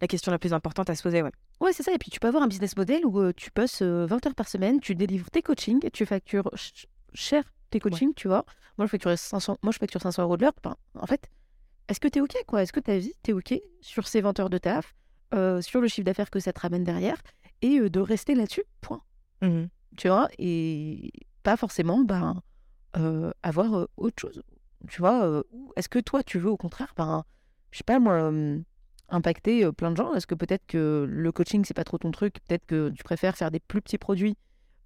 la 0.01 0.07
question 0.09 0.33
la 0.33 0.39
plus 0.39 0.53
importante 0.53 0.89
à 0.91 0.95
se 0.95 1.03
poser. 1.03 1.23
Ouais. 1.23 1.33
Ouais, 1.61 1.73
c'est 1.73 1.83
ça. 1.83 1.93
Et 1.93 1.99
puis, 1.99 2.11
tu 2.11 2.21
peux 2.21 2.29
avoir 2.29 2.43
un 2.43 2.49
business 2.49 2.77
model 2.77 3.05
où 3.05 3.21
euh, 3.21 3.33
tu 3.37 3.51
euh, 3.83 4.07
20 4.07 4.27
heures 4.27 4.35
par 4.35 4.49
semaine, 4.49 4.81
tu 4.81 4.95
délivres 4.95 5.31
tes 5.31 5.43
coachings, 5.43 5.81
tu 5.93 6.07
factures 6.07 6.49
ch- 6.55 6.87
cher 7.13 7.45
tes 7.71 7.81
coachings, 7.81 8.15
tu 8.15 8.29
vois. 8.29 8.45
Moi, 8.79 8.87
je 8.87 8.91
facture 8.91 9.17
500, 9.19 9.59
moi, 9.63 9.73
je 9.73 9.79
facture 9.79 10.01
500 10.01 10.23
euros 10.23 10.37
de 10.37 10.43
l'heure. 10.43 10.55
Ben, 10.63 10.75
en 10.95 11.07
fait, 11.07 11.29
est-ce 11.89 12.01
que 12.01 12.09
tu 12.09 12.19
es 12.19 12.23
OK, 12.23 12.35
quoi? 12.47 12.63
Est-ce 12.63 12.73
que 12.73 12.81
ta 12.81 12.97
vie, 12.99 13.13
tu 13.23 13.31
es 13.31 13.35
OK 13.35 13.55
sur 13.81 14.09
ces 14.09 14.21
20 14.21 14.39
heures 14.41 14.51
de 14.51 14.59
taf, 14.59 14.95
euh, 15.35 15.61
sur 15.61 15.81
le 15.81 15.89
chiffre 15.89 16.05
d'affaires 16.07 16.31
que 16.31 16.41
ça 16.41 16.53
te 16.53 16.61
ramène 16.61 16.85
derrière, 16.85 17.21
et 17.63 17.79
euh, 17.79 17.91
de 17.91 18.01
rester 18.01 18.35
là-dessus, 18.35 18.65
point? 18.81 19.03
Tu 19.97 20.09
vois 20.09 20.29
Et 20.39 21.13
pas 21.43 21.57
forcément 21.57 21.99
ben, 22.01 22.43
euh, 22.97 23.33
avoir 23.43 23.75
euh, 23.77 23.87
autre 23.97 24.21
chose. 24.21 24.43
Tu 24.89 25.01
vois 25.01 25.25
euh, 25.27 25.43
Est-ce 25.77 25.89
que 25.89 25.99
toi, 25.99 26.23
tu 26.23 26.39
veux 26.39 26.51
au 26.51 26.57
contraire, 26.57 26.95
ben, 26.97 27.25
je 27.71 27.79
sais 27.79 27.85
pas 27.85 27.99
moi, 27.99 28.15
impacter 29.11 29.65
euh, 29.65 29.73
plein 29.73 29.91
de 29.91 29.97
gens 29.97 30.15
Est-ce 30.15 30.27
que 30.27 30.35
peut-être 30.35 30.67
que 30.67 31.07
le 31.09 31.33
coaching, 31.33 31.65
c'est 31.65 31.75
pas 31.75 31.85
trop 31.85 31.99
ton 31.99 32.11
truc? 32.11 32.37
Peut-être 32.47 32.67
que 32.67 32.91
tu 32.91 33.03
préfères 33.03 33.37
faire 33.37 33.51
des 33.51 33.61
plus 33.61 33.81
petits 33.83 33.99
produits 33.99 34.37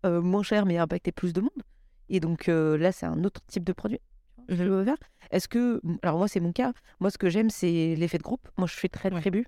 euh, 0.05 0.21
moins 0.21 0.43
chers, 0.43 0.67
mais 0.67 0.79
impacter 0.79 1.13
plus 1.13 1.33
de 1.33 1.41
monde 1.41 1.63
Et 2.09 2.21
donc 2.21 2.49
euh, 2.49 2.77
là, 2.77 2.93
c'est 2.93 3.07
un 3.07 3.25
autre 3.25 3.41
type 3.47 3.65
de 3.65 3.73
produit. 3.73 4.01
Je 4.49 4.63
veux 4.65 4.85
faire. 4.85 4.99
Est-ce 5.31 5.49
que. 5.49 5.81
Alors, 6.03 6.19
moi, 6.19 6.29
c'est 6.29 6.41
mon 6.41 6.53
cas. 6.53 6.75
Moi, 7.01 7.11
ce 7.11 7.17
que 7.17 7.31
j'aime, 7.31 7.49
c'est 7.49 7.95
l'effet 7.97 8.19
de 8.19 8.23
groupe. 8.23 8.47
Moi, 8.59 8.67
je 8.67 8.77
suis 8.77 8.91
très 8.91 9.11
Ouais. 9.11 9.21
tribu. 9.21 9.47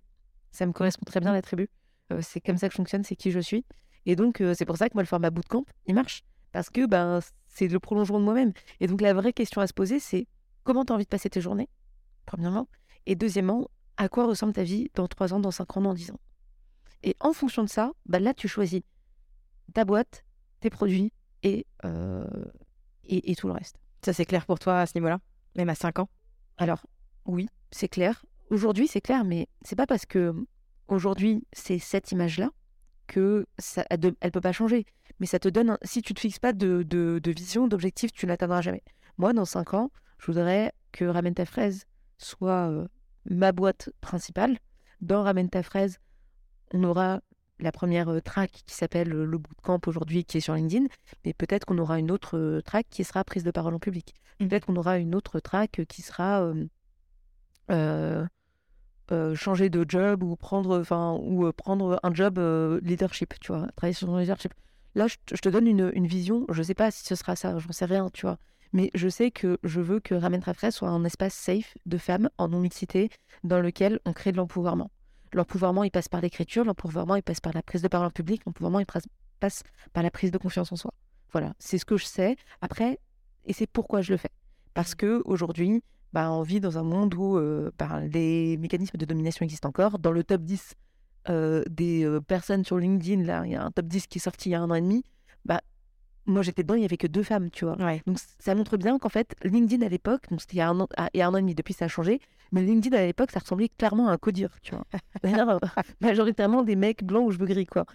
Ça 0.53 0.65
me 0.65 0.73
correspond 0.73 1.05
très 1.05 1.21
bien, 1.21 1.33
la 1.33 1.43
tribu. 1.43 1.69
Euh, 2.13 2.21
c'est 2.23 2.41
comme 2.41 2.57
ça 2.57 2.69
que 2.69 2.73
je 2.73 2.77
fonctionne, 2.77 3.05
c'est 3.05 3.17
qui 3.17 3.31
je 3.31 3.41
suis. 3.41 3.67
Et 4.07 4.17
donc, 4.17 4.43
c'est 4.55 4.65
pour 4.65 4.79
ça 4.79 4.89
que 4.89 4.95
moi, 4.95 5.03
le 5.03 5.09
format 5.09 5.29
bootcamp, 5.31 5.65
il 5.87 5.95
marche. 5.95 6.23
Parce 6.53 6.71
que 6.71 6.87
ben, 6.87 7.19
c'est 7.49 7.69
le 7.69 7.79
prolongement 7.79 8.21
de 8.21 8.25
moi-même. 8.25 8.53
Et 8.81 8.87
donc, 8.87 9.01
la 9.03 9.13
vraie 9.13 9.33
question 9.35 9.61
à 9.61 9.67
se 9.67 9.75
poser, 9.75 9.99
c'est 9.99 10.27
comment 10.63 10.85
tu 10.85 10.93
as 10.93 10.95
envie 10.95 11.05
de 11.05 11.09
passer 11.11 11.29
tes 11.29 11.41
journées, 11.41 11.69
premièrement? 12.25 12.69
Et 13.05 13.17
deuxièmement, 13.17 13.69
à 13.97 14.09
quoi 14.09 14.27
ressemble 14.27 14.53
ta 14.53 14.63
vie 14.63 14.91
dans 14.95 15.07
3 15.09 15.33
ans, 15.35 15.41
dans 15.41 15.51
5 15.51 15.77
ans, 15.77 15.81
dans 15.81 15.95
10 15.95 16.11
ans. 16.11 16.21
Et 17.03 17.17
en 17.21 17.33
fonction 17.33 17.63
de 17.65 17.69
ça, 17.69 17.93
ben 18.07 18.23
là, 18.23 18.35
tu 18.35 18.49
choisis 18.49 18.83
ta 19.75 19.85
boîte, 19.85 20.25
tes 20.61 20.71
produits 20.71 21.13
et, 21.43 21.67
euh, 21.85 22.27
et, 23.05 23.31
et 23.31 23.37
tout 23.37 23.47
le 23.47 23.53
reste. 23.55 23.77
Ça, 24.05 24.13
c'est 24.13 24.25
clair 24.25 24.47
pour 24.47 24.59
toi 24.59 24.81
à 24.81 24.87
ce 24.87 24.93
niveau-là, 24.97 25.21
même 25.57 25.69
à 25.69 25.75
5 25.75 25.99
ans? 25.99 26.09
Alors, 26.59 26.87
oui, 27.27 27.49
c'est 27.71 27.89
clair. 27.89 28.25
Aujourd'hui, 28.51 28.89
c'est 28.89 29.01
clair, 29.01 29.25
mais 29.25 29.49
c'est 29.63 29.77
pas 29.77 29.87
parce 29.87 30.07
que 30.07 30.33
aujourd'hui, 30.89 31.45
c'est 31.53 31.79
cette 31.79 32.13
image-là 32.13 32.51
que 33.07 33.47
ça, 33.59 33.85
elle 33.91 34.31
peut 34.33 34.41
pas 34.41 34.53
changer. 34.53 34.87
Mais 35.21 35.27
ça 35.27 35.39
te 35.39 35.49
donne, 35.49 35.71
un- 35.71 35.79
si 35.83 36.03
tu 36.03 36.15
te 36.15 36.21
fixes 36.21 36.39
pas 36.39 36.53
de, 36.53 36.83
de, 36.83 37.21
de 37.23 37.31
vision, 37.31 37.69
d'objectif, 37.69 38.13
tu 38.13 38.27
n'atteindras 38.27 38.61
jamais. 38.63 38.83
Moi, 39.19 39.33
dans 39.33 39.45
5 39.45 39.75
ans, 39.75 39.91
je 40.19 40.27
voudrais 40.27 40.73
que 40.93 41.05
Ramène 41.05 41.35
ta 41.35 41.45
fraise 41.47 41.85
soit 42.19 42.71
euh, 42.71 42.87
ma 43.31 43.53
boîte 43.53 43.91
principale. 44.01 44.59
Dans 45.01 45.23
Ramène 45.23 45.51
ta 45.51 45.63
fraise, 45.63 45.99
on 46.73 46.85
aura 46.85 47.21
la 47.59 47.73
première 47.73 48.09
euh, 48.11 48.21
track 48.21 48.51
qui 48.67 48.75
s'appelle 48.75 49.13
euh, 49.15 49.25
le 49.25 49.39
bootcamp 49.39 49.81
aujourd'hui, 49.87 50.25
qui 50.25 50.39
est 50.39 50.41
sur 50.41 50.55
LinkedIn, 50.55 50.87
mais 51.25 51.33
peut-être 51.33 51.65
qu'on 51.65 51.79
aura 51.79 51.99
une 51.99 52.11
autre 52.11 52.37
euh, 52.39 52.61
track 52.63 52.87
qui 52.91 53.05
sera 53.05 53.25
prise 53.25 53.45
de 53.45 53.51
parole 53.51 53.75
en 53.75 53.79
public. 53.79 54.15
Mhm. 54.41 54.49
Peut-être 54.49 54.67
qu'on 54.67 54.77
aura 54.77 54.99
une 54.99 55.15
autre 55.15 55.41
track 55.41 55.83
qui 55.89 56.03
sera 56.03 56.43
euh, 56.43 56.67
euh, 57.71 58.27
euh, 59.13 59.35
changer 59.35 59.71
de 59.71 59.85
job 59.89 60.23
ou 60.23 60.37
prendre, 60.37 60.81
enfin, 60.81 61.19
ou 61.23 61.51
prendre 61.53 61.99
un 62.03 62.15
job 62.15 62.39
leadership, 62.83 63.35
tu 63.41 63.53
vois, 63.53 63.69
travailler 63.77 63.95
sur 63.95 64.09
son 64.09 64.19
leadership. 64.19 64.53
Là, 64.95 65.07
je, 65.07 65.17
te- 65.27 65.37
je 65.37 65.41
te 65.43 65.49
donne 65.49 65.67
une, 65.67 65.91
une 65.95 66.07
vision. 66.07 66.47
Je 66.51 66.63
sais 66.63 66.75
pas 66.75 66.91
si 66.91 67.05
ce 67.05 67.15
sera 67.15 67.37
ça, 67.37 67.59
j'en 67.59 67.73
sais 67.73 67.85
rien, 67.85 68.11
tu 68.11 68.23
vois. 68.27 68.39
Mais 68.73 68.91
je 68.95 69.09
sais 69.09 69.31
que 69.31 69.59
je 69.63 69.81
veux 69.81 70.01
que 70.01 70.15
Ramène 70.15 70.43
ta 70.43 70.55
fraise 70.55 70.75
soit 70.75 70.89
un 70.89 71.05
espace 71.05 71.35
safe 71.35 71.77
de 71.87 71.99
femmes 71.99 72.29
en 72.39 72.49
non-mixité 72.49 73.11
dans 73.45 73.61
lequel 73.61 74.01
on 74.05 74.13
crée 74.13 74.33
de 74.33 74.37
l'empouvoirment. 74.37 74.91
L'empouvoirment, 75.33 75.85
il 75.85 75.91
passe 75.91 76.09
par 76.09 76.21
l'écriture, 76.21 76.65
l'empouvoirment, 76.65 77.17
il 77.17 77.23
passe 77.23 77.41
par 77.41 77.53
la 77.53 77.63
prise 77.63 77.83
de 77.83 77.89
parole 77.89 78.07
en 78.07 78.11
public, 78.11 78.43
l'empouvoirment, 78.47 78.81
il 78.81 78.87
passe- 78.87 79.09
passe 79.41 79.63
par 79.93 80.03
la 80.03 80.11
prise 80.11 80.31
de 80.31 80.39
confiance 80.39 80.73
en 80.73 80.77
soi. 80.77 80.93
Voilà, 81.33 81.55
c'est 81.59 81.79
ce 81.79 81.85
que 81.85 81.97
je 81.97 82.05
sais. 82.05 82.37
Après, 82.61 82.99
et 83.45 83.53
c'est 83.53 83.67
pourquoi 83.67 84.01
je 84.01 84.13
le 84.13 84.17
fais. 84.17 84.31
Parce 84.75 84.95
que 84.95 85.23
aujourd'hui, 85.25 85.83
bah, 86.13 86.31
on 86.33 86.43
vit 86.43 86.61
dans 86.61 86.79
un 86.79 86.83
monde 86.83 87.15
où 87.15 87.37
euh, 87.37 87.71
bah, 87.79 88.01
les 88.01 88.57
mécanismes 88.57 88.99
de 88.99 89.05
domination 89.05 89.45
existent 89.45 89.69
encore. 89.69 89.99
Dans 89.99 90.13
le 90.13 90.25
top 90.25 90.43
10 90.43 90.75
euh, 91.29 91.63
des 91.69 92.05
euh, 92.05 92.21
personnes 92.21 92.65
sur 92.65 92.79
LinkedIn, 92.79 93.23
là, 93.25 93.43
il 93.45 93.53
y 93.53 93.55
a 93.55 93.63
un 93.63 93.71
top 93.71 93.87
10 93.87 94.07
qui 94.07 94.19
est 94.19 94.21
sorti 94.21 94.49
il 94.51 94.53
y 94.53 94.55
a 94.55 94.61
un 94.63 94.71
an 94.71 94.75
et 94.75 94.81
demi. 94.81 95.03
Bah, 95.45 95.61
moi, 96.27 96.43
j'étais 96.43 96.63
dedans, 96.63 96.75
il 96.75 96.81
n'y 96.81 96.85
avait 96.85 96.97
que 96.97 97.07
deux 97.07 97.23
femmes, 97.23 97.51
tu 97.51 97.65
vois. 97.65 97.77
Ouais. 97.79 98.03
Donc, 98.07 98.19
ça 98.39 98.55
montre 98.55 98.77
bien 98.77 98.99
qu'en 98.99 99.09
fait, 99.09 99.35
LinkedIn 99.45 99.85
à 99.85 99.89
l'époque, 99.89 100.23
donc 100.31 100.41
c'était 100.41 100.55
il 100.57 100.59
y 100.59 100.63
a 100.63 100.69
un 100.69 100.81
an, 100.81 100.89
ah, 100.97 101.09
il 101.15 101.19
y 101.19 101.23
a 101.23 101.27
un 101.29 101.33
an 101.35 101.37
et 101.37 101.41
demi, 101.43 101.55
depuis 101.55 101.75
ça 101.75 101.85
a 101.87 101.89
changé, 101.89 102.21
mais 102.53 102.63
LinkedIn 102.63 102.97
à 102.97 103.05
l'époque, 103.07 103.31
ça 103.31 103.41
ressemblait 103.41 103.69
clairement 103.69 104.09
à 104.09 104.13
un 104.13 104.17
codir, 104.19 104.59
tu 104.63 104.75
vois. 104.75 104.85
D'ailleurs, 105.23 105.49
euh, 105.51 105.59
majoritairement 106.01 106.63
des 106.63 106.77
mecs 106.77 107.05
blancs 107.05 107.27
ou 107.27 107.33
cheveux 107.33 107.47
gris, 107.47 107.67
quoi. 107.67 107.87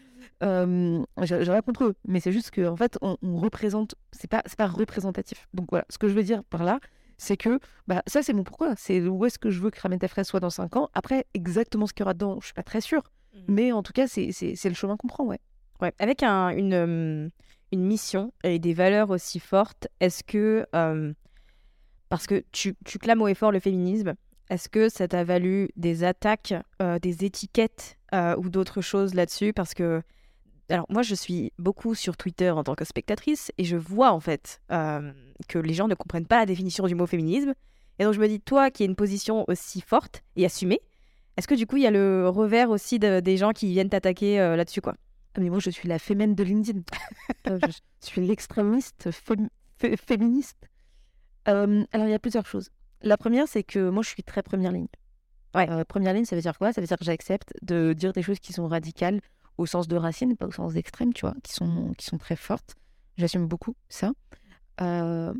Euh, 0.44 1.04
j'ai 1.24 1.36
rien 1.36 1.62
contre 1.62 1.86
eux, 1.86 1.96
mais 2.08 2.20
c'est 2.20 2.32
juste 2.32 2.52
qu'en 2.52 2.72
en 2.74 2.76
fait, 2.78 2.98
on, 3.02 3.18
on 3.22 3.38
représente, 3.38 3.96
c'est 4.12 4.30
pas, 4.30 4.44
pas 4.58 4.68
représentatif. 4.68 5.48
Donc 5.54 5.68
voilà, 5.70 5.86
ce 5.90 5.98
que 5.98 6.08
je 6.08 6.14
veux 6.14 6.24
dire 6.24 6.44
par 6.46 6.64
là, 6.64 6.80
c'est 7.18 7.38
que 7.38 7.60
bah, 7.88 8.02
ça, 8.08 8.24
c'est 8.24 8.34
mon 8.34 8.44
pourquoi. 8.44 8.74
C'est 8.76 9.02
où 9.08 9.26
est-ce 9.26 9.38
que 9.38 9.52
je 9.52 9.60
veux 9.62 9.70
que 9.70 9.80
Ramène 9.80 10.00
ta 10.00 10.08
fraise 10.08 10.26
soit 10.28 10.40
dans 10.40 10.50
5 10.50 10.76
ans. 10.76 10.90
Après, 10.96 11.26
exactement 11.36 11.86
ce 11.86 11.94
qu'il 11.94 12.02
y 12.02 12.04
aura 12.04 12.14
dedans, 12.16 12.38
je 12.40 12.46
suis 12.46 12.54
pas 12.54 12.64
très 12.64 12.82
sûre. 12.82 13.04
Mais 13.48 13.72
en 13.72 13.84
tout 13.84 13.94
cas, 13.94 14.08
c'est 14.08 14.32
le 14.66 14.74
chemin 14.74 14.98
qu'on 14.98 15.08
prend, 15.08 15.26
ouais. 15.26 15.40
Ouais. 15.82 15.94
Avec 16.00 16.22
un- 16.24 16.50
une, 16.50 16.74
euh, 16.74 17.30
une 17.72 17.84
mission 17.84 18.34
et 18.44 18.60
des 18.60 18.74
valeurs 18.74 19.10
aussi 19.10 19.40
fortes, 19.40 19.88
est-ce 20.00 20.24
que, 20.24 20.66
euh, 20.76 21.14
parce 22.10 22.28
que 22.28 22.44
tu, 22.52 22.76
tu 22.86 23.00
clames 23.00 23.22
haut 23.22 23.28
et 23.28 23.34
fort 23.34 23.52
le 23.52 23.60
féminisme, 23.60 24.14
est-ce 24.50 24.68
que 24.68 24.90
ça 24.90 25.08
t'a 25.08 25.24
valu 25.24 25.70
des 25.78 26.04
attaques, 26.04 26.54
euh, 26.82 27.00
des 27.00 27.24
étiquettes 27.24 27.98
euh, 28.14 28.36
ou 28.38 28.50
d'autres 28.50 28.82
choses 28.82 29.14
là-dessus? 29.14 29.54
Parce 29.54 29.74
que, 29.74 30.02
alors 30.70 30.86
moi, 30.90 31.04
je 31.04 31.16
suis 31.16 31.54
beaucoup 31.58 31.96
sur 31.96 32.18
Twitter 32.18 32.50
en 32.52 32.64
tant 32.64 32.76
que 32.76 32.84
spectatrice 32.84 33.52
et 33.58 33.64
je 33.64 33.78
vois 33.78 34.12
en 34.12 34.20
fait 34.20 34.62
que 35.48 35.60
les 35.60 35.74
gens 35.74 35.88
ne 35.88 35.96
comprennent 35.96 36.28
pas 36.28 36.40
la 36.40 36.46
définition 36.46 36.86
du 36.86 36.96
mot 36.96 37.06
féminisme. 37.08 37.54
Et 38.00 38.04
donc 38.04 38.14
je 38.14 38.20
me 38.20 38.28
dis, 38.28 38.40
toi 38.42 38.72
qui 38.72 38.84
as 38.84 38.86
une 38.86 38.96
position 38.96 39.46
aussi 39.48 39.82
forte 39.82 40.24
et 40.36 40.46
assumée, 40.46 40.82
est-ce 41.38 41.48
que 41.48 41.56
du 41.56 41.66
coup 41.68 41.78
il 41.78 41.84
y 41.84 41.88
a 41.88 41.92
le 41.92 42.28
revers 42.28 42.70
aussi 42.70 43.00
de- 43.00 43.20
des 43.20 43.38
gens 43.38 43.52
qui 43.52 43.68
viennent 43.68 43.90
t'attaquer 43.90 44.38
là-dessus 44.38 44.82
quoi? 44.82 44.96
Mais 45.38 45.50
moi, 45.50 45.60
je 45.60 45.70
suis 45.70 45.88
la 45.88 46.00
fémène 46.00 46.36
de 46.36 46.44
LinkedIn. 46.44 46.82
Euh, 47.48 47.58
je 47.66 48.08
suis 48.08 48.22
l'extrémiste 48.26 49.10
fém- 49.12 49.50
fé- 49.80 49.98
féministe. 49.98 50.70
Euh, 51.48 51.84
alors, 51.92 52.06
il 52.08 52.12
y 52.12 52.14
a 52.14 52.20
plusieurs 52.20 52.46
choses. 52.46 52.70
La 53.02 53.18
première, 53.18 53.48
c'est 53.48 53.64
que 53.64 53.90
moi, 53.90 54.04
je 54.04 54.10
suis 54.10 54.22
très 54.24 54.44
première 54.44 54.72
ligne. 54.72 54.88
Ouais. 55.56 55.68
Euh, 55.70 55.84
première 55.84 56.14
ligne, 56.14 56.26
ça 56.26 56.36
veut 56.36 56.42
dire 56.42 56.56
quoi? 56.58 56.72
Ça 56.72 56.82
veut 56.82 56.88
dire 56.88 56.98
que 56.98 57.04
j'accepte 57.06 57.52
de 57.64 57.94
dire 57.94 58.14
des 58.14 58.22
choses 58.22 58.40
qui 58.40 58.54
sont 58.54 58.68
radicales 58.68 59.22
au 59.58 59.66
sens 59.66 59.88
de 59.88 59.96
racine, 59.96 60.38
pas 60.38 60.46
au 60.46 60.52
sens 60.52 60.74
d'extrême, 60.74 61.14
tu 61.14 61.22
vois, 61.22 61.34
qui 61.44 61.54
sont, 61.54 61.94
qui 61.98 62.06
sont 62.06 62.18
très 62.20 62.36
fortes. 62.36 62.76
J'assume 63.18 63.48
beaucoup 63.48 63.76
ça. 63.90 64.12
Euh, 64.82 65.34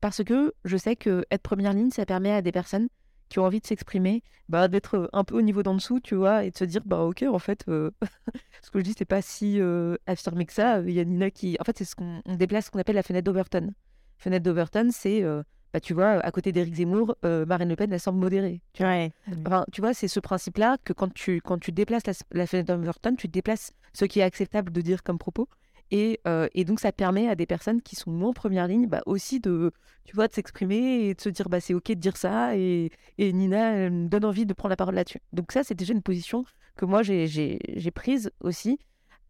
parce 0.00 0.22
que 0.22 0.52
je 0.64 0.76
sais 0.76 0.94
que 0.96 1.24
être 1.30 1.42
première 1.42 1.72
ligne, 1.72 1.90
ça 1.90 2.06
permet 2.06 2.30
à 2.32 2.40
des 2.42 2.52
personnes 2.52 2.88
qui 3.32 3.38
ont 3.38 3.46
envie 3.46 3.60
de 3.60 3.66
s'exprimer, 3.66 4.22
bah, 4.50 4.68
d'être 4.68 5.08
un 5.14 5.24
peu 5.24 5.34
au 5.34 5.40
niveau 5.40 5.62
d'en 5.62 5.74
dessous, 5.74 6.00
tu 6.00 6.14
vois, 6.14 6.44
et 6.44 6.50
de 6.50 6.56
se 6.56 6.64
dire, 6.64 6.82
bah 6.84 7.00
ok, 7.00 7.24
en 7.26 7.38
fait, 7.38 7.64
euh, 7.68 7.90
ce 8.62 8.70
que 8.70 8.78
je 8.78 8.84
dis, 8.84 8.94
c'est 8.96 9.06
pas 9.06 9.22
si 9.22 9.58
euh, 9.58 9.96
affirmé 10.06 10.44
que 10.44 10.52
ça. 10.52 10.80
Il 10.80 10.92
y 10.92 11.00
a 11.00 11.04
Nina 11.04 11.30
qui. 11.30 11.56
En 11.58 11.64
fait, 11.64 11.78
c'est 11.78 11.86
ce 11.86 11.96
qu'on 11.96 12.20
on 12.26 12.36
déplace 12.36 12.66
ce 12.66 12.70
qu'on 12.70 12.78
appelle 12.78 12.96
la 12.96 13.02
fenêtre 13.02 13.24
d'Overton. 13.24 13.72
Fenêtre 14.18 14.44
d'Overton, 14.44 14.90
c'est, 14.92 15.22
euh, 15.22 15.42
bah, 15.72 15.80
tu 15.80 15.94
vois, 15.94 16.10
à 16.10 16.30
côté 16.30 16.52
d'Éric 16.52 16.74
Zemmour, 16.74 17.16
euh, 17.24 17.46
Marine 17.46 17.70
Le 17.70 17.76
Pen, 17.76 17.90
elle 17.90 18.00
semble 18.00 18.18
modérée. 18.18 18.60
Tu 18.74 18.82
vois, 18.82 18.92
Ouais. 18.92 19.12
Enfin, 19.46 19.64
tu 19.72 19.80
vois 19.80 19.94
c'est 19.94 20.08
ce 20.08 20.20
principe-là 20.20 20.76
que 20.84 20.92
quand 20.92 21.12
tu, 21.14 21.40
quand 21.40 21.56
tu 21.58 21.72
déplaces 21.72 22.06
la, 22.06 22.12
la 22.32 22.46
fenêtre 22.46 22.76
d'Overton, 22.76 23.14
tu 23.16 23.28
déplaces 23.28 23.72
ce 23.94 24.04
qui 24.04 24.20
est 24.20 24.24
acceptable 24.24 24.70
de 24.70 24.80
dire 24.82 25.02
comme 25.02 25.16
propos. 25.16 25.48
Et, 25.94 26.20
euh, 26.26 26.48
et 26.54 26.64
donc, 26.64 26.80
ça 26.80 26.90
permet 26.90 27.28
à 27.28 27.34
des 27.34 27.44
personnes 27.44 27.82
qui 27.82 27.96
sont 27.96 28.10
moins 28.10 28.30
en 28.30 28.32
première 28.32 28.66
ligne 28.66 28.86
bah, 28.88 29.02
aussi 29.04 29.40
de, 29.40 29.70
tu 30.06 30.16
vois, 30.16 30.26
de 30.26 30.32
s'exprimer 30.32 31.04
et 31.06 31.14
de 31.14 31.20
se 31.20 31.28
dire 31.28 31.50
bah, 31.50 31.60
c'est 31.60 31.74
OK 31.74 31.88
de 31.88 31.94
dire 31.94 32.16
ça. 32.16 32.56
Et, 32.56 32.90
et 33.18 33.32
Nina 33.32 33.72
elle 33.72 33.92
me 33.92 34.08
donne 34.08 34.24
envie 34.24 34.46
de 34.46 34.54
prendre 34.54 34.70
la 34.70 34.76
parole 34.76 34.94
là-dessus. 34.94 35.20
Donc, 35.34 35.52
ça, 35.52 35.62
c'est 35.62 35.74
déjà 35.74 35.92
une 35.92 36.02
position 36.02 36.46
que 36.76 36.86
moi, 36.86 37.02
j'ai- 37.02 37.60
prise 37.94 38.30
aussi, 38.40 38.78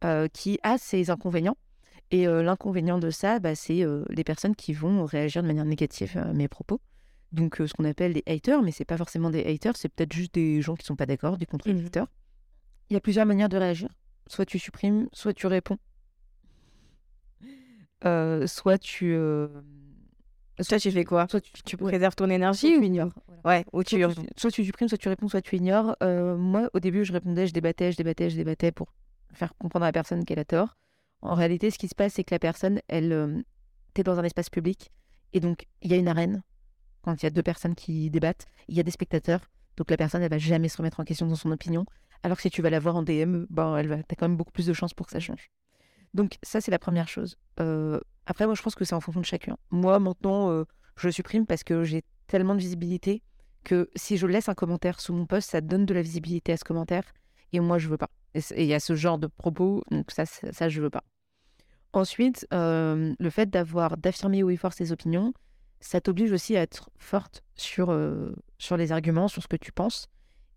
euh, 0.05 0.29
qui 0.29 0.61
a 0.63 0.79
ses 0.79 1.11
inconvénients. 1.11 1.57
Et 2.13 2.29
euh, 2.29 2.45
l'inconvénient 2.45 2.99
de 3.01 3.11
ça, 3.11 3.41
bah, 3.41 3.57
c'est 3.57 3.85
les 4.09 4.25
personnes 4.25 4.55
qui 4.55 4.73
vont 4.73 5.05
réagir 5.05 5.43
de 5.43 5.49
manière 5.49 5.65
négative 5.65 6.17
à 6.17 6.33
mes 6.33 6.47
propos. 6.47 6.81
Donc, 7.33 7.57
ce 7.57 7.73
qu'on 7.75 7.85
appelle 7.85 8.13
des 8.13 8.23
haters, 8.27 8.63
mais 8.63 8.71
c'est 8.71 8.85
pas 8.85 8.99
forcément 8.99 9.31
des 9.31 9.45
haters, 9.45 9.77
c'est 9.77 9.89
peut-être 9.89 10.13
juste 10.13 10.35
des 10.35 10.63
gens 10.63 10.77
qui 10.77 10.87
sont 10.87 10.97
pas 10.97 11.07
d'accord, 11.07 11.39
des 11.39 11.47
contradicteurs. 11.47 12.07
Il 12.89 12.95
y 12.95 12.97
a 12.97 13.01
plusieurs 13.01 13.27
manières 13.27 13.49
de 13.49 13.57
réagir. 13.57 13.89
Soit 14.29 14.45
tu 14.45 14.61
supprimes, 14.61 15.09
soit 15.13 15.33
tu 15.33 15.49
réponds. 15.49 15.79
Euh, 18.05 18.47
soit 18.47 18.79
tu. 18.79 19.15
euh, 19.15 19.49
Toi, 20.69 20.79
tu 20.79 20.91
fais 20.91 21.05
quoi? 21.05 21.27
Soit 21.29 21.41
tu, 21.41 21.53
Tu 21.63 21.77
préserves 21.77 22.15
ton 22.15 22.25
soit 22.27 22.35
énergie 22.35 22.73
tu 22.73 22.79
ou 22.79 22.83
ignores. 22.83 23.13
voilà. 23.27 23.43
Ouais, 23.61 23.65
ou 23.73 23.83
tu... 23.83 24.01
Soit 24.03 24.15
tu, 24.15 24.21
soit 24.37 24.51
tu 24.51 24.65
supprimes, 24.65 24.89
soit 24.89 24.99
tu 24.99 25.09
réponds, 25.09 25.29
soit 25.29 25.43
tu 25.43 25.57
ignores. 25.57 25.97
Euh, 26.03 26.37
moi, 26.37 26.69
au 26.75 26.81
début, 26.81 27.05
je 27.05 27.13
répondais, 27.13 27.47
je 27.47 27.53
débattais, 27.53 27.93
je 27.93 27.97
débattais, 27.97 28.31
je 28.31 28.37
débattais 28.37 28.73
pour 28.73 28.93
faire 29.33 29.55
comprendre 29.57 29.85
à 29.85 29.89
la 29.89 29.93
personne 29.93 30.25
qu'elle 30.25 30.39
a 30.39 30.45
tort. 30.45 30.77
En 31.23 31.35
réalité, 31.35 31.71
ce 31.71 31.79
qui 31.79 31.89
se 31.89 31.95
passe, 31.95 32.15
c'est 32.15 32.25
que 32.25 32.35
la 32.35 32.39
personne, 32.39 32.81
elle, 32.89 33.45
t'es 33.95 34.03
dans 34.03 34.19
un 34.19 34.25
espace 34.25 34.51
public 34.51 34.91
et 35.33 35.41
donc 35.41 35.67
il 35.81 35.91
y 35.91 35.95
a 35.95 35.97
une 35.97 36.09
arène. 36.09 36.43
Quand 37.03 37.15
il 37.21 37.25
y 37.25 37.27
a 37.27 37.31
deux 37.31 37.43
personnes 37.43 37.75
qui 37.75 38.11
débattent, 38.11 38.47
il 38.69 38.77
y 38.77 38.81
a 38.81 38.83
des 38.83 38.91
spectateurs. 38.91 39.41
Donc 39.77 39.91
la 39.91 39.97
personne, 39.97 40.23
elle 40.23 40.31
va 40.31 40.39
jamais 40.39 40.69
se 40.69 40.77
remettre 40.77 41.01
en 41.01 41.05
question 41.05 41.27
dans 41.27 41.35
son 41.35 41.51
opinion. 41.51 41.87
Alors 42.23 42.37
que 42.37 42.43
si 42.43 42.51
tu 42.51 42.63
vas 42.63 42.71
la 42.71 42.79
voir 42.79 42.97
en 42.97 43.03
DM, 43.03 43.47
ben, 43.51 43.77
elle 43.77 43.89
va, 43.89 44.03
t'as 44.03 44.15
quand 44.17 44.29
même 44.29 44.37
beaucoup 44.37 44.53
plus 44.53 44.67
de 44.67 44.73
chances 44.73 44.95
pour 44.95 45.07
que 45.07 45.13
ça 45.13 45.21
change. 45.21 45.49
Donc 46.15 46.39
ça, 46.43 46.61
c'est 46.61 46.71
la 46.71 46.79
première 46.79 47.09
chose. 47.09 47.37
Euh, 47.61 48.01
après, 48.27 48.47
moi, 48.47 48.55
je 48.55 48.63
pense 48.63 48.75
que 48.75 48.85
c'est 48.85 48.95
en 48.95 49.01
fonction 49.01 49.21
de 49.21 49.27
chacun. 49.27 49.57
Moi, 49.71 49.99
maintenant, 49.99 50.51
euh, 50.51 50.65
je 50.97 51.09
supprime 51.09 51.47
parce 51.47 51.65
que 51.65 51.85
j'ai 51.85 52.03
tellement 52.27 52.55
de 52.55 52.61
visibilité 52.61 53.23
que 53.65 53.91
si 53.97 54.17
je 54.17 54.27
laisse 54.27 54.49
un 54.49 54.55
commentaire 54.55 55.01
sous 55.01 55.13
mon 55.13 55.27
post, 55.27 55.51
ça 55.51 55.61
donne 55.61 55.87
de 55.87 55.95
la 55.95 56.03
visibilité 56.03 56.53
à 56.53 56.57
ce 56.57 56.65
commentaire. 56.65 57.05
Et 57.53 57.61
moi, 57.61 57.79
je 57.79 57.89
veux 57.89 57.97
pas. 57.97 58.11
Et 58.35 58.41
il 58.57 58.67
y 58.67 58.75
a 58.75 58.81
ce 58.81 58.95
genre 58.95 59.19
de 59.19 59.27
propos, 59.27 59.85
donc 59.91 60.11
ça, 60.11 60.27
ça, 60.27 60.53
ça, 60.53 60.69
je 60.69 60.81
veux 60.81 60.91
pas. 60.91 61.05
Ensuite, 61.93 62.47
euh, 62.53 63.15
le 63.19 63.31
fait 63.31 63.51
d'avoir, 63.51 63.97
d'affirmer 63.99 64.43
haut 64.43 64.51
et 64.51 64.57
fort 64.57 64.73
ses 64.73 64.93
opinions, 64.93 65.35
ça 65.81 66.01
t'oblige 66.01 66.33
aussi 66.33 66.57
à 66.57 66.63
être 66.63 66.91
forte 66.99 67.43
sur, 67.57 67.95
sur 68.59 68.77
les 68.77 68.93
arguments, 68.93 69.29
sur 69.29 69.43
ce 69.43 69.49
que 69.49 69.57
tu 69.57 69.73
penses. 69.73 70.09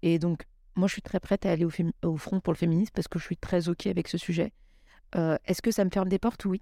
Et 0.02 0.20
donc, 0.20 0.44
moi, 0.76 0.88
je 0.88 0.94
suis 0.94 1.02
très 1.02 1.20
prête 1.20 1.46
à 1.46 1.52
aller 1.52 1.66
au, 1.66 1.72
au 2.04 2.18
front 2.18 2.40
pour 2.40 2.54
le 2.54 2.58
féminisme 2.58 2.92
parce 2.94 3.08
que 3.08 3.20
je 3.20 3.26
suis 3.26 3.38
très 3.38 3.68
OK 3.68 3.88
avec 3.88 4.08
ce 4.08 4.18
sujet. 4.18 4.54
Euh, 5.16 5.38
Est-ce 5.46 5.62
que 5.62 5.72
ça 5.72 5.86
me 5.86 5.90
ferme 5.90 6.10
des 6.10 6.20
portes? 6.20 6.46
Oui. 6.46 6.62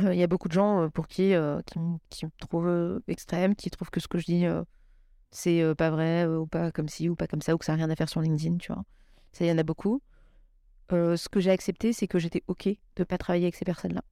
Euh, 0.00 0.14
Il 0.14 0.18
y 0.18 0.22
a 0.22 0.26
beaucoup 0.26 0.48
de 0.48 0.52
gens 0.52 0.82
euh, 0.82 0.88
pour 0.88 1.06
qui, 1.06 1.34
qui, 2.10 2.24
me 2.24 2.30
trouvent 2.38 3.00
extrême, 3.08 3.54
qui 3.54 3.70
trouvent 3.70 3.90
que 3.90 4.00
ce 4.00 4.08
que 4.08 4.18
je 4.18 4.24
dis, 4.24 4.44
c'est 5.30 5.74
pas 5.76 5.90
vrai, 5.90 6.26
ou 6.26 6.46
pas 6.46 6.72
comme 6.72 6.88
ci, 6.88 7.08
ou 7.08 7.16
pas 7.16 7.26
comme 7.26 7.42
ça, 7.42 7.54
ou 7.54 7.58
que 7.58 7.64
ça 7.64 7.72
n'a 7.72 7.84
rien 7.84 7.90
à 7.90 7.96
faire 7.96 8.08
sur 8.08 8.20
LinkedIn, 8.20 8.58
tu 8.58 8.72
vois. 8.72 8.84
Ça, 9.32 9.44
il 9.44 9.48
y 9.48 9.52
en 9.52 9.58
a 9.58 9.62
beaucoup. 9.62 10.00
Ce 10.90 11.28
que 11.28 11.40
j'ai 11.40 11.50
accepté, 11.50 11.92
c'est 11.92 12.06
que 12.06 12.18
j'étais 12.18 12.44
OK 12.46 12.66
de 12.66 12.76
ne 12.98 13.04
pas 13.04 13.18
travailler 13.18 13.46
avec 13.46 13.56
ces 13.56 13.64
personnes-là. 13.64 14.02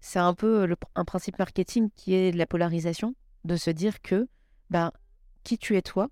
C'est 0.00 0.18
un 0.18 0.34
peu 0.34 0.66
le 0.66 0.76
un 0.96 1.04
principe 1.04 1.38
marketing 1.38 1.88
qui 1.94 2.14
est 2.14 2.32
de 2.32 2.38
la 2.38 2.46
polarisation, 2.46 3.14
de 3.44 3.56
se 3.56 3.70
dire 3.70 4.02
que 4.02 4.28
ben, 4.70 4.90
qui 5.44 5.58
tu 5.58 5.76
es 5.76 5.82
toi 5.82 6.08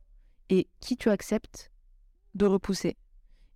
et 0.49 0.69
qui 0.81 0.97
tu 0.97 1.11
acceptes 1.11 1.73
de 2.35 2.47
repousser. 2.47 2.97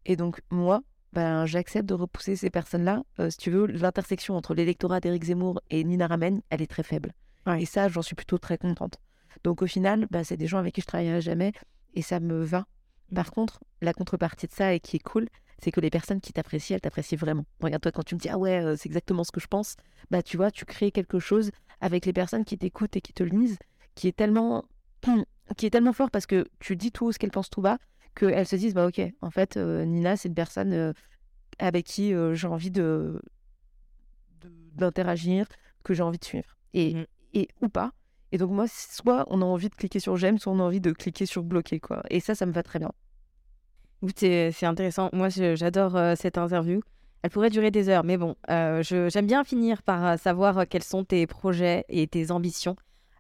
Et 0.07 0.17
donc, 0.17 0.43
moi, 0.51 0.83
ben, 1.15 1.47
j'accepte 1.47 1.89
de 1.89 1.95
repousser 1.95 2.37
ces 2.37 2.51
personnes-là. 2.51 3.05
Euh, 3.21 3.31
si 3.31 3.39
tu 3.39 3.51
veux, 3.51 3.67
l'intersection 3.67 4.37
entre 4.37 4.55
l'électorat 4.55 5.01
d'Éric 5.01 5.25
Zemmour 5.25 5.61
et 5.71 5.85
Nina 5.85 6.07
Ramen, 6.07 6.43
elle 6.51 6.61
est 6.61 6.67
très 6.67 6.83
faible. 6.83 7.13
Ouais. 7.47 7.63
Et 7.63 7.67
ça, 7.67 7.89
j'en 7.89 8.03
suis 8.03 8.17
plutôt 8.17 8.39
très 8.39 8.59
contente. 8.59 8.99
Donc, 9.45 9.63
au 9.63 9.67
final, 9.67 10.07
ben, 10.11 10.25
c'est 10.25 10.37
des 10.37 10.47
gens 10.47 10.59
avec 10.59 10.75
qui 10.75 10.81
je 10.81 10.87
travaillerai 10.87 11.21
jamais 11.21 11.53
et 11.95 12.03
ça 12.03 12.21
me 12.21 12.43
va. 12.43 12.67
Par 13.15 13.31
contre, 13.31 13.61
la 13.81 13.93
contrepartie 13.93 14.47
de 14.47 14.53
ça 14.53 14.75
et 14.75 14.81
qui 14.81 14.97
est 14.97 15.03
cool, 15.03 15.29
c'est 15.63 15.71
que 15.71 15.81
les 15.81 15.91
personnes 15.91 16.21
qui 16.21 16.33
t'apprécient, 16.33 16.75
elles 16.75 16.81
t'apprécient 16.81 17.19
vraiment. 17.19 17.45
Regarde-toi, 17.61 17.93
quand 17.93 18.03
tu 18.03 18.15
me 18.17 18.21
dis 18.21 18.29
Ah 18.29 18.39
ouais, 18.39 18.61
euh, 18.63 18.77
c'est 18.77 18.89
exactement 18.89 19.25
ce 19.25 19.31
que 19.31 19.41
je 19.41 19.47
pense, 19.47 19.77
bah 20.11 20.23
tu 20.23 20.37
vois, 20.37 20.51
tu 20.51 20.65
crées 20.65 20.91
quelque 20.91 21.21
chose 21.21 21.51
avec 21.81 22.07
les 22.07 22.13
personnes 22.13 22.45
qui 22.45 22.59
t'écoutent 22.59 22.97
et 22.97 23.01
qui 23.01 23.13
te 23.13 23.23
lisent, 23.23 23.59
qui 23.95 24.09
est 24.09 24.17
tellement, 24.17 24.65
qui 25.57 25.67
est 25.67 25.71
tellement 25.71 25.93
fort 25.93 26.11
parce 26.11 26.27
que 26.27 26.47
tu 26.59 26.77
dis 26.77 26.91
tout 26.91 27.07
haut 27.07 27.13
ce 27.13 27.19
qu'elles 27.19 27.31
pensent 27.31 27.51
tout 27.51 27.63
bas, 27.63 27.79
qu'elles 28.15 28.47
se 28.47 28.57
disent 28.57 28.75
Bah 28.75 28.87
ok, 28.87 29.01
en 29.21 29.31
fait, 29.31 29.57
euh, 29.57 29.85
Nina, 29.85 30.17
c'est 30.17 30.29
une 30.29 30.35
personne 30.35 30.73
euh, 30.73 30.93
avec 31.59 31.87
qui 31.87 32.15
euh, 32.15 32.35
j'ai 32.35 32.47
envie 32.49 32.71
de 32.71 33.21
d'interagir, 34.75 35.47
que 35.85 35.95
j'ai 35.95 36.03
envie 36.03 36.19
de 36.19 36.25
suivre. 36.25 36.57
Et, 36.75 36.95
Mhm. 36.95 37.07
et 37.35 37.49
ou 37.63 37.69
pas. 37.69 37.93
Et 38.33 38.39
donc, 38.39 38.51
moi, 38.51 38.67
soit 38.69 39.25
on 39.29 39.41
a 39.43 39.45
envie 39.45 39.69
de 39.69 39.75
cliquer 39.75 40.01
sur 40.01 40.17
j'aime, 40.17 40.39
soit 40.39 40.53
on 40.53 40.59
a 40.59 40.63
envie 40.65 40.81
de 40.81 40.91
cliquer 40.93 41.27
sur 41.27 41.43
bloquer, 41.45 41.79
quoi. 41.79 42.03
Et 42.11 42.19
ça, 42.21 42.35
ça 42.35 42.47
me 42.47 42.53
va 42.53 42.63
très 42.63 42.79
bien. 42.81 42.91
C'est 44.17 44.67
intéressant. 44.67 45.09
Moi, 45.13 45.29
j'adore 45.29 45.97
euh, 45.97 46.15
cette 46.17 46.37
interview. 46.37 46.81
Elle 47.23 47.31
pourrait 47.31 47.49
durer 47.49 47.71
des 47.71 47.89
heures, 47.89 48.05
mais 48.05 48.19
bon, 48.19 48.37
euh, 48.51 48.83
j'aime 48.83 49.27
bien 49.27 49.45
finir 49.45 49.83
par 49.83 50.19
savoir 50.19 50.69
quels 50.69 50.83
sont 50.83 51.05
tes 51.05 51.27
projets 51.27 51.87
et 51.89 52.07
tes 52.07 52.31
ambitions 52.31 52.77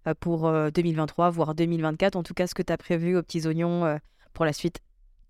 euh, 0.07 0.13
pour 0.19 0.47
euh, 0.47 0.71
2023, 0.71 1.31
voire 1.31 1.55
2024. 1.55 2.17
En 2.17 2.23
tout 2.23 2.35
cas, 2.35 2.47
ce 2.47 2.55
que 2.55 2.63
tu 2.63 2.71
as 2.73 2.77
prévu 2.77 3.17
aux 3.17 3.23
petits 3.23 3.47
oignons 3.47 3.99
pour 4.35 4.45
la 4.45 4.53
suite. 4.53 4.81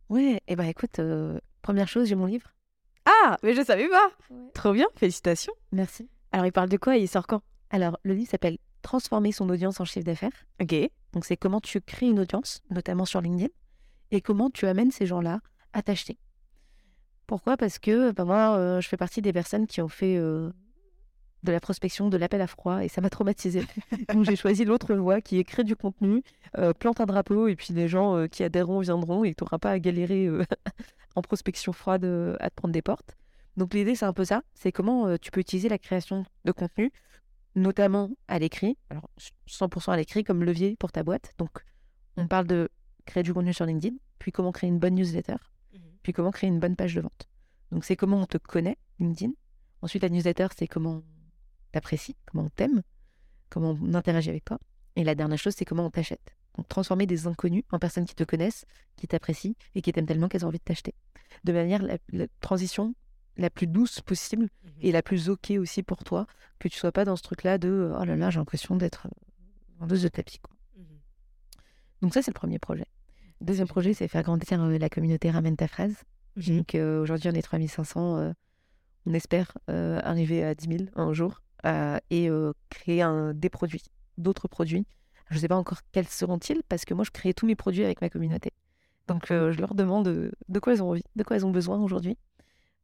Ouais, 0.08 0.40
et 0.48 0.56
ben 0.56 0.64
écoute, 0.64 0.98
euh, 0.98 1.38
première 1.62 1.88
chose, 1.88 2.08
j'ai 2.08 2.14
mon 2.14 2.26
livre. 2.26 2.50
Ah, 3.06 3.36
mais 3.42 3.54
je 3.54 3.62
savais 3.62 3.88
pas. 3.88 4.10
Trop 4.54 4.72
bien, 4.72 4.86
félicitations. 4.96 5.52
Merci. 5.72 6.08
Alors, 6.32 6.46
il 6.46 6.52
parle 6.52 6.68
de 6.68 6.76
quoi 6.76 6.96
Il 6.96 7.08
sort 7.08 7.26
quand? 7.26 7.42
Alors, 7.70 7.98
le 8.02 8.14
livre 8.14 8.30
s'appelle 8.30 8.58
Transformer 8.82 9.32
son 9.32 9.48
audience 9.48 9.80
en 9.80 9.84
chiffre 9.84 10.04
d'affaires. 10.04 10.44
Ok. 10.60 10.74
Donc, 11.12 11.24
c'est 11.24 11.36
comment 11.36 11.60
tu 11.60 11.80
crées 11.80 12.06
une 12.08 12.20
audience, 12.20 12.62
notamment 12.70 13.04
sur 13.04 13.20
LinkedIn, 13.20 13.52
et 14.10 14.20
comment 14.20 14.50
tu 14.50 14.66
amènes 14.66 14.90
ces 14.90 15.06
gens-là 15.06 15.40
à 15.72 15.82
t'acheter. 15.82 16.18
Pourquoi? 17.26 17.56
Parce 17.56 17.78
que 17.78 18.12
ben, 18.12 18.24
moi, 18.24 18.56
euh, 18.56 18.80
je 18.80 18.88
fais 18.88 18.96
partie 18.96 19.22
des 19.22 19.32
personnes 19.32 19.66
qui 19.66 19.80
ont 19.80 19.88
fait 19.88 20.16
euh, 20.16 20.50
de 21.44 21.52
la 21.52 21.60
prospection, 21.60 22.08
de 22.08 22.16
l'appel 22.16 22.40
à 22.40 22.46
froid, 22.46 22.82
et 22.82 22.88
ça 22.88 23.00
m'a 23.00 23.10
traumatisée. 23.10 23.64
Donc, 24.12 24.24
j'ai 24.24 24.36
choisi 24.36 24.64
l'autre 24.64 24.94
voie 24.94 25.20
qui 25.20 25.38
est 25.38 25.44
créer 25.44 25.64
du 25.64 25.76
contenu, 25.76 26.22
euh, 26.58 26.72
plante 26.72 27.00
un 27.00 27.06
drapeau, 27.06 27.48
et 27.48 27.54
puis 27.54 27.72
les 27.72 27.86
gens 27.86 28.16
euh, 28.16 28.26
qui 28.26 28.42
adhéreront 28.42 28.80
viendront, 28.80 29.24
et 29.24 29.34
tu 29.34 29.44
n'auras 29.44 29.58
pas 29.58 29.70
à 29.70 29.78
galérer 29.78 30.26
euh, 30.26 30.44
en 31.14 31.22
prospection 31.22 31.72
froide 31.72 32.04
à 32.40 32.50
te 32.50 32.54
prendre 32.54 32.72
des 32.72 32.82
portes. 32.82 33.16
Donc, 33.56 33.74
l'idée, 33.74 33.94
c'est 33.94 34.06
un 34.06 34.12
peu 34.12 34.24
ça 34.24 34.42
c'est 34.54 34.72
comment 34.72 35.16
tu 35.18 35.30
peux 35.30 35.40
utiliser 35.40 35.68
la 35.68 35.78
création 35.78 36.24
de 36.44 36.52
contenu 36.52 36.90
notamment 37.56 38.10
à 38.28 38.38
l'écrit, 38.38 38.76
alors 38.90 39.08
100% 39.48 39.92
à 39.92 39.96
l'écrit 39.96 40.24
comme 40.24 40.42
levier 40.42 40.76
pour 40.76 40.92
ta 40.92 41.02
boîte. 41.02 41.34
Donc, 41.38 41.64
on 42.16 42.26
parle 42.26 42.46
de 42.46 42.68
créer 43.06 43.22
du 43.22 43.32
contenu 43.32 43.52
sur 43.52 43.64
LinkedIn, 43.64 43.94
puis 44.18 44.32
comment 44.32 44.52
créer 44.52 44.68
une 44.68 44.78
bonne 44.78 44.94
newsletter, 44.94 45.36
puis 46.02 46.12
comment 46.12 46.30
créer 46.30 46.48
une 46.48 46.60
bonne 46.60 46.76
page 46.76 46.94
de 46.94 47.00
vente. 47.00 47.28
Donc, 47.70 47.84
c'est 47.84 47.96
comment 47.96 48.20
on 48.22 48.26
te 48.26 48.38
connaît, 48.38 48.76
LinkedIn. 48.98 49.32
Ensuite, 49.82 50.02
la 50.02 50.08
newsletter, 50.08 50.48
c'est 50.56 50.66
comment 50.66 51.02
t'apprécie, 51.74 52.16
comment 52.26 52.44
on 52.44 52.50
t'aime, 52.50 52.82
comment 53.50 53.76
on 53.80 53.94
interagit 53.94 54.30
avec 54.30 54.44
toi. 54.44 54.58
Et 54.96 55.04
la 55.04 55.14
dernière 55.14 55.38
chose, 55.38 55.54
c'est 55.56 55.64
comment 55.64 55.86
on 55.86 55.90
t'achète. 55.90 56.34
Donc, 56.56 56.68
transformer 56.68 57.06
des 57.06 57.26
inconnus 57.26 57.64
en 57.72 57.78
personnes 57.78 58.06
qui 58.06 58.14
te 58.14 58.24
connaissent, 58.24 58.64
qui 58.96 59.08
t'apprécient 59.08 59.54
et 59.74 59.82
qui 59.82 59.92
t'aiment 59.92 60.06
tellement 60.06 60.28
qu'elles 60.28 60.44
ont 60.44 60.48
envie 60.48 60.58
de 60.58 60.64
t'acheter. 60.64 60.94
De 61.42 61.52
manière 61.52 61.82
la, 61.82 61.98
la 62.12 62.26
transition 62.40 62.94
la 63.36 63.50
plus 63.50 63.66
douce 63.66 64.00
possible 64.00 64.48
et 64.80 64.92
la 64.92 65.02
plus 65.02 65.28
ok 65.28 65.54
aussi 65.58 65.82
pour 65.82 66.04
toi, 66.04 66.26
que 66.60 66.68
tu 66.68 66.78
sois 66.78 66.92
pas 66.92 67.04
dans 67.04 67.16
ce 67.16 67.22
truc-là 67.22 67.58
de 67.58 67.92
oh 67.98 68.04
là 68.04 68.14
là, 68.16 68.30
j'ai 68.30 68.38
l'impression 68.38 68.76
d'être 68.76 69.06
euh, 69.06 69.10
vendeuse 69.80 70.02
de 70.02 70.08
tapis. 70.08 70.38
Quoi. 70.38 70.54
Donc 72.00 72.14
ça, 72.14 72.22
c'est 72.22 72.30
le 72.30 72.34
premier 72.38 72.58
projet. 72.58 72.86
Le 73.40 73.46
deuxième 73.46 73.66
projet, 73.66 73.94
c'est 73.94 74.08
faire 74.08 74.22
grandir 74.22 74.62
euh, 74.62 74.78
la 74.78 74.88
communauté 74.88 75.30
Ramène 75.30 75.56
ta 75.56 75.66
phrase. 75.68 75.96
Donc 76.36 76.74
euh, 76.74 77.02
aujourd'hui, 77.02 77.28
on 77.30 77.34
est 77.34 77.42
3500. 77.42 78.18
euh, 78.18 78.32
on 79.06 79.12
espère 79.12 79.52
arriver 79.68 80.44
à 80.44 80.54
10 80.54 80.78
000 80.78 80.90
un 80.96 81.12
jour 81.12 81.42
et 81.64 82.28
euh, 82.28 82.52
créer 82.70 83.04
des 83.34 83.48
produits, 83.48 83.84
d'autres 84.18 84.48
produits. 84.48 84.86
Je 85.30 85.36
ne 85.36 85.40
sais 85.40 85.48
pas 85.48 85.56
encore 85.56 85.78
quels 85.92 86.08
seront-ils 86.08 86.62
parce 86.68 86.84
que 86.84 86.94
moi, 86.94 87.04
je 87.04 87.10
crée 87.10 87.34
tous 87.34 87.46
mes 87.46 87.56
produits 87.56 87.84
avec 87.84 88.00
ma 88.00 88.10
communauté. 88.10 88.52
Donc 89.08 89.30
euh, 89.30 89.52
je 89.52 89.60
leur 89.60 89.74
demande 89.74 90.08
euh, 90.08 90.30
de 90.48 90.58
quoi 90.58 90.72
elles 90.72 90.82
ont 90.82 90.90
envie, 90.90 91.04
de 91.16 91.22
quoi 91.22 91.36
elles 91.36 91.46
ont 91.46 91.50
besoin 91.50 91.80
aujourd'hui. 91.80 92.16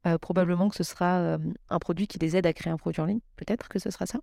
Euh, 0.07 0.19
probablement 0.19 0.69
que 0.69 0.77
ce 0.77 0.83
sera 0.83 1.19
euh, 1.19 1.39
un 1.69 1.79
produit 1.79 2.07
qui 2.07 2.19
les 2.19 2.37
aide 2.37 2.47
à 2.47 2.53
créer 2.53 2.73
un 2.73 2.77
produit 2.77 3.01
en 3.01 3.07
ligne. 3.07 3.21
Peut-être 3.37 3.69
que 3.69 3.79
ce 3.79 3.91
sera 3.91 4.07
ça. 4.07 4.21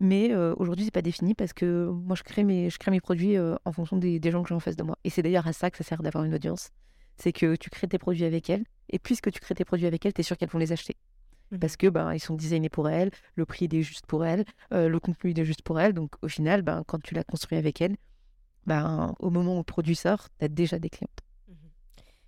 Mais 0.00 0.32
euh, 0.32 0.54
aujourd'hui, 0.56 0.84
c'est 0.84 0.90
pas 0.90 1.02
défini 1.02 1.34
parce 1.34 1.52
que 1.52 1.86
moi, 1.86 2.16
je 2.16 2.24
crée 2.24 2.42
mes, 2.42 3.00
produits 3.00 3.36
euh, 3.36 3.54
en 3.64 3.72
fonction 3.72 3.96
des, 3.96 4.18
des 4.18 4.30
gens 4.32 4.42
que 4.42 4.48
j'ai 4.48 4.54
en 4.54 4.60
face 4.60 4.76
de 4.76 4.82
moi. 4.82 4.98
Et 5.04 5.10
c'est 5.10 5.22
d'ailleurs 5.22 5.46
à 5.46 5.52
ça 5.52 5.70
que 5.70 5.76
ça 5.76 5.84
sert 5.84 6.02
d'avoir 6.02 6.24
une 6.24 6.34
audience. 6.34 6.70
C'est 7.16 7.32
que 7.32 7.54
tu 7.54 7.70
crées 7.70 7.86
tes 7.86 7.98
produits 7.98 8.24
avec 8.24 8.50
elles. 8.50 8.64
Et 8.90 8.98
puisque 8.98 9.30
tu 9.30 9.38
crées 9.38 9.54
tes 9.54 9.64
produits 9.64 9.86
avec 9.86 10.04
elles, 10.04 10.12
tu 10.12 10.20
es 10.20 10.24
sûr 10.24 10.36
qu'elles 10.36 10.48
vont 10.48 10.58
les 10.58 10.72
acheter. 10.72 10.96
Parce 11.60 11.76
que 11.76 11.86
ben, 11.86 12.12
ils 12.12 12.20
sont 12.20 12.34
designés 12.34 12.68
pour 12.68 12.88
elles, 12.88 13.10
le 13.36 13.44
prix 13.44 13.66
il 13.66 13.74
est 13.74 13.82
juste 13.82 14.06
pour 14.06 14.24
elles, 14.24 14.44
euh, 14.72 14.88
le 14.88 15.00
contenu 15.00 15.30
il 15.30 15.40
est 15.40 15.44
juste 15.44 15.62
pour 15.62 15.80
elles. 15.80 15.92
Donc 15.92 16.12
au 16.22 16.28
final, 16.28 16.62
ben, 16.62 16.82
quand 16.86 17.02
tu 17.02 17.14
l'as 17.14 17.24
construit 17.24 17.58
avec 17.58 17.80
elles, 17.80 17.96
ben, 18.66 19.14
au 19.18 19.30
moment 19.30 19.54
où 19.54 19.58
le 19.58 19.64
produit 19.64 19.96
sort, 19.96 20.28
tu 20.38 20.44
as 20.44 20.48
déjà 20.48 20.78
des 20.78 20.90
clients. 20.90 21.08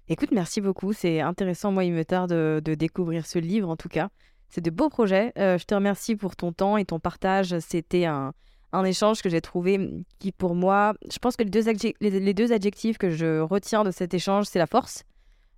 Écoute, 0.08 0.30
merci 0.30 0.60
beaucoup. 0.60 0.92
C'est 0.92 1.20
intéressant. 1.20 1.72
Moi, 1.72 1.84
il 1.84 1.92
me 1.92 2.04
tarde 2.04 2.30
de, 2.30 2.62
de 2.64 2.74
découvrir 2.74 3.26
ce 3.26 3.40
livre, 3.40 3.68
en 3.68 3.76
tout 3.76 3.88
cas. 3.88 4.08
C'est 4.48 4.60
de 4.60 4.70
beaux 4.70 4.88
projets. 4.88 5.32
je 5.36 5.64
te 5.64 5.74
remercie 5.74 6.14
pour 6.14 6.36
ton 6.36 6.52
temps 6.52 6.76
et 6.76 6.84
ton 6.84 7.00
partage. 7.00 7.58
C'était 7.58 8.04
un, 8.04 8.32
un 8.72 8.84
échange 8.84 9.22
que 9.22 9.28
j'ai 9.28 9.40
trouvé 9.40 10.04
qui, 10.18 10.32
pour 10.32 10.54
moi, 10.54 10.94
je 11.10 11.18
pense 11.18 11.36
que 11.36 11.42
les 11.42 11.50
deux, 11.50 11.64
les, 12.00 12.34
deux 12.34 12.52
adjectifs 12.52 12.98
que 12.98 13.10
je 13.10 13.40
retiens 13.40 13.84
de 13.84 13.90
cet 13.90 14.14
échange, 14.14 14.46
c'est 14.46 14.58
la 14.58 14.66
force, 14.66 15.04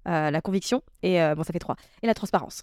la 0.09 0.41
conviction 0.41 0.83
et, 1.03 1.19
bon, 1.35 1.43
ça 1.43 1.53
fait 1.53 1.59
trois, 1.59 1.77
et 2.03 2.07
la 2.07 2.15
transparence. 2.15 2.63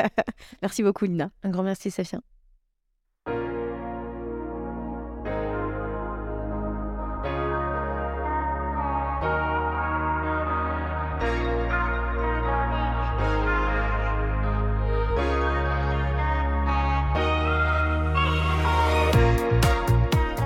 merci 0.62 0.82
beaucoup, 0.82 1.06
Nina. 1.06 1.30
Un 1.42 1.50
grand 1.50 1.62
merci, 1.62 1.90
Safia. 1.90 2.20